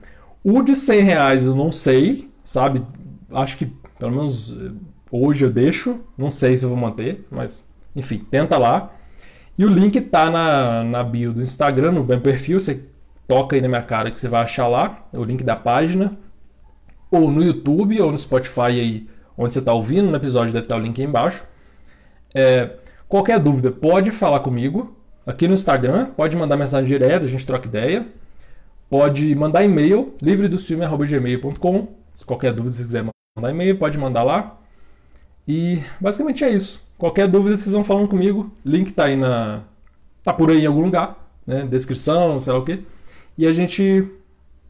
O 0.42 0.62
de 0.62 0.74
100 0.74 1.00
reais 1.02 1.46
eu 1.46 1.54
não 1.54 1.70
sei, 1.70 2.30
sabe? 2.42 2.82
Acho 3.30 3.58
que 3.58 3.66
pelo 3.98 4.12
menos 4.12 4.56
Hoje 5.12 5.44
eu 5.44 5.50
deixo, 5.50 6.04
não 6.16 6.30
sei 6.30 6.56
se 6.56 6.64
eu 6.64 6.68
vou 6.68 6.78
manter, 6.78 7.26
mas 7.30 7.68
enfim, 7.96 8.18
tenta 8.18 8.56
lá. 8.56 8.92
E 9.58 9.64
o 9.64 9.68
link 9.68 10.00
tá 10.02 10.30
na, 10.30 10.84
na 10.84 11.02
bio 11.02 11.32
do 11.32 11.42
Instagram, 11.42 11.90
no 11.92 12.04
meu 12.04 12.20
perfil, 12.20 12.60
você 12.60 12.86
toca 13.26 13.56
aí 13.56 13.62
na 13.62 13.66
minha 13.66 13.82
cara 13.82 14.10
que 14.10 14.20
você 14.20 14.28
vai 14.28 14.42
achar 14.42 14.68
lá, 14.68 15.08
é 15.12 15.18
o 15.18 15.24
link 15.24 15.42
da 15.42 15.56
página. 15.56 16.16
Ou 17.10 17.28
no 17.28 17.42
YouTube 17.42 18.00
ou 18.00 18.12
no 18.12 18.18
Spotify 18.18 18.60
aí, 18.60 19.08
onde 19.36 19.52
você 19.52 19.58
está 19.58 19.72
ouvindo, 19.72 20.08
no 20.08 20.16
episódio 20.16 20.52
deve 20.52 20.66
estar 20.66 20.76
o 20.76 20.80
link 20.80 21.00
aí 21.00 21.06
embaixo. 21.08 21.44
É, 22.32 22.76
qualquer 23.10 23.38
dúvida, 23.38 23.70
pode 23.70 24.10
falar 24.10 24.40
comigo 24.40 24.96
aqui 25.26 25.46
no 25.46 25.54
Instagram, 25.54 26.06
pode 26.16 26.36
mandar 26.36 26.56
mensagem 26.56 26.88
direta, 26.88 27.26
a 27.26 27.28
gente 27.28 27.44
troca 27.44 27.66
ideia. 27.66 28.06
Pode 28.88 29.34
mandar 29.36 29.62
e-mail, 29.62 30.14
livredocilme.gmail.com. 30.20 31.88
Se 32.12 32.24
qualquer 32.24 32.52
dúvida 32.52 32.74
você 32.74 32.82
quiser 32.82 33.04
mandar 33.36 33.50
e-mail, 33.50 33.78
pode 33.78 33.96
mandar 33.98 34.24
lá. 34.24 34.58
E 35.46 35.82
basicamente 36.00 36.42
é 36.42 36.50
isso. 36.50 36.84
Qualquer 36.98 37.28
dúvida 37.28 37.56
vocês 37.56 37.72
vão 37.72 37.84
falando 37.84 38.08
comigo. 38.08 38.50
Link 38.64 38.92
tá 38.92 39.04
aí 39.04 39.16
na. 39.16 39.62
tá 40.24 40.32
por 40.32 40.50
aí 40.50 40.62
em 40.62 40.66
algum 40.66 40.82
lugar, 40.82 41.30
né? 41.46 41.64
Descrição, 41.70 42.40
sei 42.40 42.52
lá 42.52 42.58
o 42.58 42.64
quê. 42.64 42.80
E 43.38 43.46
a 43.46 43.52
gente 43.52 44.10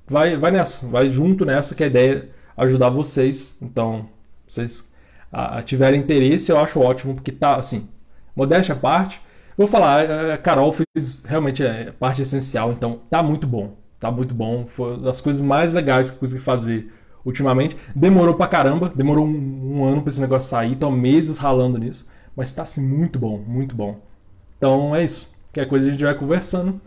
vai, 0.06 0.36
vai 0.36 0.50
nessa, 0.50 0.86
vai 0.86 1.10
junto 1.10 1.46
nessa, 1.46 1.74
que 1.74 1.82
a 1.82 1.86
ideia 1.86 2.28
é 2.56 2.62
ajudar 2.62 2.90
vocês. 2.90 3.56
Então, 3.62 4.06
vocês 4.46 4.92
a, 5.32 5.62
tiverem 5.62 5.98
interesse, 5.98 6.52
eu 6.52 6.58
acho 6.58 6.78
ótimo, 6.78 7.14
porque 7.14 7.32
tá 7.32 7.56
assim, 7.56 7.88
modéstia 8.34 8.74
à 8.74 8.78
parte. 8.78 9.20
Vou 9.56 9.66
falar, 9.66 10.32
a 10.32 10.38
Carol 10.38 10.72
fez 10.72 11.24
realmente 11.26 11.64
é 11.64 11.92
parte 11.92 12.22
essencial, 12.22 12.72
então 12.72 13.00
tá 13.10 13.22
muito 13.22 13.46
bom. 13.46 13.76
Tá 13.98 14.10
muito 14.10 14.34
bom. 14.34 14.66
Foi 14.66 14.98
das 14.98 15.20
coisas 15.20 15.42
mais 15.42 15.74
legais 15.74 16.08
que 16.08 16.16
eu 16.16 16.20
consegui 16.20 16.40
fazer 16.40 16.92
ultimamente. 17.24 17.76
Demorou 17.94 18.34
pra 18.34 18.48
caramba, 18.48 18.90
demorou 18.94 19.26
um, 19.26 19.80
um 19.80 19.84
ano 19.84 20.02
pra 20.02 20.10
esse 20.10 20.20
negócio 20.20 20.48
sair, 20.48 20.76
tô 20.76 20.90
meses 20.90 21.38
ralando 21.38 21.78
nisso. 21.78 22.06
Mas 22.34 22.52
tá 22.52 22.62
assim, 22.62 22.86
muito 22.86 23.18
bom, 23.18 23.38
muito 23.46 23.74
bom. 23.74 24.00
Então 24.56 24.94
é 24.94 25.04
isso. 25.04 25.30
Qualquer 25.48 25.68
coisa 25.68 25.88
a 25.88 25.92
gente 25.92 26.04
vai 26.04 26.14
conversando. 26.14 26.80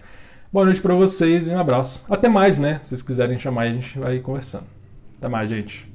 Boa 0.52 0.66
noite 0.66 0.82
para 0.82 0.96
vocês 0.96 1.48
e 1.48 1.52
um 1.52 1.60
abraço. 1.60 2.04
Até 2.10 2.30
mais, 2.30 2.60
né? 2.60 2.80
Se 2.82 2.90
vocês 2.90 3.04
quiserem 3.04 3.38
chamar, 3.38 3.64
a 3.64 3.74
gente 3.74 4.00
vai 4.00 4.20
conversando. 4.20 4.66
Até 5.18 5.28
mais, 5.28 5.50
gente. 5.50 5.93